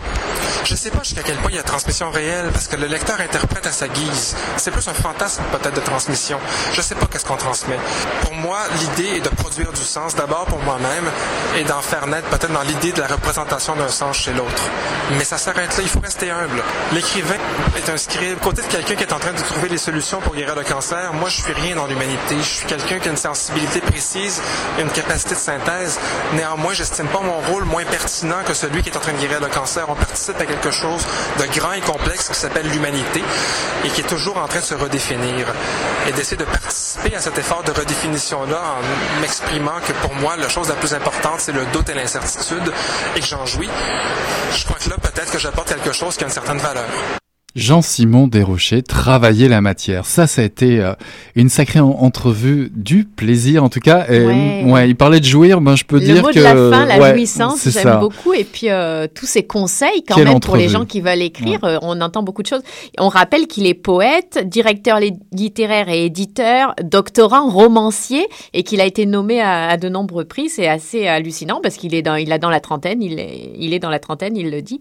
Je 0.65 0.73
ne 0.73 0.79
sais 0.79 0.91
pas 0.91 1.03
jusqu'à 1.03 1.23
quel 1.23 1.37
point 1.37 1.51
il 1.51 1.57
y 1.57 1.59
a 1.59 1.63
transmission 1.73 2.11
réelle, 2.11 2.51
parce 2.53 2.69
que 2.69 2.77
le 2.77 2.87
lecteur 2.87 3.19
interprète 3.19 3.67
à 3.67 3.73
sa 3.73 3.89
guise. 3.89 4.37
C'est 4.59 4.71
plus 4.71 4.87
un 4.89 4.93
fantasme 4.93 5.43
peut-être 5.53 5.75
de 5.75 5.81
transmission. 5.81 6.39
Je 6.75 6.83
sais 6.83 6.95
pas 6.95 7.07
qu'est-ce 7.07 7.25
qu'on 7.25 7.39
transmet. 7.39 7.79
Pour 8.21 8.35
moi, 8.35 8.59
l'idée 8.79 9.17
est 9.17 9.21
de 9.21 9.31
produire 9.31 9.73
du 9.73 9.81
sens 9.81 10.15
d'abord 10.15 10.45
pour 10.45 10.59
moi-même 10.65 11.07
et 11.57 11.65
d'en 11.65 11.81
faire 11.81 12.07
naître 12.07 12.29
peut-être 12.29 12.53
dans 12.53 12.61
l'idée 12.61 12.93
de 12.93 13.01
la 13.01 13.07
représentation 13.07 13.75
d'un 13.75 13.89
sens 13.89 14.19
chez 14.19 14.35
l'autre. 14.35 14.65
Mais 15.17 15.25
ça 15.25 15.39
s'arrête 15.39 15.75
là, 15.75 15.83
il 15.83 15.89
faut 15.89 16.01
rester 16.01 16.31
humble. 16.31 16.63
L'écrivain 16.93 17.41
est 17.79 17.89
un 17.89 17.97
scribe. 17.97 18.39
Côté 18.41 18.61
de 18.61 18.67
quelqu'un 18.67 18.95
qui 18.95 19.05
est 19.05 19.13
en 19.15 19.19
train 19.19 19.33
de 19.33 19.41
trouver 19.41 19.71
les 19.71 19.79
solutions 19.79 20.21
pour 20.21 20.35
guérir 20.35 20.55
le 20.55 20.65
cancer, 20.65 21.15
moi 21.15 21.31
je 21.31 21.41
suis 21.41 21.55
rien 21.55 21.75
dans 21.75 21.87
l'humanité. 21.87 22.37
Je 22.37 22.43
suis 22.43 22.67
quelqu'un 22.67 22.99
qui 22.99 23.09
a 23.09 23.13
une 23.13 23.17
sensibilité 23.17 23.81
précise, 23.81 24.43
une 24.79 24.91
capacité 24.91 25.35
de 25.35 25.41
synthèse. 25.41 25.99
Néanmoins, 26.35 26.75
j'estime 26.75 27.07
pas 27.07 27.21
mon 27.21 27.41
rôle 27.51 27.65
moins 27.65 27.85
pertinent 27.87 28.43
que 28.47 28.53
celui 28.53 28.83
qui 28.83 28.91
est 28.91 28.97
en 28.99 29.01
train 29.01 29.13
de 29.13 29.19
guérir 29.19 29.41
le 29.41 29.49
cancer. 29.49 29.87
On 29.89 29.95
participe 29.95 30.39
à 30.39 30.45
quelque 30.45 30.71
chose 30.71 31.03
de 31.39 31.47
grand 31.47 31.62
et 31.71 31.81
complexe 31.81 32.29
qui 32.29 32.35
s'appelle 32.35 32.69
l'humanité 32.69 33.23
et 33.85 33.89
qui 33.89 34.01
est 34.01 34.09
toujours 34.09 34.37
en 34.39 34.49
train 34.49 34.59
de 34.59 34.65
se 34.65 34.75
redéfinir. 34.75 35.47
Et 36.09 36.13
d'essayer 36.13 36.37
de 36.37 36.45
participer 36.45 37.15
à 37.15 37.21
cet 37.21 37.39
effort 37.39 37.63
de 37.63 37.71
redéfinition-là 37.71 38.61
en 38.79 39.21
m'exprimant 39.21 39.81
que 39.87 39.93
pour 40.05 40.15
moi, 40.17 40.37
la 40.37 40.49
chose 40.49 40.69
la 40.69 40.75
plus 40.75 40.93
importante, 40.95 41.39
c'est 41.39 41.53
le 41.53 41.65
doute 41.73 41.89
et 41.89 41.95
l'incertitude 41.95 42.73
et 43.15 43.21
que 43.21 43.27
j'en 43.27 43.47
jouis. 43.47 43.71
Je 44.53 44.65
crois 44.65 44.79
que 44.79 44.91
là, 44.91 44.97
peut-être 45.01 45.31
que 45.31 45.39
j'apporte 45.39 45.69
quelque 45.69 45.93
chose 45.93 46.17
qui 46.17 46.25
a 46.25 46.27
une 46.27 46.33
certaine 46.33 46.59
valeur. 46.59 46.87
Jean-Simon 47.55 48.29
Desrochers, 48.29 48.83
travailler 48.83 49.47
la 49.47 49.61
matière. 49.61 50.07
Ça, 50.07 50.27
ça 50.27 50.41
a 50.41 50.45
été 50.45 50.81
euh, 50.81 50.95
une 51.35 51.51
sacrée 51.51 51.81
entrevue 51.81 52.71
du 52.75 53.05
plaisir, 53.05 53.63
en 53.63 53.69
tout 53.69 53.81
cas. 53.81 54.07
Et, 54.09 54.65
ouais. 54.65 54.89
il 54.89 54.97
parlait 54.97 55.21
de 55.21 55.25
jouir, 55.25 55.61
ben, 55.61 55.77
je 55.77 55.85
peux 55.85 55.99
le 55.99 56.05
dire 56.05 56.23
mot 56.23 56.29
que... 56.29 56.39
de 56.39 56.41
la 56.43 56.55
fin, 56.55 56.87
la 56.87 57.13
jouissance, 57.13 57.69
j'aime 57.69 58.01
beaucoup. 58.01 58.33
Et 58.33 58.45
puis, 58.45 58.71
euh, 58.71 59.07
tous 59.15 59.27
ces 59.27 59.43
conseils, 59.43 60.03
quand 60.09 60.15
Quelle 60.15 60.29
même, 60.29 60.41
pour 60.41 60.57
les 60.57 60.69
gens 60.69 60.87
qui 60.87 61.01
veulent 61.01 61.21
écrire, 61.21 61.63
euh, 61.65 61.79
on 61.83 62.01
entend 62.01 62.23
beaucoup 62.23 62.43
de 62.43 62.47
choses. 62.47 62.63
On 62.99 63.09
rappelle 63.09 63.47
qu'il 63.47 63.67
est 63.67 63.75
poète, 63.75 64.47
directeur 64.47 64.99
li- 64.99 65.13
littéraire 65.33 65.89
et 65.91 66.07
éditeur, 66.07 66.75
doctorant, 66.83 67.51
romancier, 67.51 68.27
et 68.55 68.63
qu'il 68.63 68.81
a 68.81 68.87
été 68.87 69.05
nommé 69.05 69.41
à, 69.41 69.69
à 69.69 69.77
de 69.77 69.91
nombreux 69.91 70.25
prix. 70.25 70.49
C'est 70.49 70.69
assez 70.69 71.07
hallucinant 71.07 71.61
parce 71.63 71.77
qu'il 71.77 71.95
est 71.95 72.03
dans, 72.03 72.17
il 72.17 72.33
a 72.33 72.39
dans 72.39 72.51
la 72.51 72.61
trentaine, 72.61 73.03
il 73.03 73.19
est, 73.19 73.53
il 73.59 73.75
est 73.75 73.79
dans 73.79 73.91
la 73.91 73.99
trentaine, 73.99 74.37
il 74.37 74.51
le 74.51 74.63
dit. 74.63 74.81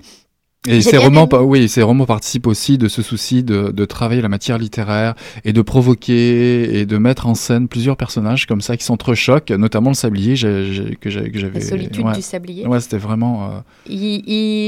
Et 0.68 0.82
ces 0.82 0.98
romans, 0.98 1.28
aimé. 1.28 1.42
oui, 1.44 1.68
ces 1.70 1.82
romans 1.82 2.06
participent 2.06 2.46
aussi 2.46 2.78
de 2.78 2.88
ce 2.88 3.02
souci 3.02 3.42
de, 3.42 3.72
de 3.72 3.86
travailler 3.86 4.22
la 4.22 4.30
matière 4.30 4.60
littéraire 4.60 5.16
et 5.44 5.54
de 5.54 5.62
provoquer 5.64 6.80
et 6.80 6.86
de 6.86 6.98
mettre 7.00 7.26
en 7.26 7.34
scène 7.34 7.68
plusieurs 7.68 7.98
personnages 7.98 8.46
comme 8.46 8.62
ça 8.62 8.78
qui 8.78 8.84
s'entrechoquent, 8.84 9.50
notamment 9.50 9.90
le 9.90 9.96
sablier 9.96 10.36
j'ai- 10.36 10.72
j'ai- 10.72 10.96
que 11.02 11.10
j'ai- 11.10 11.32
que 11.32 11.40
j'avais. 11.40 11.60
La 11.62 11.66
solitude 11.66 12.06
ouais. 12.06 12.14
du 12.14 12.22
sablier. 12.22 12.68
Ouais, 12.68 12.80
c'était 12.80 13.00
vraiment. 13.00 13.50
euh, 13.90 13.90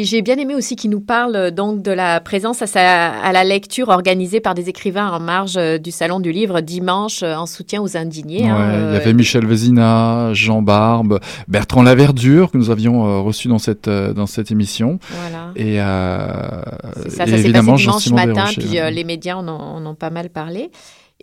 J'ai 0.04 0.22
bien 0.24 0.38
aimé 0.38 0.56
aussi 0.56 0.76
qu'il 0.76 0.90
nous 0.90 1.00
parle 1.00 1.36
euh, 1.36 1.52
donc 1.52 1.84
de 1.84 1.92
la 1.92 2.20
présence 2.22 2.64
à, 2.64 2.68
sa- 2.68 3.12
à 3.12 3.32
la 3.32 3.44
lecture 3.44 3.90
organisée 3.90 4.40
par 4.40 4.56
des 4.56 4.70
écrivains 4.70 5.12
en 5.12 5.20
marge 5.20 5.58
euh, 5.58 5.78
du 5.78 5.92
salon 5.92 6.20
du 6.20 6.32
livre 6.32 6.62
dimanche 6.62 7.22
en 7.22 7.46
soutien 7.46 7.84
aux 7.84 7.96
indignés. 7.98 8.46
ouais, 8.46 8.50
hein, 8.50 8.72
il 8.74 8.80
y 8.80 8.96
euh, 8.96 8.98
avait 8.98 9.14
Michel 9.14 9.46
Vézina, 9.46 10.34
Jean 10.34 10.64
Barbe, 10.64 11.20
Bertrand 11.48 11.84
Laverdure 11.84 12.50
que 12.50 12.58
nous 12.58 12.72
avions 12.72 13.24
reçu 13.24 13.48
dans 13.48 13.60
cette 13.60 13.88
dans 13.90 14.26
cette 14.26 14.50
émission. 14.50 14.98
Voilà. 15.12 15.52
Et, 15.56 15.83
ça, 15.84 17.26
s'est 17.26 17.52
passé 17.52 17.52
dimanche 17.52 18.10
matin, 18.12 18.46
puis 18.58 18.80
euh, 18.80 18.90
les 18.90 19.04
médias 19.04 19.36
en 19.36 19.48
ont, 19.48 19.52
en 19.52 19.86
ont 19.86 19.96
pas 19.96 20.10
mal 20.10 20.30
parlé. 20.30 20.72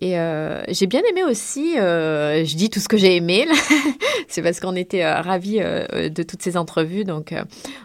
Et 0.01 0.19
euh, 0.19 0.63
j'ai 0.69 0.87
bien 0.87 1.03
aimé 1.11 1.23
aussi, 1.25 1.79
euh, 1.79 2.43
je 2.47 2.57
dis 2.57 2.71
tout 2.71 2.81
ce 2.81 2.89
que 2.89 2.97
j'ai 2.97 3.17
aimé, 3.17 3.47
c'est 4.29 4.41
parce 4.41 4.59
qu'on 4.59 4.75
était 4.75 5.05
euh, 5.05 5.21
ravis 5.21 5.59
de 5.59 6.23
toutes 6.23 6.41
ces 6.41 6.57
entrevues, 6.57 7.05
donc 7.05 7.35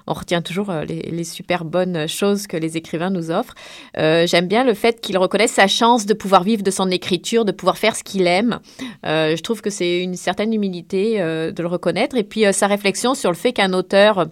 on 0.08 0.14
retient 0.14 0.42
toujours 0.42 0.72
les, 0.88 1.02
les 1.02 1.24
super 1.26 1.66
bonnes 1.66 2.08
choses 2.08 2.48
que 2.48 2.56
les 2.56 2.78
écrivains 2.78 3.10
nous 3.10 3.32
offrent. 3.32 3.56
J'aime 3.96 4.48
bien 4.48 4.64
le 4.64 4.74
fait 4.74 5.02
qu'il 5.02 5.18
reconnaisse 5.18 5.52
sa 5.52 5.68
chance 5.68 6.06
de 6.06 6.14
pouvoir 6.14 6.44
vivre 6.44 6.64
de 6.64 6.72
son 6.72 6.90
écriture, 6.90 7.44
de 7.44 7.52
pouvoir 7.52 7.78
faire 7.78 7.96
ce 7.96 8.04
qu'il 8.04 8.28
aime. 8.28 8.60
Je 9.04 9.42
trouve 9.42 9.62
que 9.62 9.70
c'est 9.70 10.00
une 10.00 10.16
certaine 10.16 10.54
humilité 10.54 11.20
de 11.20 11.62
le 11.62 11.68
reconnaître. 11.68 12.16
Et 12.16 12.24
puis 12.24 12.46
sa 12.54 12.68
réflexion 12.68 13.14
sur 13.14 13.32
le 13.32 13.36
fait 13.36 13.52
qu'un 13.52 13.74
auteur 13.74 14.28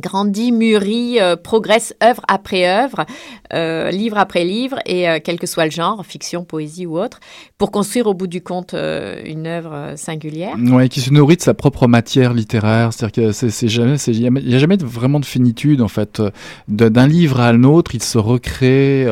grandit, 0.00 0.52
mûrit, 0.52 1.20
euh, 1.20 1.36
progresse 1.36 1.94
œuvre 2.02 2.22
après 2.28 2.68
œuvre, 2.68 3.04
euh, 3.52 3.90
livre 3.90 4.18
après 4.18 4.44
livre, 4.44 4.78
et 4.86 5.08
euh, 5.08 5.18
quel 5.22 5.38
que 5.38 5.46
soit 5.46 5.64
le 5.64 5.70
genre, 5.70 6.04
fiction, 6.06 6.44
poésie 6.44 6.86
ou 6.86 6.98
autre, 6.98 7.20
pour 7.58 7.70
construire 7.70 8.06
au 8.06 8.14
bout 8.14 8.26
du 8.26 8.40
compte 8.42 8.74
une 8.74 9.46
œuvre 9.46 9.94
singulière. 9.96 10.56
Ouais, 10.58 10.88
qui 10.88 11.00
se 11.00 11.12
nourrit 11.12 11.36
de 11.36 11.42
sa 11.42 11.54
propre 11.54 11.86
matière 11.86 12.32
littéraire. 12.34 12.92
C'est-à-dire 12.92 13.28
que 13.28 13.32
c'est, 13.32 13.68
jamais, 13.68 13.96
il 14.06 14.20
y 14.50 14.54
a- 14.54 14.58
jamais 14.58 14.76
vraiment 14.76 15.20
de 15.20 15.24
finitude 15.24 15.80
en 15.82 15.88
fait. 15.88 16.22
D'un 16.68 17.06
livre 17.06 17.40
à 17.40 17.48
un 17.48 17.64
autre, 17.64 17.94
il 17.94 18.02
se 18.02 18.18
recrée, 18.18 19.06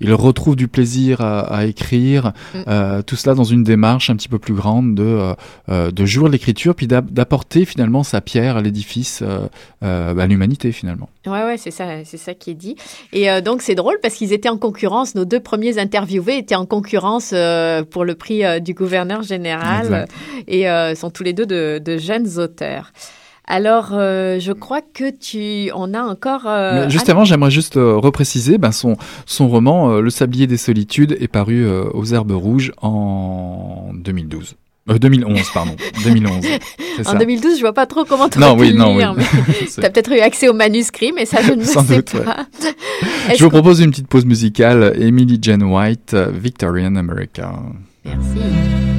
il 0.00 0.12
retrouve 0.14 0.56
du 0.56 0.68
plaisir 0.68 1.20
à, 1.20 1.40
à 1.40 1.64
écrire. 1.64 2.32
Mm. 2.54 3.02
tout 3.06 3.16
cela 3.16 3.34
dans 3.34 3.44
une 3.44 3.62
démarche 3.62 4.10
un 4.10 4.16
petit 4.16 4.28
peu 4.28 4.38
plus 4.38 4.54
grande 4.54 4.94
de 4.94 5.34
de 5.68 6.06
jouer 6.06 6.28
l'écriture, 6.30 6.74
puis 6.74 6.86
d'ap- 6.86 7.10
d'apporter 7.10 7.64
finalement 7.64 8.02
sa 8.02 8.20
pierre 8.20 8.56
à 8.56 8.60
l'édifice, 8.62 9.22
euh, 9.82 10.12
à 10.32 10.34
l'humanité 10.34 10.72
finalement. 10.72 11.08
Ouais, 11.26 11.44
ouais, 11.44 11.56
c'est 11.56 11.70
ça, 11.70 12.04
c'est 12.04 12.16
ça 12.16 12.34
qui 12.34 12.50
est 12.50 12.54
dit. 12.54 12.76
Et 13.12 13.30
euh, 13.30 13.40
donc 13.40 13.62
c'est 13.62 13.74
drôle 13.74 13.96
parce 14.02 14.14
qu'ils 14.14 14.32
étaient 14.32 14.48
en 14.48 14.58
concurrence. 14.58 15.14
Nos 15.14 15.24
deux 15.24 15.40
premiers 15.40 15.78
interviewés 15.78 16.38
étaient 16.38 16.54
en 16.54 16.66
concurrence 16.66 17.30
euh, 17.32 17.84
pour 17.84 18.04
le 18.04 18.14
prix 18.14 18.44
euh, 18.44 18.58
du 18.58 18.74
gouverneur 18.74 19.22
général 19.22 20.06
et 20.48 20.66
sont 20.94 21.10
tous 21.10 21.22
les 21.22 21.32
deux 21.32 21.46
de, 21.46 21.80
de 21.84 21.98
jeunes 21.98 22.38
auteurs. 22.38 22.92
Alors, 23.46 23.90
euh, 23.92 24.38
je 24.38 24.52
crois 24.52 24.80
que 24.80 25.10
tu, 25.10 25.70
on 25.74 25.94
a 25.94 26.02
encore. 26.02 26.46
euh, 26.46 26.88
juste 26.88 27.08
avant, 27.08 27.24
j'aimerais 27.24 27.50
juste 27.50 27.76
euh, 27.76 27.96
repréciser, 27.96 28.56
ben, 28.56 28.72
son, 28.72 28.96
son 29.26 29.48
roman 29.48 29.98
Le 29.98 30.10
Sablier 30.10 30.46
des 30.46 30.56
Solitudes 30.56 31.16
est 31.20 31.28
paru 31.28 31.66
aux 31.92 32.04
Herbes 32.06 32.32
Rouges 32.32 32.72
en 32.80 33.90
2012. 33.94 34.54
Euh, 34.90 34.98
2011, 34.98 35.40
pardon. 35.54 35.76
2011. 36.02 36.44
C'est 36.96 37.06
En 37.06 37.12
ça. 37.12 37.18
2012, 37.18 37.56
je 37.56 37.60
vois 37.60 37.72
pas 37.72 37.86
trop 37.86 38.04
comment 38.04 38.28
tu 38.28 38.38
pu 38.38 38.44
oui, 38.44 38.74
non, 38.74 38.96
lire, 38.96 39.14
oui. 39.16 39.24
tu 39.74 39.84
as 39.84 39.90
peut-être 39.90 40.12
eu 40.12 40.18
accès 40.18 40.48
au 40.48 40.54
manuscrit, 40.54 41.12
mais 41.12 41.24
ça, 41.24 41.40
je 41.40 41.52
ne 41.52 41.62
Sans 41.64 41.84
sais 41.84 41.96
doute, 41.96 42.14
ouais. 42.14 42.24
pas. 42.24 42.46
Je 43.36 43.44
vous 43.44 43.50
propose 43.50 43.80
une 43.80 43.90
petite 43.90 44.08
pause 44.08 44.24
musicale. 44.24 44.94
Emily 45.00 45.38
Jane 45.40 45.62
White, 45.62 46.14
euh, 46.14 46.30
Victorian 46.32 46.96
America. 46.96 47.52
Merci. 48.04 48.91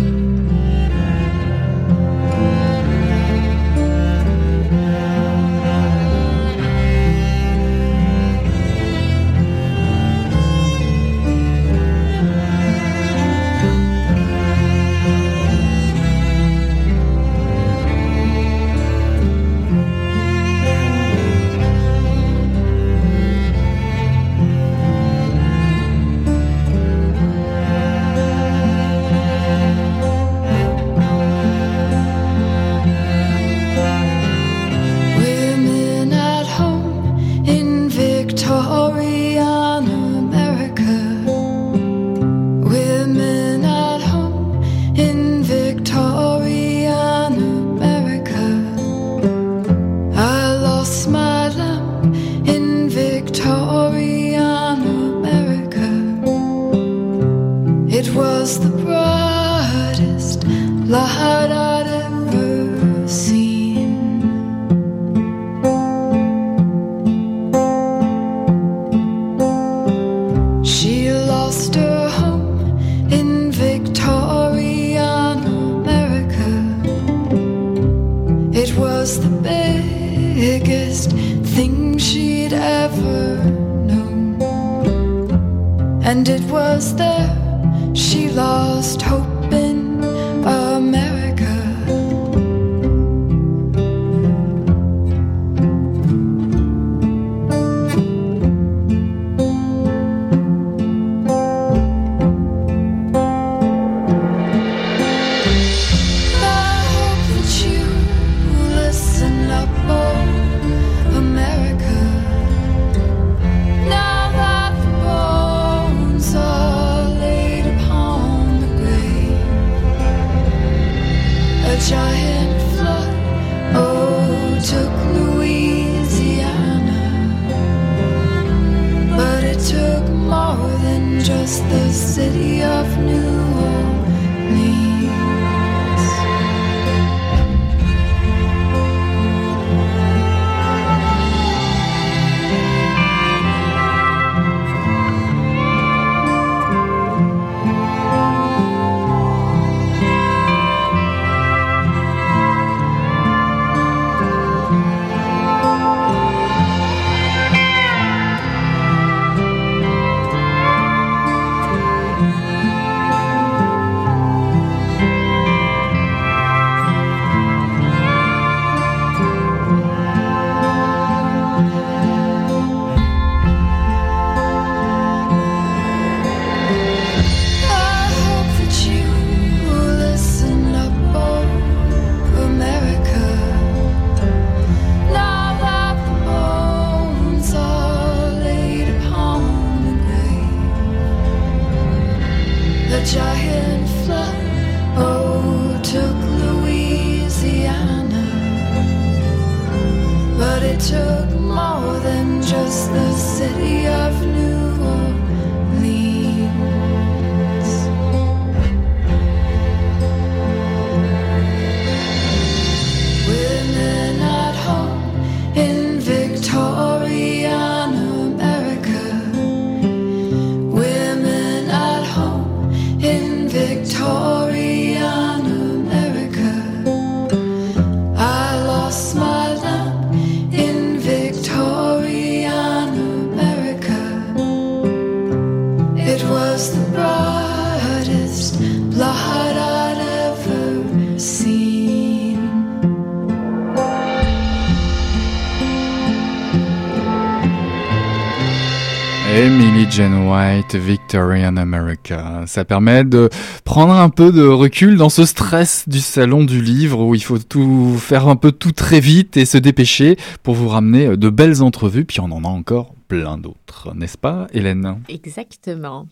Victorian 251.14 251.58
America. 251.58 252.44
Ça 252.48 252.66
permet 252.66 253.04
de 253.04 253.30
prendre 253.66 253.94
un 253.94 254.10
peu 254.10 254.32
de 254.32 254.44
recul 254.44 254.98
dans 254.98 255.10
ce 255.10 255.26
stress 255.26 255.88
du 255.88 256.00
salon 256.00 256.44
du 256.44 256.60
livre 256.60 257.06
où 257.06 257.14
il 257.14 257.24
faut 257.24 257.38
tout 257.38 257.98
faire 258.00 258.28
un 258.28 258.36
peu 258.36 258.52
tout 258.52 258.72
très 258.72 259.00
vite 259.00 259.38
et 259.38 259.46
se 259.46 259.60
dépêcher 259.60 260.18
pour 260.42 260.56
vous 260.56 260.68
ramener 260.70 261.16
de 261.16 261.30
belles 261.30 261.62
entrevues. 261.62 262.06
Puis 262.06 262.20
on 262.20 262.32
en 262.32 262.44
a 262.44 262.48
encore 262.48 262.96
plein 263.08 263.38
d'autres, 263.38 263.94
n'est-ce 263.94 264.18
pas, 264.18 264.48
Hélène? 264.54 265.02
Exactement. 265.08 266.08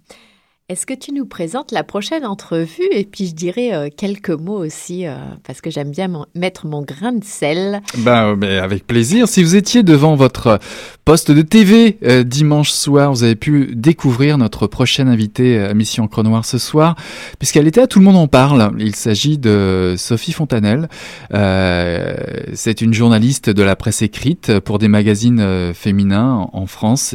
Est-ce 0.71 0.85
que 0.85 0.93
tu 0.93 1.11
nous 1.11 1.25
présentes 1.25 1.73
la 1.73 1.83
prochaine 1.83 2.25
entrevue? 2.25 2.87
Et 2.93 3.03
puis 3.03 3.27
je 3.27 3.35
dirais 3.35 3.73
euh, 3.73 3.89
quelques 3.93 4.29
mots 4.29 4.63
aussi 4.63 5.05
euh, 5.05 5.17
parce 5.45 5.59
que 5.59 5.69
j'aime 5.69 5.91
bien 5.91 6.09
mettre 6.33 6.65
mon 6.65 6.81
grain 6.81 7.11
de 7.11 7.25
sel. 7.25 7.81
Ben, 7.97 8.37
euh, 8.41 8.63
avec 8.63 8.87
plaisir. 8.87 9.27
Si 9.27 9.43
vous 9.43 9.57
étiez 9.57 9.83
devant 9.83 10.15
votre 10.15 10.59
poste 11.03 11.29
de 11.29 11.41
TV 11.41 11.97
dimanche 12.23 12.71
soir, 12.71 13.11
vous 13.11 13.23
avez 13.23 13.35
pu 13.35 13.71
découvrir 13.75 14.37
notre 14.37 14.65
prochaine 14.65 15.09
invitée 15.09 15.59
à 15.59 15.73
Mission 15.73 16.05
Encre 16.05 16.23
Noire 16.23 16.45
ce 16.45 16.57
soir, 16.57 16.95
puisqu'elle 17.37 17.67
était 17.67 17.81
à 17.81 17.87
Tout 17.87 17.99
le 17.99 18.05
monde 18.05 18.15
en 18.15 18.27
parle. 18.27 18.71
Il 18.79 18.95
s'agit 18.95 19.37
de 19.37 19.95
Sophie 19.97 20.31
Fontanelle. 20.31 20.87
C'est 21.31 22.81
une 22.81 22.93
journaliste 22.93 23.49
de 23.49 23.63
la 23.63 23.75
presse 23.75 24.03
écrite 24.03 24.59
pour 24.59 24.79
des 24.79 24.87
magazines 24.87 25.73
féminins 25.73 26.47
en, 26.53 26.65
France, 26.67 27.13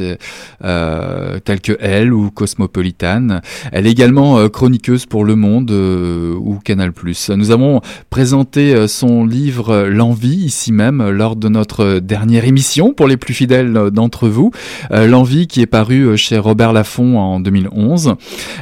tels 0.61 1.61
que 1.63 1.79
Elle 1.81 2.13
ou 2.13 2.31
Cosmopolitan. 2.31 3.41
Elle 3.73 3.87
est 3.87 3.91
également 3.91 4.39
euh, 4.39 4.49
chroniqueuse 4.49 5.07
pour 5.07 5.25
Le 5.25 5.37
Monde 5.37 5.71
euh, 5.71 6.35
ou 6.35 6.59
Canal+. 6.65 6.93
Nous 7.37 7.51
avons 7.51 7.81
présenté 8.11 8.75
euh, 8.75 8.89
son 8.89 9.25
livre 9.25 9.87
L'envie 9.89 10.37
ici 10.37 10.73
même 10.73 11.09
lors 11.11 11.37
de 11.37 11.49
notre 11.49 11.99
dernière 11.99 12.45
émission 12.45 12.93
pour 12.93 13.07
les 13.07 13.17
plus 13.17 13.35
fidèles 13.35 13.91
d'entre 13.93 14.29
vous. 14.29 14.51
L'envie 14.91 15.47
qui 15.47 15.61
est 15.61 15.67
paru 15.67 16.17
chez 16.17 16.39
Robert 16.39 16.73
Laffont 16.73 17.19
en 17.19 17.41
2011. 17.41 18.15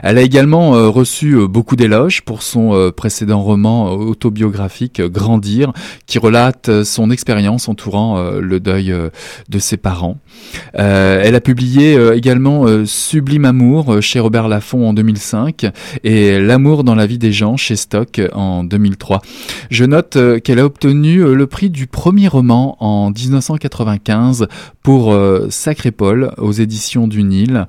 Elle 0.03 0.18
a 0.18 0.22
également 0.22 0.70
reçu 0.91 1.37
beaucoup 1.49 1.76
d'éloges 1.76 2.22
pour 2.22 2.43
son 2.43 2.93
précédent 2.97 3.41
roman 3.41 3.93
autobiographique 3.93 5.01
Grandir 5.01 5.72
qui 6.07 6.18
relate 6.18 6.85
son 6.85 7.11
expérience 7.11 7.68
entourant 7.68 8.22
le 8.30 8.61
deuil 8.61 8.95
de 9.49 9.59
ses 9.59 9.76
parents. 9.76 10.18
Elle 10.74 11.35
a 11.35 11.41
publié 11.41 11.99
également 12.14 12.66
Sublime 12.85 13.45
Amour 13.45 14.01
chez 14.01 14.20
Robert 14.20 14.49
Laffont 14.49 14.64
en 14.73 14.95
2005 14.95 15.67
et 16.05 16.41
L'amour 16.41 16.85
dans 16.85 16.95
la 16.95 17.07
vie 17.07 17.19
des 17.19 17.33
gens 17.33 17.57
chez 17.57 17.77
Stock 17.77 18.21
en 18.33 18.65
2003. 18.65 19.21
Je 19.71 19.85
note 19.85 20.17
euh, 20.17 20.39
qu'elle 20.39 20.59
a 20.59 20.65
obtenu 20.65 21.19
euh, 21.19 21.35
le 21.35 21.47
prix 21.47 21.71
du 21.71 21.87
premier 21.87 22.29
roman 22.29 22.77
en 22.81 23.11
1995 23.11 24.47
pour 24.83 25.12
euh, 25.12 25.49
Sacré 25.51 25.91
Paul 25.91 26.33
aux 26.39 26.53
éditions 26.53 27.07
du 27.07 27.23
Nil, 27.23 27.67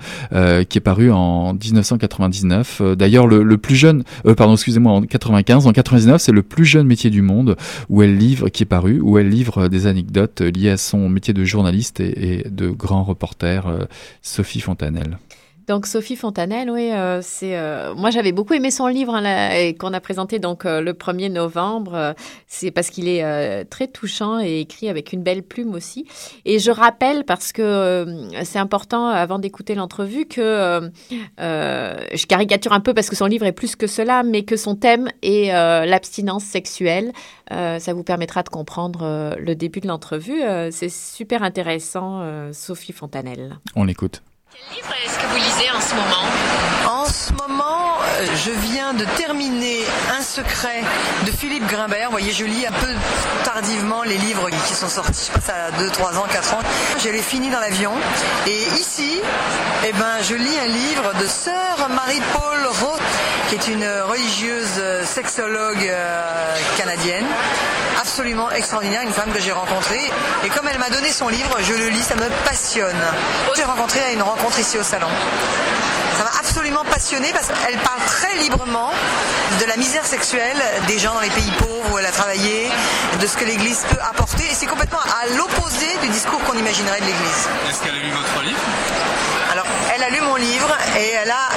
qui 0.69 0.77
est 0.77 0.81
paru 0.81 1.11
en 1.11 1.53
1999. 1.53 2.81
Euh, 2.81 2.95
D'ailleurs, 2.95 3.27
le, 3.27 3.57
plus 3.57 3.75
jeune, 3.75 4.03
pardon, 4.37 4.53
excusez-moi, 4.53 4.91
en 4.93 5.01
95, 5.01 5.67
en 5.67 5.71
99, 5.71 6.21
c'est 6.21 6.31
le 6.31 6.43
plus 6.43 6.65
jeune 6.65 6.87
métier 6.87 7.09
du 7.09 7.21
monde 7.21 7.55
où 7.89 8.01
elle 8.01 8.17
livre, 8.17 8.49
qui 8.49 8.63
est 8.63 8.65
paru, 8.65 8.99
où 9.01 9.17
elle 9.17 9.29
livre 9.29 9.67
des 9.67 9.87
anecdotes 9.87 10.41
liées 10.41 10.71
à 10.71 10.77
son 10.77 11.09
métier 11.09 11.33
de 11.33 11.43
journaliste 11.43 11.99
et, 11.99 12.45
et 12.45 12.49
de 12.49 12.69
grand 12.69 13.03
reporter, 13.03 13.87
Sophie 14.21 14.61
Fontanelle. 14.61 15.17
Donc 15.67 15.87
Sophie 15.87 16.15
Fontanelle, 16.15 16.69
oui, 16.69 16.91
euh, 16.91 17.21
c'est 17.23 17.57
euh, 17.57 17.95
moi 17.95 18.11
j'avais 18.11 18.31
beaucoup 18.31 18.53
aimé 18.53 18.69
son 18.69 18.85
livre 18.85 19.15
hein, 19.15 19.71
qu'on 19.79 19.93
a 19.93 19.99
présenté 19.99 20.37
donc 20.37 20.65
euh, 20.65 20.79
le 20.79 20.93
1er 20.93 21.31
novembre. 21.31 22.13
c'est 22.45 22.69
parce 22.69 22.89
qu'il 22.91 23.07
est 23.07 23.65
très 23.65 23.87
touchant 23.87 24.39
et 24.39 24.59
écrit 24.59 24.89
avec 24.89 25.11
une 25.11 25.23
belle 25.23 25.41
plume 25.41 25.73
aussi. 25.73 26.05
Et 26.45 26.59
je 26.59 26.69
rappelle 26.69 27.25
parce 27.25 27.51
que 27.51 28.05
c'est 28.43 28.59
important 28.59 29.07
avant 29.07 29.39
d'écouter 29.39 29.73
l'entrevue 29.75 30.25
que 30.25 30.91
je 31.37 32.25
caricature 32.27 32.73
un 32.73 32.79
peu 32.79 32.93
parce 32.93 33.09
que 33.09 33.15
son 33.15 33.25
livre 33.25 33.45
est 33.45 33.51
plus 33.51 33.75
que 33.75 33.87
cela, 33.87 34.23
mais 34.23 34.43
que 34.43 34.57
son 34.57 34.75
thème 34.75 35.09
est 35.21 35.51
l'abstinence 35.85 36.43
sexuelle. 36.43 37.11
Ça 37.49 37.93
vous 37.93 38.03
permettra 38.03 38.43
de 38.43 38.49
comprendre 38.49 39.35
le 39.39 39.55
début 39.55 39.79
de 39.79 39.87
l'entrevue. 39.87 40.41
C'est 40.71 40.89
super 40.89 41.43
intéressant, 41.43 42.51
Sophie 42.53 42.93
Fontanelle. 42.93 43.57
On 43.75 43.83
l'écoute. 43.83 44.21
Quel 44.55 44.77
livre 44.77 44.93
est-ce 45.03 45.19
que 45.19 45.25
vous 45.27 45.35
lisez 45.35 45.69
en 45.71 45.81
ce 45.81 45.95
moment? 45.95 47.01
En 47.01 47.05
ce 47.05 47.33
moment, 47.33 47.97
euh, 48.19 48.25
je 48.45 48.51
viens 48.51 48.93
de 48.93 49.03
terminer 49.17 49.79
Un 50.17 50.21
secret 50.21 50.81
de 51.25 51.31
Philippe 51.31 51.67
Grimbert. 51.67 52.05
Vous 52.05 52.11
voyez, 52.11 52.31
je 52.31 52.45
lis 52.45 52.65
un 52.65 52.71
peu 52.71 52.87
tardivement 53.43 54.03
les 54.03 54.17
livres 54.17 54.49
qui 54.49 54.73
sont 54.73 54.87
sortis, 54.87 55.29
je 55.29 55.37
pense 55.37 55.49
à 55.49 55.71
2, 55.71 55.89
3 55.89 56.17
ans, 56.17 56.25
4 56.31 56.53
ans. 56.53 56.59
Je 56.99 57.09
les 57.09 57.21
finis 57.21 57.49
dans 57.49 57.59
l'avion. 57.59 57.91
Et 58.47 58.61
ici, 58.79 59.19
eh 59.85 59.91
ben, 59.93 60.21
je 60.21 60.35
lis 60.35 60.57
un 60.59 60.67
livre 60.67 61.13
de 61.19 61.27
sœur 61.27 61.89
Marie-Paul 61.89 62.65
Roth, 62.81 63.01
qui 63.49 63.55
est 63.55 63.67
une 63.67 63.87
religieuse 64.07 64.81
sexologue 65.03 65.85
euh, 65.85 66.55
canadienne. 66.77 67.25
Absolument 67.99 68.51
extraordinaire, 68.51 69.01
une 69.01 69.13
femme 69.13 69.31
que 69.31 69.39
j'ai 69.41 69.51
rencontrée. 69.51 70.11
Et 70.43 70.49
comme 70.49 70.67
elle 70.67 70.79
m'a 70.79 70.89
donné 70.89 71.11
son 71.11 71.27
livre, 71.27 71.57
je 71.61 71.73
le 71.73 71.89
lis, 71.89 72.03
ça 72.03 72.15
me 72.15 72.29
passionne. 72.45 72.95
J'ai 73.55 73.63
rencontré 73.63 73.99
à 74.01 74.11
une 74.11 74.21
rencontre 74.21 74.59
ici 74.59 74.77
au 74.77 74.83
salon. 74.83 75.07
Ça 76.17 76.23
m'a 76.23 76.39
absolument 76.39 76.83
passionnée 76.85 77.31
parce 77.33 77.47
qu'elle 77.47 77.77
parle 77.79 77.99
très 78.05 78.35
librement 78.37 78.91
de 79.59 79.65
la 79.65 79.75
misère 79.77 80.05
sexuelle 80.05 80.57
des 80.87 80.97
gens 80.99 81.13
dans 81.13 81.19
les 81.19 81.29
pays 81.29 81.51
pauvres 81.57 81.93
où 81.93 81.97
elle 81.97 82.05
a 82.05 82.11
travaillé, 82.11 82.69
de 83.19 83.27
ce 83.27 83.37
que 83.37 83.45
l'Église 83.45 83.85
peut 83.89 83.99
apporter. 84.09 84.43
Et 84.43 84.53
c'est 84.53 84.65
complètement 84.65 84.99
à 84.99 85.35
l'opposé 85.35 85.87
du 86.01 86.09
discours 86.09 86.41
qu'on 86.43 86.57
imaginerait 86.57 87.01
de 87.01 87.05
l'Église. 87.05 87.49
Est-ce 87.69 87.83
qu'elle 87.83 87.95
a 87.95 87.99
lu 87.99 88.11
votre 88.11 88.43
livre? 88.43 88.59
Alors, 89.55 89.67
elle 89.95 90.03
a 90.03 90.09
lu 90.09 90.19
mon 90.19 90.35
livre 90.35 90.67
et 90.99 91.11
elle 91.11 91.31
a 91.31 91.47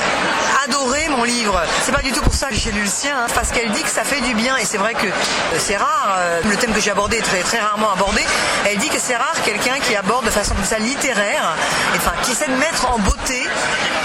adoré 0.64 1.08
mon 1.08 1.24
livre. 1.24 1.60
C'est 1.82 1.90
pas 1.90 2.00
du 2.00 2.12
tout 2.12 2.20
pour 2.20 2.32
ça 2.32 2.46
que 2.46 2.54
j'ai 2.54 2.70
lu 2.70 2.82
le 2.82 2.86
sien, 2.86 3.24
hein, 3.24 3.26
parce 3.34 3.50
qu'elle 3.50 3.72
dit 3.72 3.82
que 3.82 3.88
ça 3.88 4.04
fait 4.04 4.20
du 4.20 4.34
bien. 4.34 4.56
Et 4.56 4.64
c'est 4.64 4.78
vrai 4.78 4.94
que 4.94 5.06
euh, 5.08 5.58
c'est 5.58 5.76
rare. 5.76 6.14
euh, 6.16 6.40
le 6.48 6.54
thème 6.56 6.72
que 6.72 6.80
j'ai 6.80 6.92
abordé 6.92 7.16
est 7.16 7.42
très, 7.42 7.58
rarement 7.58 7.90
abordé. 7.90 8.24
Elle 8.66 8.78
dit 8.78 8.88
que 8.88 9.00
c'est 9.00 9.16
rare 9.16 9.34
quelqu'un 9.44 9.80
qui 9.80 9.96
aborde 9.96 10.26
de 10.26 10.30
façon 10.30 10.54
comme 10.54 10.64
ça 10.64 10.78
littéraire, 10.78 11.56
enfin, 11.96 12.12
qui 12.22 12.30
essaie 12.30 12.46
de 12.46 12.54
mettre 12.54 12.88
en 12.88 13.00
beauté 13.00 13.44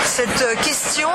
cette 0.05 0.41
euh, 0.41 0.55
question 0.63 1.09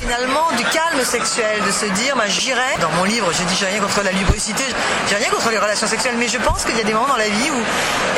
finalement 0.00 0.48
du 0.58 0.64
calme 0.64 1.02
sexuel, 1.04 1.62
de 1.66 1.70
se 1.70 1.86
dire, 1.86 2.16
bah, 2.16 2.24
j'irai. 2.28 2.76
Dans 2.82 2.90
mon 2.90 3.04
livre, 3.04 3.32
je 3.32 3.42
dis 3.44 3.56
j'ai 3.56 3.66
rien 3.66 3.80
contre 3.80 4.02
la 4.02 4.12
lubricité, 4.12 4.64
j'ai 5.08 5.16
rien 5.16 5.30
contre 5.30 5.48
les 5.50 5.58
relations 5.58 5.86
sexuelles, 5.86 6.16
mais 6.18 6.28
je 6.28 6.38
pense 6.38 6.64
qu'il 6.64 6.76
y 6.76 6.80
a 6.80 6.84
des 6.84 6.92
moments 6.92 7.08
dans 7.08 7.16
la 7.16 7.28
vie 7.28 7.50
où, 7.50 7.62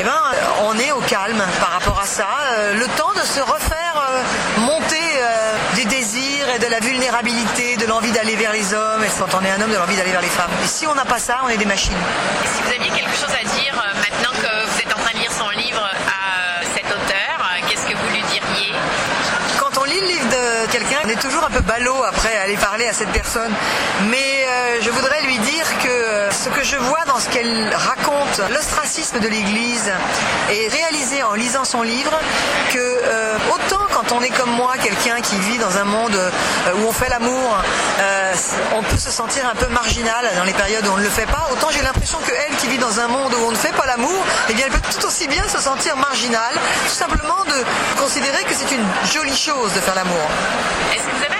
eh 0.00 0.02
ben, 0.02 0.20
on 0.64 0.76
est 0.78 0.90
au 0.90 1.00
calme 1.02 1.42
par 1.60 1.70
rapport 1.70 2.00
à 2.00 2.06
ça. 2.06 2.26
Le 2.74 2.86
temps 2.96 3.11
de 3.14 3.26
se 3.26 3.40
refaire 3.40 3.94
euh, 3.96 4.60
monter 4.60 4.96
euh, 4.96 5.56
des 5.74 5.84
désirs 5.84 6.48
et 6.54 6.58
de 6.58 6.66
la 6.66 6.80
vulnérabilité, 6.80 7.76
de 7.76 7.86
l'envie 7.86 8.10
d'aller 8.12 8.36
vers 8.36 8.52
les 8.52 8.72
hommes, 8.74 9.04
et 9.04 9.08
quand 9.18 9.36
on 9.38 9.44
est 9.44 9.50
un 9.50 9.60
homme, 9.60 9.70
de 9.70 9.76
l'envie 9.76 9.96
d'aller 9.96 10.12
vers 10.12 10.22
les 10.22 10.28
femmes. 10.28 10.50
Et 10.64 10.66
si 10.66 10.86
on 10.86 10.94
n'a 10.94 11.04
pas 11.04 11.18
ça, 11.18 11.40
on 11.44 11.48
est 11.48 11.56
des 11.56 11.66
machines. 11.66 11.92
Et 12.44 12.48
si 12.48 12.62
vous 12.62 12.68
aviez 12.68 12.90
quelque 12.90 13.16
chose 13.16 13.30
à 13.30 13.44
dire 13.44 13.74
euh, 13.74 13.94
maintenant 13.98 14.32
que 14.40 14.70
vous 14.70 14.78
êtes 14.80 14.94
en 14.94 15.00
train 15.00 15.12
de 15.12 15.18
lire 15.18 15.32
son 15.32 15.48
livre 15.50 15.82
à 15.82 16.64
cet 16.74 16.86
auteur, 16.86 17.36
qu'est-ce 17.68 17.86
que 17.86 17.96
vous 17.96 18.08
lui 18.12 18.22
diriez? 18.22 18.72
Quand 19.58 19.78
on 19.80 19.84
lit 19.84 20.00
le 20.00 20.06
livre 20.06 20.28
de 20.28 20.72
quelqu'un, 20.72 20.98
on 21.04 21.08
est 21.08 21.20
toujours 21.20 21.44
un 21.44 21.50
peu 21.50 21.60
ballot 21.60 22.02
après 22.04 22.36
aller 22.38 22.56
parler 22.56 22.88
à 22.88 22.92
cette 22.92 23.10
personne. 23.10 23.52
Mais 24.08 24.41
euh, 24.62 24.78
je 24.80 24.90
voudrais 24.90 25.20
lui 25.22 25.38
dire 25.38 25.78
que 25.82 25.88
euh, 25.88 26.30
ce 26.30 26.48
que 26.48 26.62
je 26.62 26.76
vois 26.76 27.04
dans 27.06 27.18
ce 27.18 27.28
qu'elle 27.28 27.74
raconte, 27.74 28.40
l'ostracisme 28.50 29.18
de 29.18 29.28
l'Église, 29.28 29.90
est 30.50 30.68
réalisé 30.68 31.22
en 31.22 31.34
lisant 31.34 31.64
son 31.64 31.82
livre 31.82 32.12
que 32.72 32.78
euh, 32.78 33.36
autant 33.54 33.84
quand 33.92 34.12
on 34.12 34.22
est 34.22 34.30
comme 34.30 34.50
moi, 34.50 34.74
quelqu'un 34.82 35.20
qui 35.20 35.36
vit 35.40 35.58
dans 35.58 35.76
un 35.78 35.84
monde 35.84 36.16
où 36.76 36.86
on 36.86 36.92
fait 36.92 37.08
l'amour, 37.08 37.62
on 38.74 38.82
peut 38.82 38.96
se 38.96 39.10
sentir 39.10 39.46
un 39.46 39.54
peu 39.54 39.66
marginal 39.68 40.30
dans 40.36 40.44
les 40.44 40.52
périodes 40.52 40.86
où 40.86 40.92
on 40.92 40.96
ne 40.96 41.02
le 41.02 41.10
fait 41.10 41.26
pas, 41.26 41.48
autant 41.52 41.68
j'ai 41.70 41.82
l'impression 41.82 42.18
que 42.26 42.32
elle 42.32 42.56
qui 42.56 42.68
vit 42.68 42.78
dans 42.78 43.00
un 43.00 43.08
monde 43.08 43.32
où 43.34 43.46
on 43.46 43.50
ne 43.50 43.56
fait 43.56 43.72
pas 43.72 43.86
l'amour, 43.86 44.24
eh 44.48 44.54
bien 44.54 44.66
elle 44.66 44.72
peut 44.72 44.88
tout 44.90 45.06
aussi 45.06 45.28
bien 45.28 45.46
se 45.46 45.58
sentir 45.58 45.96
marginale, 45.96 46.54
tout 46.88 46.94
simplement 46.94 47.44
de 47.44 48.00
considérer 48.00 48.42
que 48.44 48.54
c'est 48.54 48.74
une 48.74 48.86
jolie 49.12 49.36
chose 49.36 49.72
de 49.74 49.80
faire 49.80 49.94
l'amour. 49.94 50.26
Est-ce 50.94 51.04
que 51.04 51.16
vous 51.16 51.24
avez 51.24 51.31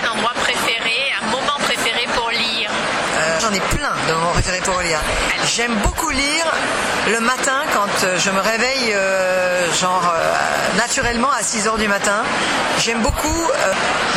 J'en 3.53 3.59
ai 3.59 3.77
plein 3.77 3.93
de 4.09 4.13
moments 4.15 4.33
préférés 4.33 4.61
pour 4.61 4.81
lire. 4.81 4.99
J'aime 5.55 5.75
beaucoup 5.83 6.09
lire 6.09 6.47
le 7.11 7.21
matin 7.21 7.61
quand 7.75 8.07
euh, 8.07 8.19
je 8.19 8.31
me 8.31 8.41
réveille, 8.41 8.93
euh, 8.95 9.71
genre 9.75 10.11
euh, 10.15 10.79
naturellement 10.79 11.31
à 11.31 11.43
6 11.43 11.67
heures 11.67 11.77
du 11.77 11.89
matin. 11.89 12.23
J'aime 12.79 13.03
beaucoup 13.03 13.51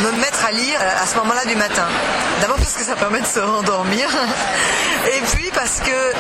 me 0.03 0.11
mettre 0.21 0.45
à 0.45 0.51
lire 0.51 0.79
à 1.01 1.05
ce 1.05 1.17
moment-là 1.17 1.43
du 1.45 1.55
matin. 1.55 1.85
D'abord 2.39 2.55
parce 2.57 2.73
que 2.73 2.83
ça 2.83 2.95
permet 2.95 3.19
de 3.19 3.25
se 3.25 3.39
rendormir, 3.39 4.07
et 5.07 5.21
puis 5.33 5.51
parce 5.53 5.81
que 5.81 6.13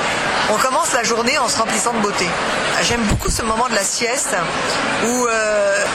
on 0.51 0.57
commence 0.57 0.91
la 0.93 1.03
journée 1.03 1.37
en 1.37 1.47
se 1.47 1.57
remplissant 1.57 1.93
de 1.93 1.99
beauté. 1.99 2.27
J'aime 2.81 3.03
beaucoup 3.03 3.29
ce 3.29 3.43
moment 3.43 3.69
de 3.69 3.75
la 3.75 3.83
sieste 3.83 4.35
où 5.07 5.27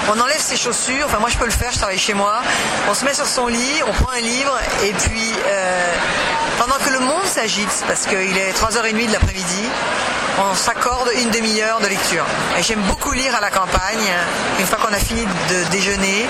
on 0.09 0.21
enlève 0.21 0.41
ses 0.41 0.57
chaussures. 0.57 1.07
Enfin, 1.07 1.19
moi, 1.19 1.29
je 1.29 1.37
peux 1.37 1.45
le 1.45 1.51
faire. 1.51 1.71
Je 1.73 1.79
travaille 1.79 1.99
chez 1.99 2.15
moi. 2.15 2.41
On 2.89 2.95
se 2.95 3.05
met 3.05 3.15
sur 3.15 3.27
son 3.27 3.47
lit, 3.47 3.83
on 3.87 3.93
prend 3.93 4.13
un 4.13 4.21
livre, 4.21 4.59
et 4.83 4.93
puis 4.93 5.35
pendant 6.61 6.77
que 6.85 6.91
le 6.91 6.99
monde 6.99 7.10
s'agite, 7.25 7.85
parce 7.87 8.07
qu'il 8.07 8.37
est 8.37 8.53
3h30 8.53 9.07
de 9.07 9.13
l'après-midi, 9.13 9.63
on 10.39 10.55
s'accorde 10.55 11.11
une 11.21 11.31
demi-heure 11.31 11.81
de 11.81 11.87
lecture. 11.87 12.25
Et 12.59 12.63
j'aime 12.63 12.83
beaucoup 12.83 13.13
lire 13.13 13.35
à 13.35 13.41
la 13.41 13.51
campagne, 13.51 14.09
une 14.59 14.67
fois 14.67 14.79
qu'on 14.79 14.93
a 14.93 14.99
fini 14.99 15.25
de 15.25 15.71
déjeuner, 15.71 16.27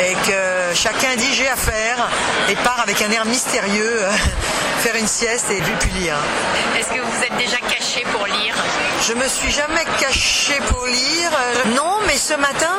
et 0.00 0.14
que 0.26 0.74
chacun 0.74 1.14
dit 1.16 1.32
j'ai 1.32 1.48
à 1.48 1.56
faire, 1.56 2.08
et 2.48 2.56
part 2.56 2.80
avec 2.80 3.00
un 3.02 3.10
air 3.10 3.24
mystérieux 3.24 4.00
faire 4.78 4.96
une 4.96 5.06
sieste 5.06 5.50
et 5.50 5.60
puis 5.80 5.90
lire. 5.90 6.16
Est-ce 6.78 6.88
que 6.88 7.00
vous 7.00 7.22
êtes 7.22 7.36
déjà 7.36 7.58
caché 7.58 8.04
pour 8.12 8.26
lire? 8.26 8.54
Je 9.06 9.12
me 9.12 9.28
suis 9.28 9.50
jamais 9.50 9.84
caché 10.00 10.54
pour 10.68 10.86
lire. 10.86 11.30
Non, 11.76 11.98
mais 12.06 12.16
ce 12.16 12.32
matin, 12.34 12.74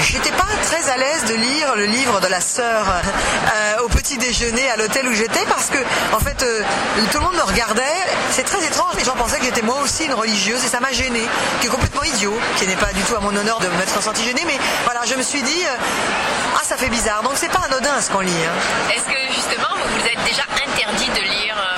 j'étais 0.00 0.30
pas 0.30 0.46
très 0.62 0.88
à 0.90 0.96
l'aise 0.96 1.24
de 1.24 1.34
lire 1.34 1.74
le 1.74 1.86
livre 1.86 2.20
de 2.20 2.28
la 2.28 2.40
sœur 2.40 2.84
euh, 2.86 3.82
au 3.82 3.88
petit 3.88 4.16
déjeuner 4.16 4.70
à 4.70 4.76
l'hôtel 4.76 5.08
où 5.08 5.12
j'étais 5.12 5.44
parce 5.48 5.66
que, 5.66 5.78
en 6.14 6.20
fait, 6.20 6.40
euh, 6.44 6.62
tout 7.10 7.18
le 7.18 7.24
monde 7.24 7.34
me 7.34 7.42
regardait. 7.42 7.82
C'est 8.30 8.44
très 8.44 8.64
étrange. 8.64 8.94
Les 8.96 9.04
gens 9.04 9.16
pensaient 9.16 9.38
que 9.38 9.44
j'étais 9.44 9.62
moi 9.62 9.78
aussi 9.82 10.04
une 10.04 10.14
religieuse 10.14 10.64
et 10.64 10.68
ça 10.68 10.78
m'a 10.78 10.92
gêné, 10.92 11.22
qui 11.60 11.66
est 11.66 11.70
complètement 11.70 12.04
idiot, 12.04 12.34
qui 12.58 12.66
n'est 12.68 12.76
pas 12.76 12.92
du 12.92 13.02
tout 13.02 13.16
à 13.16 13.20
mon 13.20 13.34
honneur 13.34 13.58
de 13.58 13.66
me 13.66 13.76
mettre 13.76 14.00
senti 14.00 14.22
gêné. 14.24 14.42
Mais 14.46 14.58
voilà, 14.84 15.00
je 15.04 15.14
me 15.16 15.22
suis 15.22 15.42
dit, 15.42 15.62
euh, 15.64 16.56
ah, 16.56 16.62
ça 16.62 16.76
fait 16.76 16.90
bizarre. 16.90 17.22
Donc 17.24 17.32
c'est 17.34 17.50
pas 17.50 17.62
anodin 17.66 18.00
ce 18.00 18.10
qu'on 18.10 18.20
lit. 18.20 18.30
hein. 18.30 18.92
Est-ce 18.94 19.04
que 19.04 19.34
justement 19.34 19.74
vous 19.74 20.06
êtes 20.06 20.24
déjà 20.24 20.44
interdit 20.64 21.08
de 21.10 21.24
lire 21.24 21.75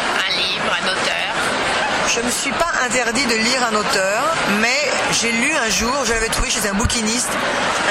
Je 2.20 2.26
me 2.26 2.32
suis 2.32 2.50
pas 2.50 2.72
interdit 2.84 3.24
de 3.26 3.34
lire 3.34 3.62
un 3.70 3.76
auteur, 3.76 4.34
mais 4.60 4.90
j'ai 5.12 5.30
lu 5.30 5.52
un 5.54 5.70
jour, 5.70 5.94
je 6.04 6.12
l'avais 6.12 6.26
trouvé 6.26 6.50
chez 6.50 6.68
un 6.68 6.74
bouquiniste, 6.74 7.30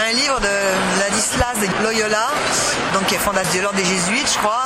un 0.05 0.11
livre 0.11 0.41
de 0.41 0.99
Ladislas 0.99 1.55
de 1.61 1.83
Loyola, 1.83 2.27
donc 2.93 3.05
qui 3.05 3.15
est 3.15 3.19
fondateur 3.19 3.53
de 3.53 3.59
l'ordre 3.61 3.77
des 3.77 3.85
Jésuites, 3.85 4.29
je 4.33 4.37
crois. 4.39 4.65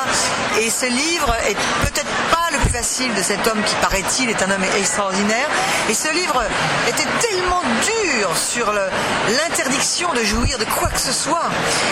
Et 0.59 0.69
ce 0.71 0.87
livre 0.87 1.35
est 1.47 1.53
peut-être 1.53 2.09
pas 2.31 2.49
le 2.51 2.57
plus 2.57 2.71
facile 2.71 3.13
de 3.13 3.21
cet 3.21 3.45
homme 3.47 3.61
qui, 3.63 3.75
paraît-il, 3.75 4.31
est 4.31 4.41
un 4.41 4.49
homme 4.49 4.63
extraordinaire. 4.79 5.47
Et 5.89 5.93
ce 5.93 6.11
livre 6.11 6.43
était 6.87 7.07
tellement 7.19 7.61
dur 7.83 8.35
sur 8.35 8.73
l'interdiction 8.73 10.11
de 10.13 10.23
jouir 10.23 10.57
de 10.57 10.65
quoi 10.65 10.87
que 10.89 10.99
ce 10.99 11.11
soit. 11.11 11.49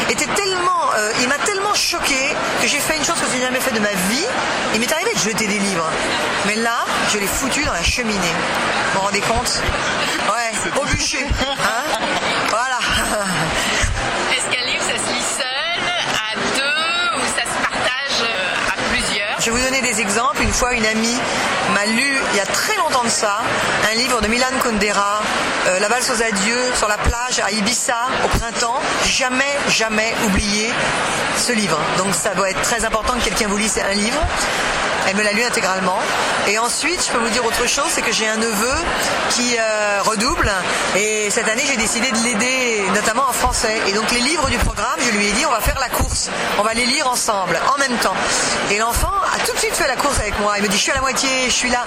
Était 0.10 0.26
tellement, 0.26 0.90
euh, 0.98 1.12
il 1.22 1.28
m'a 1.28 1.38
tellement 1.38 1.76
choqué 1.76 2.36
que 2.62 2.68
j'ai 2.68 2.80
fait 2.80 2.98
une 2.98 3.06
chose 3.06 3.20
que 3.20 3.28
je 3.32 3.38
n'ai 3.38 3.46
jamais 3.46 3.60
fait 3.60 3.76
de 3.76 3.80
ma 3.80 3.94
vie. 4.10 4.26
Il 4.74 4.80
m'est 4.80 4.92
arrivé 4.92 5.14
de 5.14 5.20
jeter 5.20 5.46
des 5.46 5.60
livres. 5.60 5.90
Mais 6.48 6.56
là, 6.56 6.86
je 7.14 7.20
l'ai 7.20 7.28
foutu 7.28 7.59
dans 7.66 7.74
la 7.74 7.84
cheminée. 7.84 8.16
Vous 8.94 9.00
vous 9.00 9.06
rendez 9.06 9.22
compte? 9.22 9.62
Ouais, 10.28 10.80
au 10.80 10.86
bûcher. 10.86 11.26
Hein? 11.26 12.09
Exemples. 20.10 20.42
Une 20.42 20.52
fois, 20.52 20.74
une 20.74 20.86
amie 20.86 21.20
m'a 21.76 21.86
lu, 21.86 22.18
il 22.32 22.38
y 22.38 22.40
a 22.40 22.46
très 22.46 22.76
longtemps 22.78 23.04
de 23.04 23.10
ça, 23.10 23.38
un 23.92 23.96
livre 23.96 24.22
de 24.22 24.28
Milan 24.28 24.48
Kundera, 24.64 25.22
euh, 25.68 25.80
La 25.80 25.88
valse 25.88 26.10
aux 26.10 26.24
adieux, 26.24 26.64
sur 26.76 26.88
la 26.88 26.98
plage 26.98 27.40
à 27.46 27.52
Ibiza, 27.52 28.08
au 28.26 28.28
printemps. 28.40 28.80
Jamais, 29.06 29.56
jamais 29.68 30.12
oublié 30.26 30.72
ce 31.38 31.52
livre. 31.52 31.78
Donc 31.98 32.16
ça 32.16 32.34
doit 32.34 32.50
être 32.50 32.62
très 32.64 32.86
important 32.86 33.14
que 33.20 33.26
quelqu'un 33.26 33.48
vous 33.48 33.58
lise 33.58 33.80
un 33.80 33.94
livre. 33.94 34.22
Elle 35.08 35.16
me 35.16 35.24
l'a 35.24 35.32
lu 35.32 35.44
intégralement. 35.44 36.00
Et 36.48 36.60
ensuite, 36.60 37.04
je 37.06 37.12
peux 37.12 37.18
vous 37.20 37.30
dire 37.30 37.44
autre 37.46 37.68
chose, 37.68 37.86
c'est 37.90 38.02
que 38.02 38.12
j'ai 38.12 38.28
un 38.28 38.38
neveu 38.38 38.76
qui 39.32 39.56
euh, 39.58 40.02
redouble. 40.04 40.52
Et 40.96 41.30
cette 41.30 41.48
année, 41.48 41.64
j'ai 41.68 41.78
décidé 41.78 42.12
de 42.12 42.18
l'aider, 42.18 42.84
notamment 42.94 43.24
en 43.28 43.34
français. 43.34 43.76
Et 43.88 43.94
donc 43.94 44.12
les 44.12 44.20
livres 44.20 44.50
du 44.50 44.58
programme, 44.58 45.00
je 45.00 45.18
lui 45.18 45.28
ai 45.28 45.32
dit, 45.32 45.46
on 45.46 45.52
va 45.52 45.62
faire 45.62 45.80
la 45.80 45.90
course. 45.90 46.30
On 46.60 46.64
va 46.64 46.74
les 46.74 46.86
lire 46.86 47.08
ensemble, 47.08 47.60
en 47.74 47.80
même 47.80 47.98
temps. 48.00 48.14
Et 48.72 48.78
l'enfant 48.78 49.12
a 49.36 49.40
tout 49.46 49.54
de 49.54 49.58
suite 49.60 49.74
fait 49.74 49.88
la 49.88 49.96
Il 50.58 50.64
me 50.64 50.68
dit, 50.68 50.78
je 50.78 50.82
suis 50.82 50.92
à 50.92 50.96
la 50.96 51.02
moitié, 51.02 51.30
je 51.46 51.54
suis 51.54 51.70
là. 51.70 51.86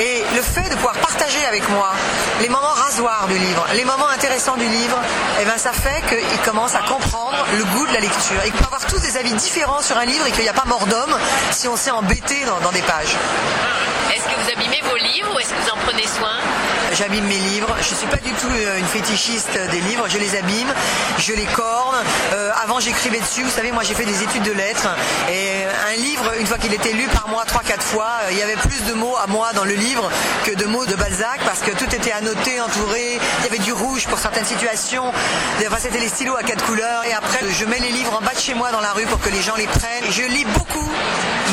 Et 0.00 0.22
le 0.34 0.42
fait 0.42 0.68
de 0.68 0.74
pouvoir 0.74 0.94
partager 0.94 1.44
avec 1.46 1.68
moi 1.70 1.92
les 2.40 2.48
moments 2.48 2.74
rasoirs 2.74 3.26
du 3.28 3.38
livre, 3.38 3.66
les 3.74 3.84
moments 3.84 4.08
intéressants 4.08 4.56
du 4.56 4.66
livre, 4.66 4.98
eh 5.40 5.44
ben, 5.44 5.56
ça 5.56 5.72
fait 5.72 6.02
qu'il 6.08 6.38
commence 6.40 6.74
à 6.74 6.80
comprendre 6.80 7.46
le 7.56 7.64
goût 7.64 7.86
de 7.86 7.92
la 7.94 8.00
lecture. 8.00 8.36
Il 8.44 8.52
peut 8.52 8.64
avoir 8.64 8.84
tous 8.86 9.00
des 9.00 9.16
avis 9.16 9.32
différents 9.32 9.80
sur 9.80 9.96
un 9.96 10.04
livre 10.04 10.26
et 10.26 10.32
qu'il 10.32 10.42
n'y 10.42 10.48
a 10.48 10.54
pas 10.54 10.66
mort 10.66 10.86
d'homme 10.86 11.16
si 11.50 11.68
on 11.68 11.76
s'est 11.76 11.90
embêté 11.90 12.36
dans 12.62 12.72
des 12.72 12.82
pages. 12.82 13.16
Est-ce 14.12 14.24
que 14.24 14.34
vous 14.42 14.50
abîmez 14.50 14.80
vos 14.82 14.96
livres 14.96 15.34
ou 15.34 15.38
est-ce 15.38 15.50
que 15.50 15.60
vous 15.62 15.70
en 15.70 15.76
prenez 15.86 16.06
soin 16.06 16.38
J'abîme 16.92 17.24
mes 17.26 17.38
livres. 17.38 17.74
Je 17.78 17.94
suis 17.94 18.06
pas 18.08 18.16
du 18.16 18.32
tout 18.32 18.48
euh, 18.50 18.78
une 18.78 18.86
fétichiste 18.86 19.56
des 19.70 19.80
livres. 19.80 20.06
Je 20.08 20.18
les 20.18 20.36
abîme, 20.36 20.72
je 21.18 21.32
les 21.32 21.44
corne. 21.44 21.96
Euh, 22.32 22.50
avant, 22.62 22.80
j'écrivais 22.80 23.20
dessus. 23.20 23.44
Vous 23.44 23.50
savez, 23.50 23.70
moi, 23.70 23.84
j'ai 23.84 23.94
fait 23.94 24.04
des 24.04 24.22
études 24.24 24.42
de 24.42 24.52
lettres. 24.52 24.88
Et 25.30 25.62
un 25.92 25.96
livre, 26.00 26.32
une 26.40 26.46
fois 26.46 26.58
qu'il 26.58 26.74
était 26.74 26.92
lu 26.92 27.06
par 27.14 27.28
moi 27.28 27.44
trois, 27.46 27.62
quatre 27.62 27.84
fois, 27.84 28.10
euh, 28.24 28.32
il 28.32 28.38
y 28.38 28.42
avait 28.42 28.56
plus 28.56 28.82
de 28.88 28.94
mots 28.94 29.16
à 29.16 29.28
moi 29.28 29.52
dans 29.52 29.64
le 29.64 29.74
livre 29.74 30.10
que 30.44 30.54
de 30.56 30.64
mots 30.64 30.84
de 30.84 30.96
Balzac 30.96 31.40
parce 31.44 31.60
que 31.60 31.70
tout 31.70 31.94
était 31.94 32.12
annoté, 32.12 32.60
entouré. 32.60 33.20
Il 33.38 33.44
y 33.44 33.48
avait 33.48 33.62
du 33.62 33.72
rouge 33.72 34.06
pour 34.08 34.18
certaines 34.18 34.46
situations. 34.46 35.12
Enfin, 35.64 35.76
c'était 35.78 36.00
les 36.00 36.08
stylos 36.08 36.36
à 36.36 36.42
quatre 36.42 36.64
couleurs. 36.64 37.04
Et 37.04 37.12
après, 37.12 37.40
je 37.56 37.64
mets 37.66 37.78
les 37.78 37.92
livres 37.92 38.18
en 38.18 38.24
bas 38.24 38.34
de 38.34 38.40
chez 38.40 38.54
moi 38.54 38.72
dans 38.72 38.80
la 38.80 38.92
rue 38.92 39.06
pour 39.06 39.20
que 39.20 39.28
les 39.28 39.42
gens 39.42 39.54
les 39.56 39.68
prennent. 39.68 40.10
Je 40.10 40.22
lis 40.22 40.44
beaucoup, 40.44 40.90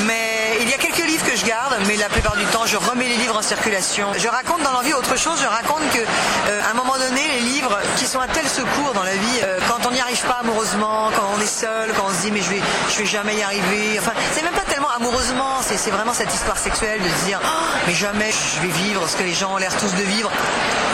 mais 0.07 0.57
il 0.61 0.69
y 0.69 0.73
a 0.73 0.77
quelques 0.77 1.05
livres 1.05 1.25
que 1.25 1.37
je 1.37 1.45
garde, 1.45 1.77
mais 1.87 1.95
la 1.97 2.09
plupart 2.09 2.35
du 2.35 2.45
je 2.67 2.77
remets 2.77 3.07
les 3.07 3.15
livres 3.15 3.37
en 3.37 3.41
circulation. 3.41 4.07
Je 4.17 4.27
raconte 4.27 4.61
dans 4.61 4.71
l'envie 4.71 4.93
autre 4.93 5.17
chose. 5.17 5.39
Je 5.41 5.47
raconte 5.47 5.89
que, 5.93 5.99
euh, 5.99 6.61
à 6.67 6.71
un 6.71 6.73
moment 6.73 6.97
donné, 6.97 7.21
les 7.35 7.39
livres 7.39 7.77
qui 7.95 8.05
sont 8.05 8.19
un 8.19 8.27
tel 8.27 8.45
secours 8.47 8.93
dans 8.93 9.03
la 9.03 9.15
vie, 9.15 9.39
euh, 9.43 9.59
quand 9.67 9.87
on 9.87 9.91
n'y 9.91 10.01
arrive 10.01 10.21
pas 10.23 10.39
amoureusement, 10.41 11.09
quand 11.15 11.23
on 11.37 11.41
est 11.41 11.45
seul, 11.45 11.91
quand 11.95 12.03
on 12.07 12.13
se 12.13 12.21
dit 12.21 12.31
mais 12.31 12.41
je 12.41 12.49
vais, 12.49 12.61
je 12.89 12.97
vais 12.99 13.05
jamais 13.05 13.35
y 13.35 13.43
arriver. 13.43 13.97
Enfin, 13.99 14.11
c'est 14.33 14.43
même 14.43 14.53
pas 14.53 14.69
tellement 14.69 14.91
amoureusement, 14.97 15.61
c'est 15.61 15.91
vraiment 15.91 16.13
cette 16.13 16.33
histoire 16.33 16.57
sexuelle 16.57 17.01
de 17.01 17.09
se 17.09 17.25
dire 17.25 17.39
Oh, 17.43 17.47
mais 17.87 17.93
jamais 17.93 18.31
je 18.31 18.61
vais 18.61 18.73
vivre 18.73 19.07
ce 19.07 19.15
que 19.15 19.23
les 19.23 19.33
gens 19.33 19.53
ont 19.53 19.57
l'air 19.57 19.75
tous 19.77 19.93
de 19.95 20.03
vivre. 20.03 20.29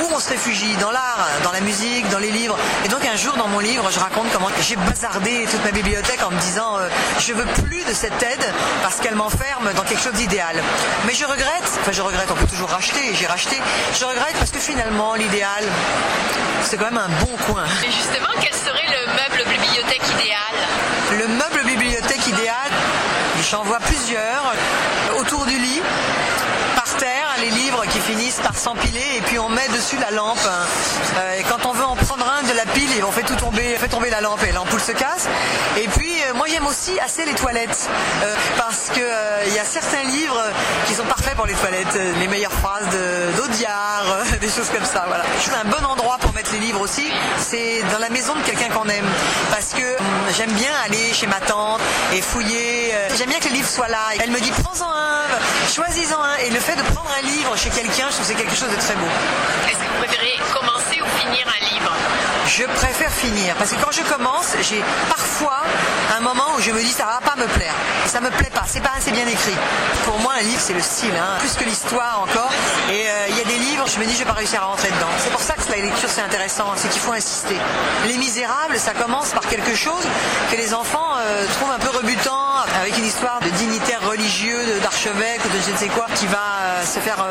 Où 0.03 0.15
on 0.15 0.19
se 0.19 0.29
réfugie? 0.29 0.75
Dans 0.79 0.91
l'art, 0.91 1.27
dans 1.43 1.51
la 1.51 1.61
musique, 1.61 2.07
dans 2.09 2.19
les 2.19 2.31
livres. 2.31 2.57
Et 2.85 2.87
donc 2.87 3.05
un 3.05 3.15
jour 3.15 3.33
dans 3.35 3.47
mon 3.47 3.59
livre, 3.59 3.89
je 3.91 3.99
raconte 3.99 4.31
comment 4.31 4.49
j'ai 4.61 4.75
bazardé 4.75 5.47
toute 5.49 5.63
ma 5.63 5.71
bibliothèque 5.71 6.21
en 6.23 6.31
me 6.31 6.39
disant 6.39 6.77
euh, 6.77 6.89
je 7.19 7.33
veux 7.33 7.45
plus 7.67 7.83
de 7.85 7.93
cette 7.93 8.21
aide 8.21 8.45
parce 8.81 8.97
qu'elle 8.97 9.15
m'enferme 9.15 9.71
dans 9.75 9.83
quelque 9.83 10.03
chose 10.03 10.13
d'idéal. 10.13 10.55
Mais 11.05 11.13
je 11.13 11.25
regrette, 11.25 11.42
enfin 11.81 11.91
je 11.91 12.01
regrette, 12.01 12.29
on 12.31 12.35
peut 12.35 12.47
toujours 12.47 12.69
racheter, 12.69 13.09
et 13.11 13.15
j'ai 13.15 13.27
racheté. 13.27 13.57
Je 13.99 14.05
regrette 14.05 14.35
parce 14.37 14.51
que 14.51 14.59
finalement 14.59 15.15
l'idéal, 15.15 15.63
c'est 16.63 16.77
quand 16.77 16.85
même 16.85 16.97
un 16.97 17.25
bon 17.25 17.35
coin. 17.47 17.65
Et 17.83 17.91
justement, 17.91 18.29
quel 18.41 18.53
serait 18.53 18.87
le 18.87 19.05
meuble 19.07 19.49
bibliothèque 19.49 20.03
idéal? 20.19 20.55
Le 21.19 21.27
meuble 21.27 21.63
bibliothèque 21.65 22.27
idéal, 22.27 22.71
j'en 23.49 23.63
vois 23.63 23.79
plusieurs 23.79 24.53
autour 25.19 25.45
du 25.45 25.57
lit, 25.57 25.81
par 26.75 26.97
terre, 26.97 27.27
les 27.41 27.49
livres 27.49 27.83
qui 27.91 27.99
finissent 27.99 28.39
par 28.41 28.57
s'empiler 28.57 29.03
et 29.17 29.21
puis 29.21 29.37
on 29.39 29.49
met 29.49 29.67
dessus 29.69 29.97
la 29.97 30.11
lampe. 30.11 30.37
Euh, 30.45 31.39
et 31.39 31.43
quand 31.43 31.65
on 31.65 31.73
veut 31.73 31.85
en 31.85 31.95
prendre 31.95 32.25
un 32.27 32.43
de 32.47 32.53
la 32.55 32.65
pile, 32.65 33.03
on 33.07 33.11
fait 33.11 33.23
tout 33.23 33.35
tomber, 33.35 33.75
on 33.75 33.79
fait 33.79 33.87
tomber 33.87 34.09
la 34.09 34.21
lampe 34.21 34.43
et 34.43 34.51
l'ampoule 34.51 34.81
se 34.81 34.91
casse. 34.91 35.27
Et 35.77 35.87
puis 35.87 36.13
euh, 36.27 36.33
moi 36.35 36.47
j'aime 36.49 36.65
aussi 36.65 36.99
assez 36.99 37.25
les 37.25 37.33
toilettes 37.33 37.89
euh, 38.23 38.35
parce 38.57 38.89
que 38.93 39.47
il 39.47 39.53
y 39.53 39.59
a 39.59 39.65
certains 39.65 40.03
livres 40.03 40.41
qui 40.87 40.93
sont 40.93 41.05
parfait 41.23 41.35
pour 41.35 41.45
les 41.45 41.53
toilettes. 41.53 41.95
Euh, 41.95 42.13
Les 42.19 42.27
meilleures 42.27 42.51
phrases 42.51 42.85
d'Audiard, 43.37 44.03
euh, 44.09 44.37
des 44.41 44.49
choses 44.49 44.69
comme 44.69 44.83
ça. 44.85 45.05
Voilà. 45.07 45.23
Je 45.39 45.49
trouve 45.49 45.59
un 45.63 45.69
bon 45.69 45.85
endroit 45.85 46.17
pour 46.19 46.33
mettre 46.33 46.51
les 46.51 46.59
livres 46.59 46.81
aussi, 46.81 47.07
c'est 47.37 47.81
dans 47.91 47.99
la 47.99 48.09
maison 48.09 48.33
de 48.35 48.41
quelqu'un 48.41 48.69
qu'on 48.69 48.87
aime. 48.89 49.05
Parce 49.49 49.69
que 49.73 49.81
hum, 49.99 50.05
j'aime 50.35 50.51
bien 50.51 50.71
aller 50.85 51.13
chez 51.13 51.27
ma 51.27 51.39
tante 51.39 51.79
et 52.13 52.21
fouiller. 52.21 52.91
euh, 52.93 53.09
J'aime 53.17 53.29
bien 53.29 53.39
que 53.39 53.45
les 53.45 53.51
livres 53.55 53.69
soient 53.69 53.87
là. 53.87 53.99
Elle 54.21 54.31
me 54.31 54.39
dit 54.39 54.51
prends-en 54.51 54.89
un, 54.91 55.21
choisis-en 55.73 56.21
un. 56.21 56.35
Et 56.45 56.49
le 56.49 56.59
fait 56.59 56.75
de 56.75 56.81
prendre 56.93 57.09
un 57.17 57.25
livre 57.25 57.55
chez 57.57 57.69
quelqu'un, 57.69 58.07
je 58.09 58.15
trouve 58.15 58.19
que 58.21 58.33
c'est 58.33 58.35
quelque 58.35 58.55
chose 58.55 58.69
de 58.69 58.75
très 58.81 58.95
beau. 58.95 59.07
Est-ce 59.67 59.77
que 59.77 59.83
vous 59.93 60.03
préférez 60.05 60.35
commencer 60.53 61.01
ou 61.01 61.19
finir 61.19 61.45
un 61.47 61.73
livre? 61.73 61.91
Je 62.47 62.63
préfère 62.65 63.11
finir 63.11 63.55
parce 63.55 63.71
que 63.71 63.75
quand 63.81 63.91
je 63.91 64.01
commence, 64.01 64.55
j'ai 64.61 64.83
parfois 65.09 65.61
un 66.17 66.19
moment 66.21 66.43
où 66.57 66.61
je 66.61 66.71
me 66.71 66.79
dis 66.81 66.91
ça 66.91 67.05
va 67.05 67.19
pas 67.27 67.35
me 67.39 67.47
plaire. 67.47 67.73
Ça 68.05 68.19
me 68.19 68.29
plaît 68.29 68.51
pas, 68.53 68.63
c'est 68.67 68.81
pas 68.81 68.91
assez 68.97 69.11
bien 69.11 69.25
écrit. 69.25 69.55
Pour 70.05 70.19
moi, 70.19 70.33
un 70.39 70.43
livre 70.43 70.59
c'est 70.61 70.73
le 70.73 70.81
style, 70.81 71.12
hein, 71.17 71.37
plus 71.39 71.53
que 71.53 71.63
l'histoire 71.63 72.21
encore. 72.23 72.51
Et 72.89 73.07
euh, 73.07 73.27
il 73.29 73.37
y 73.37 73.41
a 73.41 73.45
des 73.45 73.57
livres, 73.57 73.85
je 73.87 73.99
me 73.99 74.05
dis 74.05 74.13
je 74.13 74.19
vais 74.19 74.25
pas 74.25 74.33
réussir 74.33 74.61
à 74.61 74.65
rentrer 74.65 74.89
dedans. 74.89 75.11
C'est 75.17 75.31
pour 75.31 75.41
ça 75.41 75.53
que 75.53 75.71
la 75.71 75.77
lecture 75.77 76.09
c'est 76.09 76.21
intéressant, 76.21 76.65
c'est 76.75 76.89
qu'il 76.89 77.01
faut 77.01 77.13
insister. 77.13 77.57
Les 78.07 78.17
Misérables, 78.17 78.77
ça 78.77 78.93
commence 78.93 79.31
par 79.31 79.47
quelque 79.47 79.75
chose 79.75 80.03
que 80.51 80.55
les 80.57 80.73
enfants 80.73 81.13
euh, 81.17 81.45
trouvent 81.57 81.71
un 81.71 81.79
peu 81.79 81.89
rebutant, 81.97 82.55
avec 82.81 82.97
une 82.97 83.05
histoire 83.05 83.39
de 83.41 83.49
dignitaire 83.49 84.01
religieux, 84.07 84.79
d'archevêque 84.81 85.41
de 85.43 85.59
je 85.65 85.71
ne 85.71 85.77
sais 85.77 85.87
quoi, 85.87 86.05
qui 86.15 86.27
va 86.27 86.37
euh, 86.61 86.85
se 86.85 86.99
faire 86.99 87.25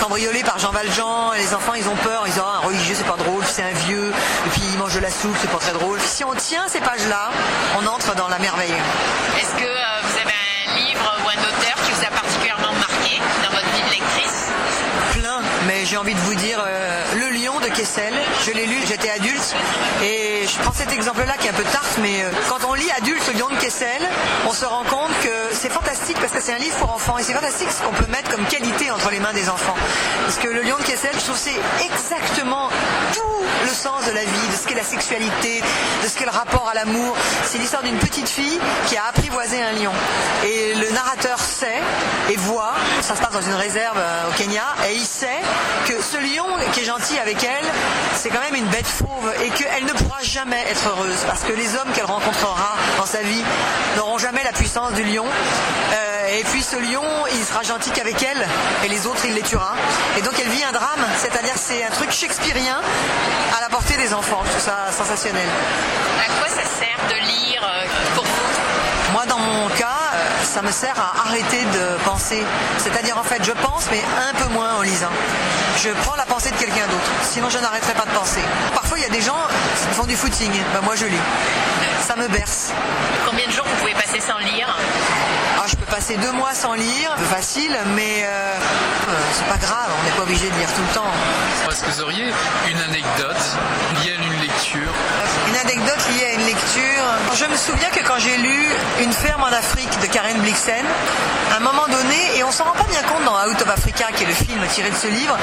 cambrioler 0.00 0.42
par 0.42 0.58
Jean 0.58 0.70
Valjean. 0.70 1.32
Les 1.36 1.54
enfants, 1.54 1.74
ils 1.74 1.88
ont 1.88 1.96
peur, 1.96 2.22
ils 2.26 2.32
disent 2.32 2.42
Ah, 2.44 2.60
un 2.62 2.66
religieux, 2.66 2.94
c'est 2.96 3.06
pas 3.06 3.16
drôle, 3.16 3.44
c'est 3.46 3.62
un 3.62 3.72
vieux, 3.86 4.12
et 4.46 4.50
puis 4.50 4.62
il 4.72 4.78
mange 4.78 4.94
de 4.94 5.00
la 5.00 5.10
soupe, 5.10 5.36
c'est 5.40 5.50
pas 5.50 5.58
très 5.58 5.72
drôle. 5.72 5.98
Si 6.00 6.24
on 6.24 6.34
tient 6.34 6.66
ces 6.68 6.80
pages-là, 6.80 7.30
on 7.80 7.86
entre 7.86 8.14
dans 8.14 8.28
la 8.28 8.38
merveille. 8.38 8.74
Est-ce 9.40 9.54
que 9.54 9.68
vous 9.68 10.18
avez 10.18 10.34
un 10.34 10.76
livre 10.76 11.16
ou 11.24 11.28
un 11.28 11.40
auteur 11.42 11.74
qui 11.84 11.92
vous 11.92 12.04
a 12.04 12.10
particulièrement 12.10 12.72
marqué 12.74 13.20
dans 13.42 13.50
votre 13.50 13.68
vie 13.74 13.82
de 13.82 13.90
lectrice 13.90 14.46
Plein, 15.12 15.40
mais 15.66 15.77
j'ai 15.88 15.96
envie 15.96 16.12
de 16.12 16.20
vous 16.20 16.34
dire 16.34 16.62
euh, 16.66 17.04
Le 17.14 17.30
Lion 17.30 17.58
de 17.60 17.68
Kessel. 17.68 18.12
Je 18.44 18.50
l'ai 18.50 18.66
lu, 18.66 18.76
j'étais 18.86 19.08
adulte, 19.08 19.54
et 20.02 20.46
je 20.46 20.58
prends 20.58 20.72
cet 20.72 20.92
exemple-là 20.92 21.32
qui 21.38 21.46
est 21.46 21.50
un 21.50 21.54
peu 21.54 21.62
tarte, 21.62 21.98
mais 22.02 22.24
euh, 22.24 22.30
quand 22.50 22.68
on 22.68 22.74
lit 22.74 22.90
adulte 22.98 23.26
Le 23.32 23.38
Lion 23.38 23.48
de 23.48 23.56
Kessel, 23.56 24.02
on 24.46 24.52
se 24.52 24.66
rend 24.66 24.84
compte 24.84 25.10
que 25.22 25.54
c'est 25.54 25.70
fantastique 25.70 26.18
parce 26.20 26.32
que 26.32 26.42
c'est 26.42 26.52
un 26.52 26.58
livre 26.58 26.76
pour 26.76 26.92
enfants, 26.92 27.16
et 27.16 27.22
c'est 27.22 27.32
fantastique 27.32 27.68
ce 27.70 27.82
qu'on 27.82 27.94
peut 27.94 28.10
mettre 28.10 28.30
comme 28.30 28.44
qualité 28.46 28.90
entre 28.90 29.10
les 29.10 29.18
mains 29.18 29.32
des 29.32 29.48
enfants. 29.48 29.76
Parce 30.24 30.36
que 30.36 30.48
Le 30.48 30.60
Lion 30.60 30.76
de 30.76 30.84
Kessel, 30.84 31.12
je 31.14 31.24
trouve 31.24 31.38
c'est 31.38 31.56
exactement 31.82 32.68
tout 33.14 33.44
le 33.64 33.70
sens 33.70 34.04
de 34.06 34.12
la 34.12 34.24
vie, 34.24 34.48
de 34.50 34.56
ce 34.60 34.66
qu'est 34.66 34.74
la 34.74 34.84
sexualité, 34.84 35.62
de 36.02 36.08
ce 36.08 36.18
qu'est 36.18 36.26
le 36.26 36.30
rapport 36.30 36.68
à 36.70 36.74
l'amour. 36.74 37.16
C'est 37.44 37.58
l'histoire 37.58 37.82
d'une 37.82 37.98
petite 37.98 38.28
fille 38.28 38.58
qui 38.88 38.96
a 38.96 39.04
apprivoisé 39.08 39.62
un 39.62 39.72
lion. 39.72 39.92
Et 40.44 40.74
le 40.74 40.90
narrateur 40.90 41.38
sait 41.38 41.80
et 42.28 42.36
voit, 42.36 42.74
ça 43.00 43.16
se 43.16 43.22
passe 43.22 43.32
dans 43.32 43.42
une 43.42 43.54
réserve 43.54 43.96
euh, 43.96 44.28
au 44.28 44.32
Kenya, 44.32 44.64
et 44.88 44.94
il 44.94 45.06
sait 45.06 45.40
que 45.86 46.02
ce 46.02 46.16
lion 46.16 46.46
qui 46.72 46.80
est 46.80 46.84
gentil 46.84 47.18
avec 47.18 47.42
elle, 47.42 47.64
c'est 48.14 48.30
quand 48.30 48.40
même 48.40 48.54
une 48.54 48.66
bête 48.66 48.86
fauve 48.86 49.32
et 49.42 49.50
qu'elle 49.50 49.84
ne 49.84 49.92
pourra 49.92 50.20
jamais 50.22 50.60
être 50.70 50.88
heureuse 50.88 51.24
parce 51.26 51.42
que 51.42 51.52
les 51.52 51.76
hommes 51.76 51.90
qu'elle 51.94 52.06
rencontrera 52.06 52.76
dans 52.98 53.06
sa 53.06 53.22
vie 53.22 53.42
n'auront 53.96 54.18
jamais 54.18 54.42
la 54.44 54.52
puissance 54.52 54.92
du 54.92 55.04
lion. 55.04 55.24
Euh, 55.92 56.38
et 56.38 56.44
puis 56.44 56.62
ce 56.62 56.76
lion, 56.76 57.04
il 57.32 57.44
sera 57.44 57.62
gentil 57.62 57.90
qu'avec 57.90 58.22
elle 58.22 58.46
et 58.84 58.88
les 58.88 59.06
autres, 59.06 59.24
il 59.24 59.34
les 59.34 59.42
tuera. 59.42 59.74
Et 60.18 60.22
donc 60.22 60.34
elle 60.38 60.48
vit 60.48 60.64
un 60.64 60.72
drame, 60.72 61.06
c'est-à-dire 61.16 61.54
c'est 61.56 61.84
un 61.84 61.90
truc 61.90 62.10
shakespearien 62.10 62.80
à 63.56 63.60
la 63.60 63.68
portée 63.68 63.96
des 63.96 64.12
enfants. 64.12 64.42
Je 64.44 64.50
trouve 64.50 64.62
ça 64.62 64.92
sensationnel. 64.92 65.48
À 66.18 66.38
quoi 66.38 66.48
ça 66.48 66.62
sert 66.62 67.08
de 67.08 67.14
lire 67.14 67.62
euh, 67.62 67.86
pour 68.14 68.24
vous? 68.24 69.12
Moi, 69.12 69.24
dans 69.26 69.38
mon 69.38 69.68
cas, 69.70 70.07
ça 70.48 70.62
me 70.62 70.70
sert 70.70 70.94
à 70.98 71.28
arrêter 71.28 71.62
de 71.62 72.04
penser. 72.04 72.42
C'est-à-dire, 72.78 73.18
en 73.18 73.22
fait, 73.22 73.44
je 73.44 73.52
pense, 73.52 73.86
mais 73.90 74.00
un 74.30 74.34
peu 74.34 74.48
moins 74.52 74.76
en 74.76 74.82
lisant. 74.82 75.12
Je 75.76 75.90
prends 76.02 76.16
la 76.16 76.24
pensée 76.24 76.50
de 76.50 76.56
quelqu'un 76.56 76.86
d'autre. 76.86 77.10
Sinon, 77.22 77.50
je 77.50 77.58
n'arrêterai 77.58 77.92
pas 77.92 78.06
de 78.06 78.10
penser. 78.10 78.40
Parfois, 78.72 78.98
il 78.98 79.02
y 79.02 79.06
a 79.06 79.10
des 79.10 79.20
gens 79.20 79.36
qui 79.90 79.94
font 79.94 80.06
du 80.06 80.16
footing. 80.16 80.50
Ben, 80.72 80.80
moi, 80.82 80.96
je 80.96 81.04
lis. 81.04 81.20
Ça 82.00 82.16
me 82.16 82.26
berce. 82.28 82.72
Combien 83.28 83.46
de 83.46 83.52
jours 83.52 83.66
vous 83.66 83.76
pouvez 83.76 83.92
passer 83.92 84.20
sans 84.20 84.38
lire? 84.38 84.74
Ah, 85.58 85.64
je 85.66 85.76
peux 85.76 85.84
passer 85.84 86.16
deux 86.16 86.32
mois 86.32 86.54
sans 86.54 86.72
lire, 86.72 87.14
peu 87.16 87.24
facile, 87.24 87.76
mais 87.94 88.24
euh, 88.24 88.28
euh, 88.28 89.12
c'est 89.32 89.46
pas 89.46 89.58
grave. 89.58 89.90
On 90.00 90.04
n'est 90.04 90.16
pas 90.16 90.22
obligé 90.22 90.48
de 90.48 90.54
lire 90.54 90.72
tout 90.74 90.82
le 90.88 90.94
temps. 90.94 91.12
Est-ce 91.70 91.82
que 91.82 91.90
vous 91.90 92.02
auriez 92.02 92.32
une 92.70 92.80
anecdote 92.80 93.36
liée 94.00 94.12
à 94.12 94.24
une 94.24 94.40
lecture 94.40 94.92
anecdote 95.58 95.98
liée 96.10 96.26
à 96.26 96.32
une 96.34 96.46
lecture. 96.46 97.04
Je 97.34 97.44
me 97.44 97.56
souviens 97.56 97.90
que 97.90 98.00
quand 98.06 98.18
j'ai 98.18 98.36
lu 98.36 98.66
Une 99.00 99.12
ferme 99.12 99.42
en 99.42 99.46
Afrique 99.46 99.90
de 100.00 100.06
Karen 100.06 100.38
Blixen, 100.38 100.84
à 101.52 101.56
un 101.56 101.60
moment 101.60 101.86
donné, 101.86 102.38
et 102.38 102.44
on 102.44 102.50
s'en 102.50 102.64
rend 102.64 102.72
pas 102.72 102.86
bien 102.90 103.02
compte 103.02 103.24
dans 103.24 103.34
Out 103.48 103.60
of 103.62 103.68
Africa, 103.68 104.06
qui 104.14 104.24
est 104.24 104.26
le 104.26 104.32
film 104.32 104.60
tiré 104.72 104.90
de 104.90 104.96
ce 104.96 105.08
livre, 105.08 105.36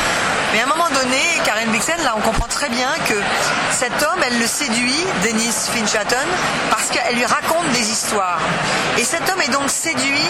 mais 0.54 0.62
à 0.62 0.64
un 0.64 0.68
moment 0.68 0.90
donné, 0.90 1.20
Karen 1.44 1.70
Blixen, 1.70 2.02
là, 2.04 2.14
on 2.18 2.22
comprend 2.22 2.48
très 2.48 2.70
bien 2.70 2.90
que 3.08 3.16
cet 3.72 3.92
homme, 4.04 4.20
elle 4.26 4.40
le 4.40 4.48
séduit, 4.48 5.06
Dennis 5.24 5.70
Finch 5.74 5.96
Hatton, 5.96 6.28
parce 6.70 6.90
qu'elle 6.90 7.16
lui 7.16 7.26
raconte 7.26 7.70
des 7.74 7.92
histoires. 7.92 8.40
Et 8.98 9.04
cet 9.04 9.30
homme 9.30 9.42
est 9.42 9.52
donc 9.52 9.70
séduit 9.70 10.30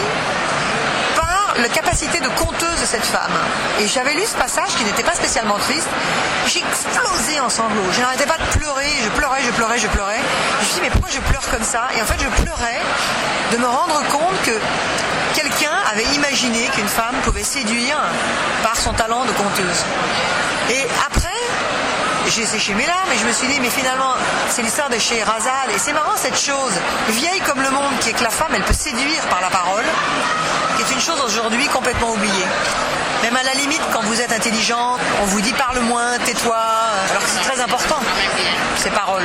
la 1.60 1.68
capacité 1.68 2.20
de 2.20 2.28
conteuse 2.28 2.80
de 2.80 2.86
cette 2.86 3.04
femme. 3.04 3.32
Et 3.80 3.86
j'avais 3.86 4.14
lu 4.14 4.24
ce 4.26 4.36
passage 4.36 4.68
qui 4.76 4.84
n'était 4.84 5.02
pas 5.02 5.14
spécialement 5.14 5.58
triste. 5.58 5.88
J'ai 6.46 6.60
explosé 6.60 7.40
en 7.40 7.48
sanglots. 7.48 7.90
Je 7.92 8.00
n'arrêtais 8.00 8.26
pas 8.26 8.38
de 8.38 8.58
pleurer. 8.58 8.90
Je 9.02 9.08
pleurais, 9.10 9.40
je 9.44 9.50
pleurais, 9.52 9.78
je 9.78 9.88
pleurais. 9.88 10.20
Je 10.60 10.60
me 10.60 10.64
suis 10.64 10.74
dit, 10.74 10.80
mais 10.82 10.90
pourquoi 10.90 11.10
je 11.10 11.20
pleure 11.20 11.48
comme 11.50 11.64
ça? 11.64 11.88
Et 11.96 12.02
en 12.02 12.04
fait, 12.04 12.20
je 12.22 12.42
pleurais 12.42 12.80
de 13.52 13.56
me 13.58 13.66
rendre 13.66 14.02
compte 14.10 14.42
que 14.44 14.58
quelqu'un 15.34 15.72
avait 15.92 16.06
imaginé 16.14 16.66
qu'une 16.74 16.88
femme 16.88 17.14
pouvait 17.24 17.44
séduire 17.44 17.98
par 18.62 18.76
son 18.76 18.92
talent 18.92 19.24
de 19.24 19.32
conteuse. 19.32 19.84
J'ai 22.36 22.44
séché 22.44 22.74
mes 22.74 22.84
larmes 22.84 23.10
et 23.14 23.18
je 23.18 23.24
me 23.24 23.32
suis 23.32 23.48
dit, 23.48 23.58
mais 23.60 23.70
finalement, 23.70 24.12
c'est 24.50 24.60
l'histoire 24.60 24.90
de 24.90 24.98
Scheherazade. 24.98 25.70
Et 25.74 25.78
c'est 25.78 25.94
marrant 25.94 26.16
cette 26.16 26.38
chose, 26.38 26.74
vieille 27.08 27.40
comme 27.46 27.62
le 27.62 27.70
monde, 27.70 27.98
qui 28.02 28.10
est 28.10 28.12
que 28.12 28.22
la 28.22 28.28
femme, 28.28 28.52
elle 28.54 28.62
peut 28.62 28.74
séduire 28.74 29.22
par 29.30 29.40
la 29.40 29.48
parole, 29.48 29.84
qui 30.76 30.82
est 30.82 30.94
une 30.94 31.00
chose 31.00 31.18
aujourd'hui 31.24 31.66
complètement 31.68 32.10
oubliée. 32.10 32.44
Même 33.22 33.34
à 33.36 33.42
la 33.42 33.54
limite, 33.54 33.80
quand 33.90 34.02
vous 34.02 34.20
êtes 34.20 34.32
intelligente, 34.34 35.00
on 35.22 35.24
vous 35.24 35.40
dit 35.40 35.54
parle 35.54 35.78
moins, 35.80 36.18
tais-toi, 36.26 36.58
alors 37.10 37.22
que 37.22 37.30
c'est 37.30 37.50
très 37.50 37.58
important, 37.58 38.00
ces 38.76 38.90
paroles. 38.90 39.24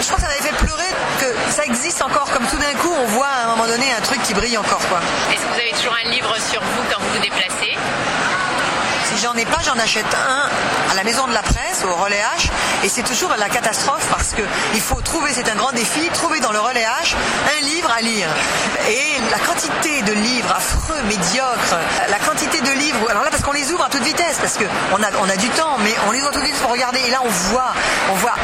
Je 0.00 0.06
crois 0.06 0.16
que 0.16 0.22
ça 0.22 0.28
m'avait 0.28 0.40
fait 0.40 0.56
pleurer 0.56 0.88
que 1.20 1.52
ça 1.52 1.64
existe 1.64 2.00
encore, 2.00 2.30
comme 2.32 2.46
tout 2.46 2.56
d'un 2.56 2.72
coup, 2.80 2.94
on 2.98 3.06
voit 3.08 3.26
à 3.26 3.44
un 3.44 3.48
moment 3.48 3.66
donné 3.66 3.92
un 3.92 4.00
truc 4.00 4.22
qui 4.22 4.32
brille 4.32 4.56
encore. 4.56 4.80
Est-ce 5.30 5.42
que 5.42 5.48
vous 5.48 5.60
avez 5.60 5.72
toujours 5.72 5.96
un 6.02 6.08
livre 6.08 6.34
sur 6.50 6.62
vous 6.62 6.82
quand 6.90 6.98
vous 6.98 7.12
vous 7.12 7.20
déplacez? 7.20 7.76
Si 9.14 9.22
j'en 9.22 9.34
ai 9.34 9.44
pas, 9.44 9.58
j'en 9.62 9.78
achète 9.78 10.06
un 10.14 10.90
à 10.90 10.94
la 10.94 11.04
maison 11.04 11.26
de 11.26 11.34
la 11.34 11.42
presse, 11.42 11.84
au 11.84 11.94
relais 12.02 12.22
H, 12.38 12.48
et 12.84 12.88
c'est 12.88 13.02
toujours 13.02 13.30
la 13.38 13.48
catastrophe 13.48 14.06
parce 14.10 14.32
que 14.32 14.42
il 14.74 14.80
faut 14.80 15.00
trouver, 15.02 15.32
c'est 15.34 15.48
un 15.50 15.54
grand 15.54 15.72
défi, 15.72 16.08
trouver 16.14 16.40
dans 16.40 16.50
le 16.50 16.58
relais 16.58 16.84
H 16.84 17.14
un 17.14 17.60
livre 17.62 17.90
à 17.90 18.00
lire. 18.00 18.28
Et 18.88 19.30
la 19.30 19.38
quantité 19.38 20.02
de 20.02 20.12
livres 20.12 20.50
affreux, 20.54 21.00
médiocres, 21.08 21.76
la 22.08 22.18
quantité 22.20 22.60
de 22.62 22.70
livres, 22.70 22.98
alors 23.10 23.22
là 23.22 23.30
parce 23.30 23.42
qu'on 23.42 23.52
les 23.52 23.70
ouvre 23.70 23.84
à 23.84 23.90
toute 23.90 24.02
vitesse, 24.02 24.38
parce 24.40 24.56
que 24.56 24.64
on 24.92 25.02
a, 25.02 25.08
on 25.20 25.28
a 25.28 25.36
du 25.36 25.48
temps, 25.50 25.76
mais 25.80 25.94
on 26.08 26.12
les 26.12 26.20
ouvre 26.20 26.30
à 26.30 26.32
toute 26.32 26.44
vitesse 26.44 26.60
pour 26.60 26.70
regarder, 26.72 27.00
et 27.06 27.10
là 27.10 27.20
on 27.22 27.28
voit, 27.28 27.72
on 28.10 28.14
voit, 28.14 28.34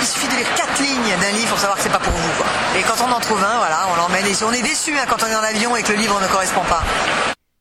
il 0.00 0.06
suffit 0.06 0.28
de 0.28 0.36
lire 0.36 0.54
quatre 0.56 0.80
lignes 0.80 1.16
d'un 1.20 1.30
livre 1.38 1.50
pour 1.50 1.58
savoir 1.60 1.76
que 1.76 1.84
c'est 1.84 1.88
pas 1.88 2.00
pour 2.00 2.12
vous. 2.12 2.44
Et 2.76 2.82
quand 2.82 3.00
on 3.06 3.12
en 3.12 3.20
trouve 3.20 3.42
un, 3.44 3.58
voilà, 3.58 3.86
on 3.92 3.96
l'emmène, 3.96 4.26
et 4.26 4.34
on 4.44 4.52
est 4.52 4.62
déçu 4.62 4.92
hein, 4.98 5.04
quand 5.08 5.22
on 5.22 5.28
est 5.28 5.36
en 5.36 5.44
avion 5.44 5.76
et 5.76 5.82
que 5.84 5.92
le 5.92 5.98
livre 5.98 6.20
ne 6.20 6.26
correspond 6.26 6.64
pas. 6.64 6.82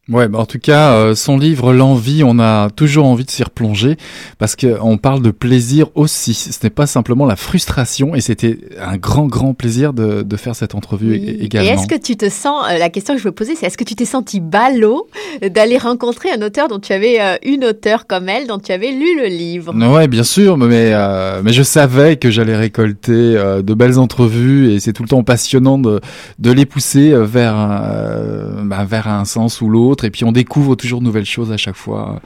Ouais, 0.08 0.28
bah 0.28 0.38
en 0.38 0.45
tout 0.45 0.60
cas, 0.60 0.93
euh, 0.93 1.16
son 1.16 1.36
livre 1.36 1.74
L'envie, 1.74 2.24
on 2.24 2.38
a 2.38 2.70
toujours 2.70 3.08
envie 3.08 3.26
de 3.26 3.32
s'y 3.32 3.43
replonger 3.43 3.97
parce 4.38 4.56
que 4.56 4.78
on 4.80 4.97
parle 4.97 5.24
de 5.24 5.32
plaisir 5.32 5.88
aussi. 5.95 6.36
Ce 6.36 6.51
n'est 6.64 6.70
pas 6.70 6.86
simplement 6.86 7.26
la 7.26 7.36
frustration 7.36 8.14
et 8.14 8.22
c'était 8.22 8.60
un 8.80 8.97
grand, 8.97 9.26
grand 9.26 9.56
plaisir 9.56 9.93
de, 9.93 10.22
de 10.22 10.38
faire 10.38 10.56
cette 10.56 10.76
entrevue 10.76 11.16
é- 11.16 11.18
Et 11.18 11.43
également. 11.45 11.72
est-ce 11.72 11.88
que 11.88 11.99
tu 11.99 12.16
te 12.18 12.30
sens, 12.30 12.64
euh, 12.70 12.78
la 12.78 12.89
question 12.89 13.16
que 13.16 13.20
je 13.20 13.24
veux 13.26 13.32
poser, 13.32 13.56
c'est 13.56 13.66
est-ce 13.66 13.80
que 13.80 13.84
tu 13.84 13.95
t'es 13.95 14.06
senti 14.06 14.39
ballot 14.41 15.08
d'aller 15.41 15.80
rencontrer 15.80 16.30
un 16.32 16.41
auteur 16.43 16.68
dont 16.68 16.78
tu 16.80 16.93
avais, 16.93 17.20
euh, 17.20 17.38
une 17.43 17.66
auteure 17.66 18.06
comme 18.06 18.30
elle, 18.30 18.45
dont 18.45 18.60
tu 18.60 18.72
avais 18.72 18.91
lu 18.91 19.18
le 19.20 19.26
livre? 19.26 19.74
Ouais, 19.91 20.08
bien 20.08 20.24
sûr, 20.24 20.56
mais 20.58 20.91
euh, 20.93 21.41
mais 21.43 21.51
je 21.51 21.64
savais 21.64 22.18
que 22.18 22.30
j'allais 22.30 22.56
récolter 22.56 23.12
euh, 23.12 23.64
de 23.64 23.74
belles 23.74 23.97
entrevues 23.97 24.72
et 24.72 24.80
c'est 24.80 24.93
tout 24.93 25.01
le 25.01 25.10
temps 25.10 25.24
passionnant 25.24 25.80
de 25.80 25.99
de 26.38 26.51
les 26.51 26.68
pousser 26.68 27.12
euh, 27.12 27.24
vers 27.26 27.56
euh, 27.58 28.62
bah, 28.64 28.86
vers 28.88 29.08
un 29.08 29.26
sens 29.26 29.62
ou 29.62 29.70
l'autre 29.70 29.95
et 30.04 30.12
puis 30.12 30.24
on 30.26 30.32
découvre 30.32 30.76
toujours 30.76 31.00
de 31.00 31.06
nouvelles 31.06 31.26
choses 31.26 31.52
à 31.52 31.58
chaque 31.58 31.76
fois. 31.76 32.22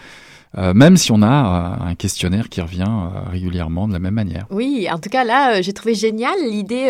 Euh, 0.57 0.73
même 0.73 0.97
si 0.97 1.11
on 1.11 1.21
a 1.21 1.77
euh, 1.81 1.89
un 1.91 1.95
questionnaire 1.95 2.49
qui 2.49 2.59
revient 2.61 2.83
euh, 2.87 3.29
régulièrement 3.29 3.87
de 3.87 3.93
la 3.93 3.99
même 3.99 4.15
manière. 4.15 4.45
Oui, 4.49 4.87
en 4.91 4.97
tout 4.97 5.09
cas 5.09 5.23
là, 5.23 5.61
j'ai 5.61 5.73
trouvé 5.73 5.93
génial 5.93 6.33
l'idée 6.49 6.87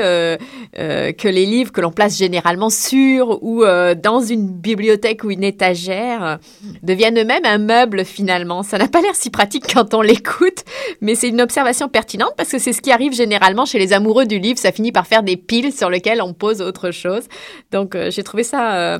que 0.73 1.27
les 1.27 1.45
livres 1.45 1.71
que 1.71 1.81
l'on 1.81 1.91
place 1.91 2.17
généralement 2.17 2.69
sur 2.69 3.43
ou 3.43 3.63
dans 4.01 4.21
une 4.21 4.47
bibliothèque 4.47 5.23
ou 5.23 5.31
une 5.31 5.43
étagère 5.43 6.39
deviennent 6.83 7.17
eux-mêmes 7.19 7.45
un 7.45 7.57
meuble 7.57 8.05
finalement. 8.05 8.63
Ça 8.63 8.77
n'a 8.77 8.87
pas 8.87 9.01
l'air 9.01 9.15
si 9.15 9.29
pratique 9.29 9.65
quand 9.73 9.93
on 9.93 10.01
l'écoute, 10.01 10.63
mais 11.01 11.15
c'est 11.15 11.29
une 11.29 11.41
observation 11.41 11.89
pertinente 11.89 12.33
parce 12.37 12.49
que 12.49 12.59
c'est 12.59 12.73
ce 12.73 12.81
qui 12.81 12.91
arrive 12.91 13.13
généralement 13.13 13.65
chez 13.65 13.79
les 13.79 13.93
amoureux 13.93 14.25
du 14.25 14.39
livre. 14.39 14.57
Ça 14.59 14.71
finit 14.71 14.91
par 14.91 15.05
faire 15.07 15.23
des 15.23 15.37
piles 15.37 15.73
sur 15.73 15.89
lesquelles 15.89 16.21
on 16.21 16.33
pose 16.33 16.61
autre 16.61 16.91
chose. 16.91 17.23
Donc 17.71 17.97
j'ai 18.09 18.23
trouvé 18.23 18.43
ça, 18.43 18.99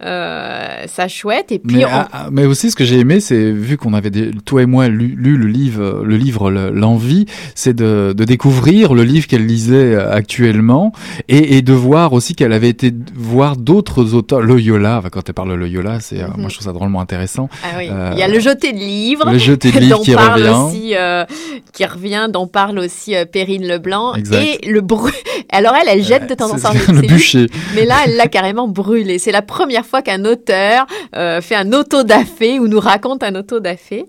ça 0.00 1.08
chouette. 1.08 1.52
Et 1.52 1.58
puis 1.58 1.78
Mais, 1.78 1.84
on- 1.84 1.88
ah, 1.90 2.08
ah, 2.12 2.28
mais 2.30 2.44
aussi, 2.46 2.70
ce 2.70 2.76
que 2.76 2.84
j'ai 2.84 2.98
aimé, 2.98 3.20
c'est 3.20 3.50
vu 3.50 3.76
qu'on 3.76 3.92
avait 3.96 4.10
des- 4.10 4.30
toi 4.44 4.62
et 4.62 4.66
moi 4.66 4.86
lu, 4.88 5.16
lu 5.18 5.36
le 5.36 5.46
livre, 5.48 6.02
le 6.04 6.16
livre 6.16 6.50
Le- 6.52 6.70
l'envie, 6.70 7.26
c'est 7.56 7.74
de, 7.74 8.14
de 8.16 8.24
découvrir 8.24 8.94
le 8.94 9.02
livre 9.02 9.26
qu'elle 9.26 9.44
lisait 9.46 9.94
euh, 9.96 10.12
actuellement 10.12 10.92
et, 11.28 11.56
et 11.56 11.62
de 11.62 11.72
voir 11.72 12.12
aussi 12.12 12.34
qu'elle 12.36 12.52
avait 12.52 12.68
été 12.68 12.92
voir 13.16 13.56
d'autres 13.56 14.14
auteurs. 14.14 14.40
Loyola, 14.42 15.02
quand 15.10 15.28
elle 15.28 15.34
parle 15.34 15.50
de 15.50 15.54
Loyola, 15.54 15.98
c'est 16.00 16.22
euh, 16.22 16.28
Mhm. 16.28 16.40
moi 16.42 16.48
je 16.50 16.54
trouve 16.54 16.66
ça 16.66 16.72
drôlement 16.72 17.00
intéressant. 17.00 17.48
Ah 17.64 17.76
oui, 17.78 17.88
Euh, 17.90 18.10
il 18.12 18.18
y 18.18 18.22
a 18.22 18.28
le 18.28 18.38
jeté 18.38 18.72
de 18.72 18.78
livres, 18.78 19.30
le 19.30 19.38
jeté 19.38 19.72
de 19.72 19.78
livres 19.80 19.96
dont 19.98 20.02
qui 20.04 20.14
revient. 20.14 20.48
aussi, 20.68 20.94
euh, 20.96 21.24
qui 21.72 21.84
revient, 21.84 22.28
dont 22.32 22.46
parle 22.46 22.78
aussi 22.78 23.14
Perrine 23.32 23.66
Leblanc, 23.66 24.14
Exact. 24.14 24.42
et 24.62 24.70
le 24.70 24.80
brû. 24.82 25.10
Alors 25.50 25.74
elle, 25.74 25.88
elle 25.88 26.02
jette 26.02 26.28
de 26.28 26.34
temps 26.34 26.50
en 26.52 26.58
temps 26.58 26.72
le 26.72 27.00
bûcher. 27.06 27.46
mais 27.74 27.84
là, 27.84 27.96
elle 28.06 28.16
l'a 28.16 28.28
carrément 28.28 28.68
brûlé. 28.68 29.18
C'est 29.18 29.32
la 29.32 29.42
première 29.42 29.86
fois 29.86 30.02
qu'un 30.02 30.24
auteur 30.24 30.86
euh, 31.14 31.40
fait 31.40 31.54
un 31.56 31.72
auto-da-fé 31.72 32.58
ou 32.58 32.68
nous 32.68 32.80
raconte 32.80 33.22
un 33.22 33.34
auto-da-fé. 33.34 34.06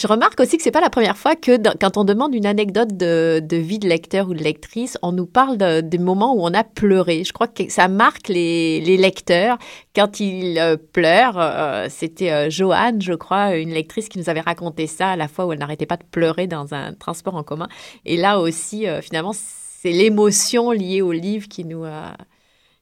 Je 0.00 0.06
remarque 0.06 0.38
aussi 0.38 0.56
que 0.56 0.62
c'est 0.62 0.70
pas 0.70 0.80
la 0.80 0.88
première 0.88 1.16
fois 1.16 1.34
que 1.34 1.56
dans- 1.56 1.74
quand 1.78 1.96
on 1.96 2.04
demande 2.04 2.32
une 2.32 2.46
anecdote 2.46 2.96
de, 2.96 3.40
de 3.44 3.56
vie 3.56 3.80
de 3.80 3.88
lecteur 3.88 4.28
ou 4.28 4.34
de 4.34 4.42
lectrice, 4.42 4.96
on 5.02 5.10
nous 5.10 5.26
parle 5.26 5.58
de- 5.58 5.80
des 5.80 5.98
moments 5.98 6.32
où 6.36 6.42
on 6.46 6.54
a 6.54 6.62
pleuré. 6.62 7.24
Je 7.24 7.32
crois 7.32 7.48
que 7.48 7.68
ça 7.68 7.88
marque 7.88 8.28
les, 8.28 8.80
les 8.82 8.96
lecteurs 8.96 9.58
quand 9.96 10.20
ils 10.20 10.56
euh, 10.60 10.76
pleurent. 10.92 11.38
Euh, 11.40 11.86
C'était 11.90 12.30
euh, 12.30 12.50
Joanne, 12.50 13.02
je 13.02 13.14
crois, 13.14 13.56
une 13.56 13.70
lectrice 13.70 14.08
qui 14.08 14.18
nous 14.20 14.30
avait 14.30 14.40
raconté 14.40 14.86
ça 14.86 15.08
à 15.10 15.16
la 15.16 15.26
fois 15.26 15.46
où 15.46 15.52
elle 15.52 15.58
n'arrêtait 15.58 15.86
pas 15.86 15.96
de 15.96 16.04
pleurer 16.08 16.46
dans 16.46 16.72
un 16.72 16.92
transport 16.92 17.34
en 17.34 17.42
commun. 17.42 17.66
Et 18.06 18.16
là 18.16 18.38
aussi, 18.38 18.86
finalement, 19.02 19.32
c'est 19.80 19.92
l'émotion 19.92 20.72
liée 20.72 21.00
au 21.00 21.12
livre 21.12 21.48
qui 21.48 21.64
nous 21.64 21.84
a 21.84 22.14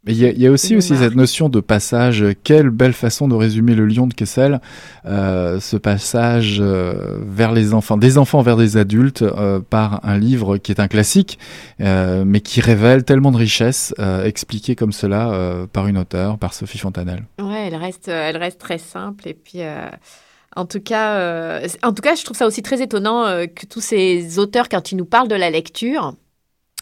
Mais 0.03 0.15
il 0.15 0.19
y 0.19 0.27
a, 0.27 0.31
il 0.31 0.41
y 0.41 0.49
a 0.49 0.51
aussi, 0.51 0.75
aussi 0.75 0.97
cette 0.97 1.15
notion 1.15 1.49
de 1.49 1.61
passage. 1.61 2.25
Quelle 2.43 2.71
belle 2.71 2.93
façon 2.93 3.29
de 3.29 3.37
résumer 3.37 3.77
le 3.77 3.87
lion 3.87 4.09
de 4.09 4.15
Kessel. 4.15 4.61
Euh, 5.07 5.61
ce 5.61 5.77
passage 5.77 6.59
euh, 6.61 7.21
vers 7.25 7.53
les 7.53 7.73
enfants, 7.73 7.99
des 7.99 8.19
enfants 8.19 8.43
vers 8.43 8.57
des 8.57 8.77
adultes, 8.77 9.23
euh, 9.23 9.61
par 9.61 10.05
un 10.05 10.19
livre 10.19 10.57
qui 10.57 10.73
est 10.73 10.81
un 10.81 10.89
classique, 10.89 11.39
mais 11.79 12.41
qui 12.41 12.61
révèle 12.61 13.05
tellement 13.05 13.31
de 13.31 13.37
richesses 13.37 13.95
euh, 14.01 14.25
expliquées 14.25 14.75
comme 14.75 14.93
cela 14.93 15.67
par 15.73 15.87
une 15.87 15.99
auteure, 15.99 16.37
par 16.37 16.53
Sophie 16.53 16.79
Fontanelle. 16.79 17.27
Ouais, 17.41 17.69
elle 17.69 17.77
reste, 17.77 18.09
elle 18.09 18.39
reste 18.39 18.59
très 18.59 18.79
simple 18.79 19.29
et 19.29 19.35
puis. 19.35 19.61
En 20.57 20.65
tout, 20.65 20.81
cas, 20.81 21.61
en 21.85 21.93
tout 21.93 22.03
cas, 22.03 22.17
je 22.17 22.25
trouve 22.25 22.37
ça 22.37 22.45
aussi 22.45 22.63
très 22.63 22.83
étonnant 22.83 23.47
que 23.47 23.67
tous 23.67 23.81
ces 23.81 24.41
auteurs, 24.41 24.69
quand 24.69 24.91
ils 24.91 24.97
nous 24.97 25.05
parlent 25.05 25.29
de 25.29 25.37
la 25.37 25.51
lecture, 25.51 26.15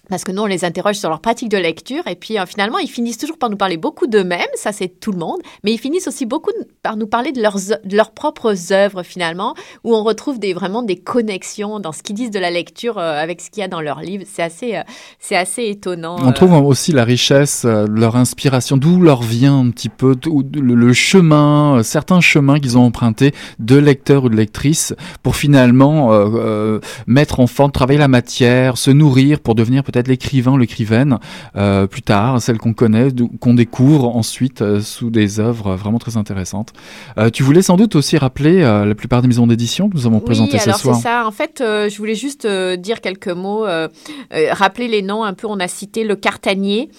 parce 0.09 0.25
que 0.25 0.33
nous, 0.33 0.43
on 0.43 0.47
les 0.47 0.65
interroge 0.65 0.97
sur 0.97 1.09
leur 1.09 1.21
pratique 1.21 1.49
de 1.49 1.57
lecture, 1.57 2.07
et 2.07 2.15
puis 2.15 2.39
euh, 2.39 2.47
finalement, 2.47 2.79
ils 2.79 2.89
finissent 2.89 3.19
toujours 3.19 3.39
par 3.39 3.51
nous 3.51 3.57
parler 3.57 3.77
beaucoup 3.77 4.07
d'eux-mêmes, 4.07 4.47
ça 4.55 4.73
c'est 4.73 4.89
tout 5.01 5.13
le 5.13 5.19
monde, 5.19 5.41
mais 5.65 5.73
ils 5.73 5.79
finissent 5.79 6.09
aussi 6.09 6.27
beaucoup 6.27 6.53
par 6.83 6.97
nous 6.97 7.07
parler 7.07 7.33
de 7.33 7.43
leurs, 7.43 7.57
de 7.57 7.97
leurs 7.97 8.13
propres 8.13 8.73
œuvres 8.73 9.03
finalement, 9.03 9.55
où 9.85 9.95
on 9.95 10.05
retrouve 10.05 10.39
des, 10.39 10.55
vraiment 10.55 10.83
des 10.83 10.97
connexions 10.97 11.81
dans 11.81 11.93
ce 11.93 12.03
qu'ils 12.03 12.17
disent 12.17 12.31
de 12.31 12.39
la 12.39 12.51
lecture 12.51 12.99
euh, 12.99 13.21
avec 13.21 13.41
ce 13.41 13.51
qu'il 13.51 13.61
y 13.61 13.65
a 13.65 13.69
dans 13.69 13.81
leurs 13.81 14.01
livres. 14.01 14.25
C'est 14.27 14.43
assez, 14.43 14.77
euh, 14.77 14.83
c'est 15.19 15.37
assez 15.37 15.65
étonnant. 15.65 16.17
On 16.23 16.33
trouve 16.33 16.53
aussi 16.53 16.93
la 16.93 17.05
richesse 17.05 17.65
leur 17.65 18.17
inspiration, 18.17 18.77
d'où 18.77 19.01
leur 19.01 19.23
vient 19.23 19.59
un 19.59 19.71
petit 19.71 19.89
peu 19.89 20.15
le, 20.25 20.75
le 20.75 20.93
chemin, 20.93 21.83
certains 21.83 22.21
chemins 22.21 22.59
qu'ils 22.61 22.79
ont 22.79 22.85
empruntés 22.85 23.33
de 23.59 23.77
lecteurs 23.77 24.25
ou 24.25 24.29
de 24.29 24.37
lectrices 24.37 24.95
pour 25.23 25.37
finalement 25.37 26.11
mettre 27.07 27.41
en 27.41 27.47
forme, 27.47 27.73
travailler 27.73 27.99
la 27.99 28.09
matière, 28.09 28.79
se 28.79 28.91
nourrir 28.91 29.41
pour 29.41 29.55
devenir 29.55 29.83
peut-être 29.83 29.96
l'écrivain, 30.03 30.59
l'écrivaine 30.59 31.19
euh, 31.57 31.87
plus 31.87 32.03
tard, 32.03 32.41
celle 32.41 32.59
qu'on 32.59 32.73
connaît, 32.73 33.09
qu'on 33.41 33.55
découvre 33.55 34.17
ensuite 34.17 34.63
euh, 34.63 34.81
sous 34.81 35.11
des 35.11 35.41
œuvres 35.41 35.75
vraiment 35.75 35.99
très 35.99 36.17
intéressantes. 36.17 36.73
Euh, 37.19 37.31
tu 37.31 37.43
voulais 37.43 37.63
sans 37.63 37.77
doute 37.77 37.97
aussi 37.97 38.17
rappeler 38.19 38.61
la 38.61 38.95
plupart 38.95 39.23
des 39.23 39.29
maisons 39.29 39.47
d'édition 39.47 39.89
que 39.89 39.97
nous 39.97 40.07
avons 40.07 40.21
présentées 40.21 40.59
ce 40.59 40.73
soir. 40.73 40.97
c'est 40.97 41.03
ça. 41.03 41.27
En 41.27 41.31
fait, 41.31 41.57
je 41.61 41.97
voulais 41.97 42.15
juste 42.15 42.47
dire 42.47 43.01
quelques 43.01 43.29
mots, 43.29 43.67
rappeler 44.51 44.89
les 44.89 45.03
noms 45.03 45.25
un 45.25 45.35
peu. 45.35 45.47
On 45.47 45.61
a 45.61 45.69
cité 45.69 46.05
Le 46.05 46.17
Cartanier 46.17 46.91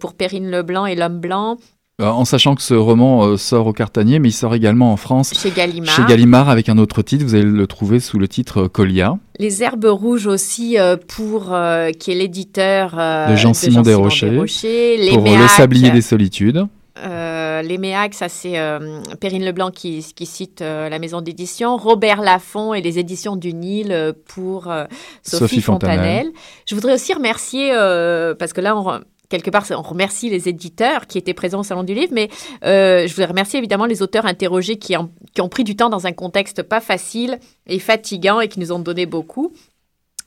pour 0.00 0.14
Perrine 0.14 0.50
Leblanc 0.50 0.86
et 0.86 0.94
L'Homme 0.94 1.20
Blanc 1.20 1.56
en 2.00 2.24
sachant 2.24 2.54
que 2.54 2.62
ce 2.62 2.74
roman 2.74 3.26
euh, 3.26 3.36
sort 3.36 3.66
au 3.66 3.72
Cartanier, 3.72 4.20
mais 4.20 4.28
il 4.28 4.32
sort 4.32 4.54
également 4.54 4.92
en 4.92 4.96
France 4.96 5.32
chez 5.36 5.50
Gallimard. 5.50 5.94
Chez 5.96 6.04
Gallimard 6.04 6.48
avec 6.48 6.68
un 6.68 6.78
autre 6.78 7.02
titre, 7.02 7.24
vous 7.24 7.34
allez 7.34 7.42
le 7.42 7.66
trouver 7.66 7.98
sous 7.98 8.18
le 8.20 8.28
titre 8.28 8.62
euh, 8.62 8.68
Colia. 8.68 9.18
Les 9.40 9.64
Herbes 9.64 9.84
Rouges 9.86 10.28
aussi 10.28 10.78
euh, 10.78 10.96
pour 10.96 11.52
euh, 11.52 11.90
qui 11.90 12.12
est 12.12 12.14
l'éditeur 12.14 12.94
euh, 12.96 13.32
De 13.32 13.36
Jean-Simon 13.36 13.82
Desrochers. 13.82 14.30
Desrochers. 14.30 14.96
Les 14.96 15.12
pour 15.12 15.26
euh, 15.26 15.38
Le 15.38 15.48
Sablier 15.48 15.90
des 15.90 16.02
Solitudes. 16.02 16.66
Euh, 17.04 17.62
les 17.62 17.78
Méacs, 17.78 18.14
ça 18.14 18.28
c'est 18.28 18.58
euh, 18.58 19.00
Perrine 19.20 19.44
Leblanc 19.44 19.70
qui, 19.72 20.04
qui 20.14 20.26
cite 20.26 20.62
euh, 20.62 20.88
la 20.88 21.00
maison 21.00 21.20
d'édition. 21.20 21.76
Robert 21.76 22.20
Laffont 22.20 22.74
et 22.74 22.80
les 22.80 23.00
éditions 23.00 23.34
du 23.34 23.54
Nil 23.54 23.90
euh, 23.90 24.12
pour 24.28 24.70
euh, 24.70 24.84
Sophie, 25.24 25.38
Sophie 25.40 25.60
Fontanelle. 25.62 25.96
Fontanelle. 25.98 26.32
Je 26.66 26.74
voudrais 26.76 26.94
aussi 26.94 27.12
remercier, 27.12 27.70
euh, 27.72 28.34
parce 28.36 28.52
que 28.52 28.60
là, 28.60 28.76
on, 28.76 29.00
quelque 29.28 29.50
part, 29.50 29.64
on 29.70 29.82
remercie 29.82 30.30
les 30.30 30.48
éditeurs 30.48 31.06
qui 31.06 31.18
étaient 31.18 31.34
présents 31.34 31.60
au 31.60 31.64
Salon 31.64 31.84
du 31.84 31.94
Livre, 31.94 32.12
mais 32.12 32.28
euh, 32.64 33.06
je 33.06 33.14
voudrais 33.14 33.26
remercier 33.26 33.58
évidemment 33.58 33.86
les 33.86 34.02
auteurs 34.02 34.26
interrogés 34.26 34.76
qui, 34.76 34.94
qui 35.34 35.40
ont 35.40 35.48
pris 35.48 35.64
du 35.64 35.76
temps 35.76 35.90
dans 35.90 36.06
un 36.06 36.12
contexte 36.12 36.62
pas 36.62 36.80
facile 36.80 37.38
et 37.66 37.78
fatigant 37.78 38.40
et 38.40 38.48
qui 38.48 38.60
nous 38.60 38.72
ont 38.72 38.78
donné 38.78 39.06
beaucoup. 39.06 39.52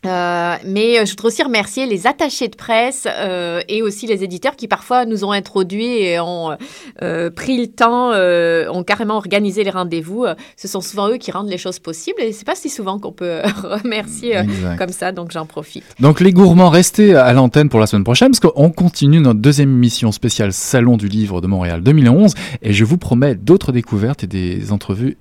Euh, 0.06 0.56
mais 0.66 1.00
euh, 1.00 1.06
je 1.06 1.12
voudrais 1.12 1.28
aussi 1.28 1.44
remercier 1.44 1.86
les 1.86 2.08
attachés 2.08 2.48
de 2.48 2.56
presse 2.56 3.08
euh, 3.08 3.62
et 3.68 3.84
aussi 3.84 4.08
les 4.08 4.24
éditeurs 4.24 4.56
qui 4.56 4.68
parfois 4.68 5.06
nous 5.06 5.24
ont 5.24 5.32
introduits 5.32 6.02
et 6.02 6.20
ont 6.20 6.58
euh, 7.04 7.30
pris 7.30 7.58
le 7.60 7.68
temps, 7.68 8.12
ont 8.12 8.84
carrément 8.84 9.18
organisé 9.18 9.64
les 9.64 9.70
rendez-vous. 9.70 10.26
Ce 10.58 10.68
sont 10.68 10.82
souvent 10.82 11.10
eux 11.10 11.18
qui 11.18 11.32
rendent 11.32 11.50
les 11.50 11.58
choses 11.58 11.80
possibles 11.80 12.22
et 12.22 12.32
c'est 12.32 12.46
pas 12.46 12.56
si 12.56 12.70
souvent 12.70 13.00
qu'on 13.00 13.12
peut 13.12 13.42
remercier 13.64 14.38
comme 14.78 14.90
ça, 14.90 15.12
donc 15.12 15.32
j'en 15.32 15.46
profite. 15.46 15.84
Donc 16.00 16.20
les 16.20 16.32
gourmands, 16.32 16.70
restez 16.70 17.16
à 17.16 17.32
l'antenne 17.34 17.70
pour 17.70 17.80
la 17.80 17.88
semaine 17.88 18.04
prochaine 18.04 18.32
parce 18.32 18.40
qu'on 18.40 18.72
continue 18.72 19.20
notre 19.20 19.40
deuxième 19.40 19.70
émission 19.70 20.12
spéciale 20.12 20.54
Salon 20.54 20.98
du 20.98 21.08
Livre 21.08 21.42
de 21.42 21.48
Montréal 21.48 21.82
2011 21.82 22.34
et 22.62 22.74
je 22.74 22.86
vous 22.86 22.98
promets 22.98 23.36
d'autres 23.36 23.72
découvertes 23.72 24.24
et 24.24 24.28
des 24.28 24.72
entrevues 24.72 25.18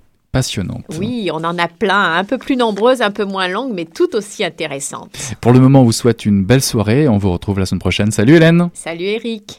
Oui, 0.98 1.30
on 1.32 1.42
en 1.44 1.58
a 1.58 1.66
plein, 1.66 2.14
un 2.14 2.24
peu 2.24 2.38
plus 2.38 2.56
nombreuses, 2.56 3.02
un 3.02 3.10
peu 3.10 3.24
moins 3.24 3.48
longues, 3.48 3.72
mais 3.74 3.84
tout 3.84 4.14
aussi 4.14 4.44
intéressantes. 4.44 5.34
Pour 5.40 5.52
le 5.52 5.58
moment, 5.60 5.80
on 5.80 5.84
vous 5.84 5.92
souhaite 5.92 6.24
une 6.24 6.44
belle 6.44 6.62
soirée. 6.62 7.08
On 7.08 7.18
vous 7.18 7.32
retrouve 7.32 7.58
la 7.58 7.66
semaine 7.66 7.80
prochaine. 7.80 8.10
Salut 8.10 8.36
Hélène 8.36 8.70
Salut 8.74 9.04
Eric. 9.04 9.58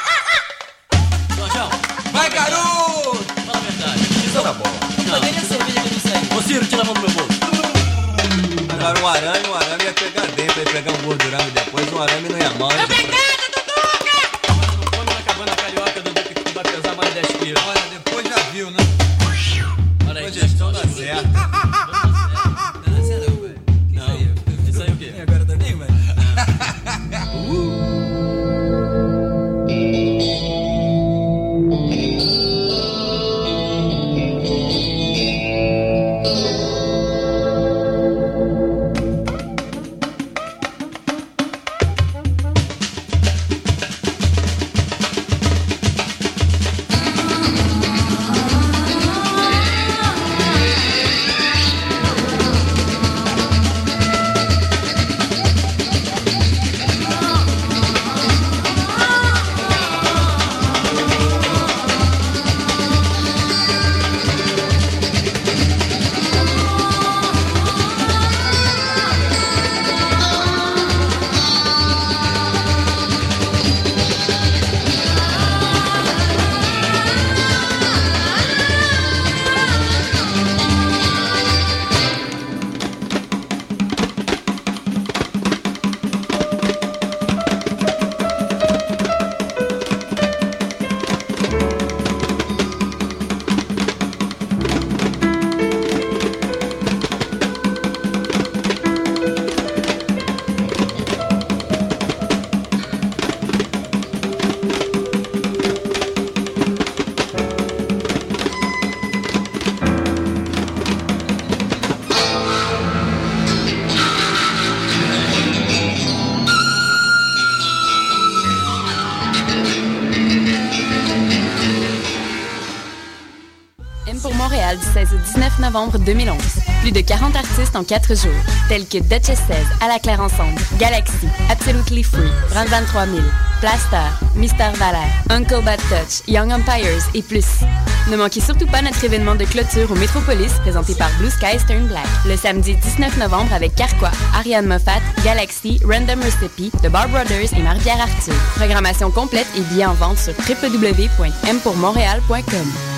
Novembre 125.71 125.97
2011. 125.99 126.37
Plus 126.81 126.91
de 126.91 126.99
40 126.99 127.33
artistes 127.35 127.75
en 127.77 127.85
4 127.85 128.15
jours, 128.15 128.31
tels 128.67 128.85
que 128.85 128.97
Duchess 128.97 129.39
16, 129.47 129.55
À 129.79 129.87
la 129.87 129.99
Claire 129.99 130.19
Ensemble, 130.19 130.59
Galaxy, 130.77 131.29
Absolutely 131.49 132.03
Free, 132.03 132.29
Brand 132.49 132.67
23000, 132.67 133.23
Plaster, 133.61 134.09
Mister 134.35 134.69
Valère, 134.75 135.07
Uncle 135.29 135.63
Bad 135.63 135.79
Touch, 135.87 136.27
Young 136.27 136.51
Empires 136.51 137.07
et 137.13 137.21
plus. 137.21 137.61
Ne 138.09 138.17
manquez 138.17 138.41
surtout 138.41 138.65
pas 138.65 138.81
notre 138.81 139.01
événement 139.01 139.35
de 139.35 139.45
clôture 139.45 139.89
au 139.89 139.95
Métropolis 139.95 140.51
présenté 140.61 140.93
par 140.95 141.09
Blue 141.19 141.29
Sky 141.29 141.57
Stern 141.57 141.87
Black 141.87 142.05
le 142.25 142.35
samedi 142.35 142.75
19 142.75 143.15
novembre 143.17 143.53
avec 143.53 143.73
Carquois, 143.75 144.11
Ariane 144.35 144.65
Moffat, 144.65 144.99
Galaxy, 145.23 145.79
Random 145.85 146.19
Recipe, 146.19 146.73
The 146.83 146.89
Bar 146.89 147.07
Brothers 147.09 147.53
et 147.57 147.61
Marie-Pierre 147.61 148.01
Arthur. 148.01 148.33
Programmation 148.57 149.09
complète 149.11 149.47
et 149.55 149.61
bien 149.73 149.91
en 149.91 149.93
vente 149.93 150.17
sur 150.17 150.33
www.mpourmontréal.com. 150.49 152.90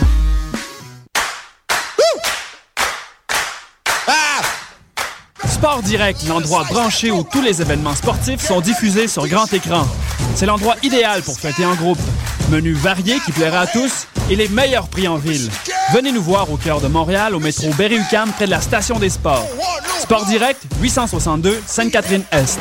Sport 5.64 5.84
Direct, 5.84 6.28
l'endroit 6.28 6.66
branché 6.66 7.10
où 7.10 7.24
tous 7.24 7.42
les 7.42 7.62
événements 7.62 7.96
sportifs 7.96 8.46
sont 8.46 8.60
diffusés 8.60 9.08
sur 9.08 9.26
grand 9.30 9.46
écran. 9.54 9.88
C'est 10.36 10.46
l'endroit 10.46 10.76
idéal 10.84 11.22
pour 11.22 11.40
fêter 11.40 11.64
en 11.66 11.74
groupe. 11.74 12.00
Menu 12.50 12.74
varié 12.74 13.16
qui 13.24 13.32
plaira 13.32 13.62
à 13.62 13.68
tous 13.68 14.06
et 14.30 14.36
les 14.36 14.50
meilleurs 14.50 14.90
prix 14.90 15.08
en 15.08 15.16
ville. 15.16 15.50
Venez 15.94 16.12
nous 16.12 16.22
voir 16.22 16.52
au 16.52 16.58
cœur 16.58 16.82
de 16.82 16.90
Montréal, 16.90 17.34
au 17.34 17.40
métro 17.40 17.70
Berry-UQAM, 17.78 18.34
près 18.34 18.46
de 18.46 18.52
la 18.52 18.60
station 18.60 19.00
des 19.00 19.08
sports. 19.08 19.48
Sport 20.02 20.26
Direct, 20.26 20.62
862 20.82 21.64
Sainte-Catherine-Est. 21.66 22.60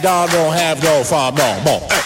God 0.00 0.30
don't 0.30 0.52
have 0.52 0.80
no 0.84 1.02
farm 1.02 1.34
no 1.34 1.60
more. 1.64 1.97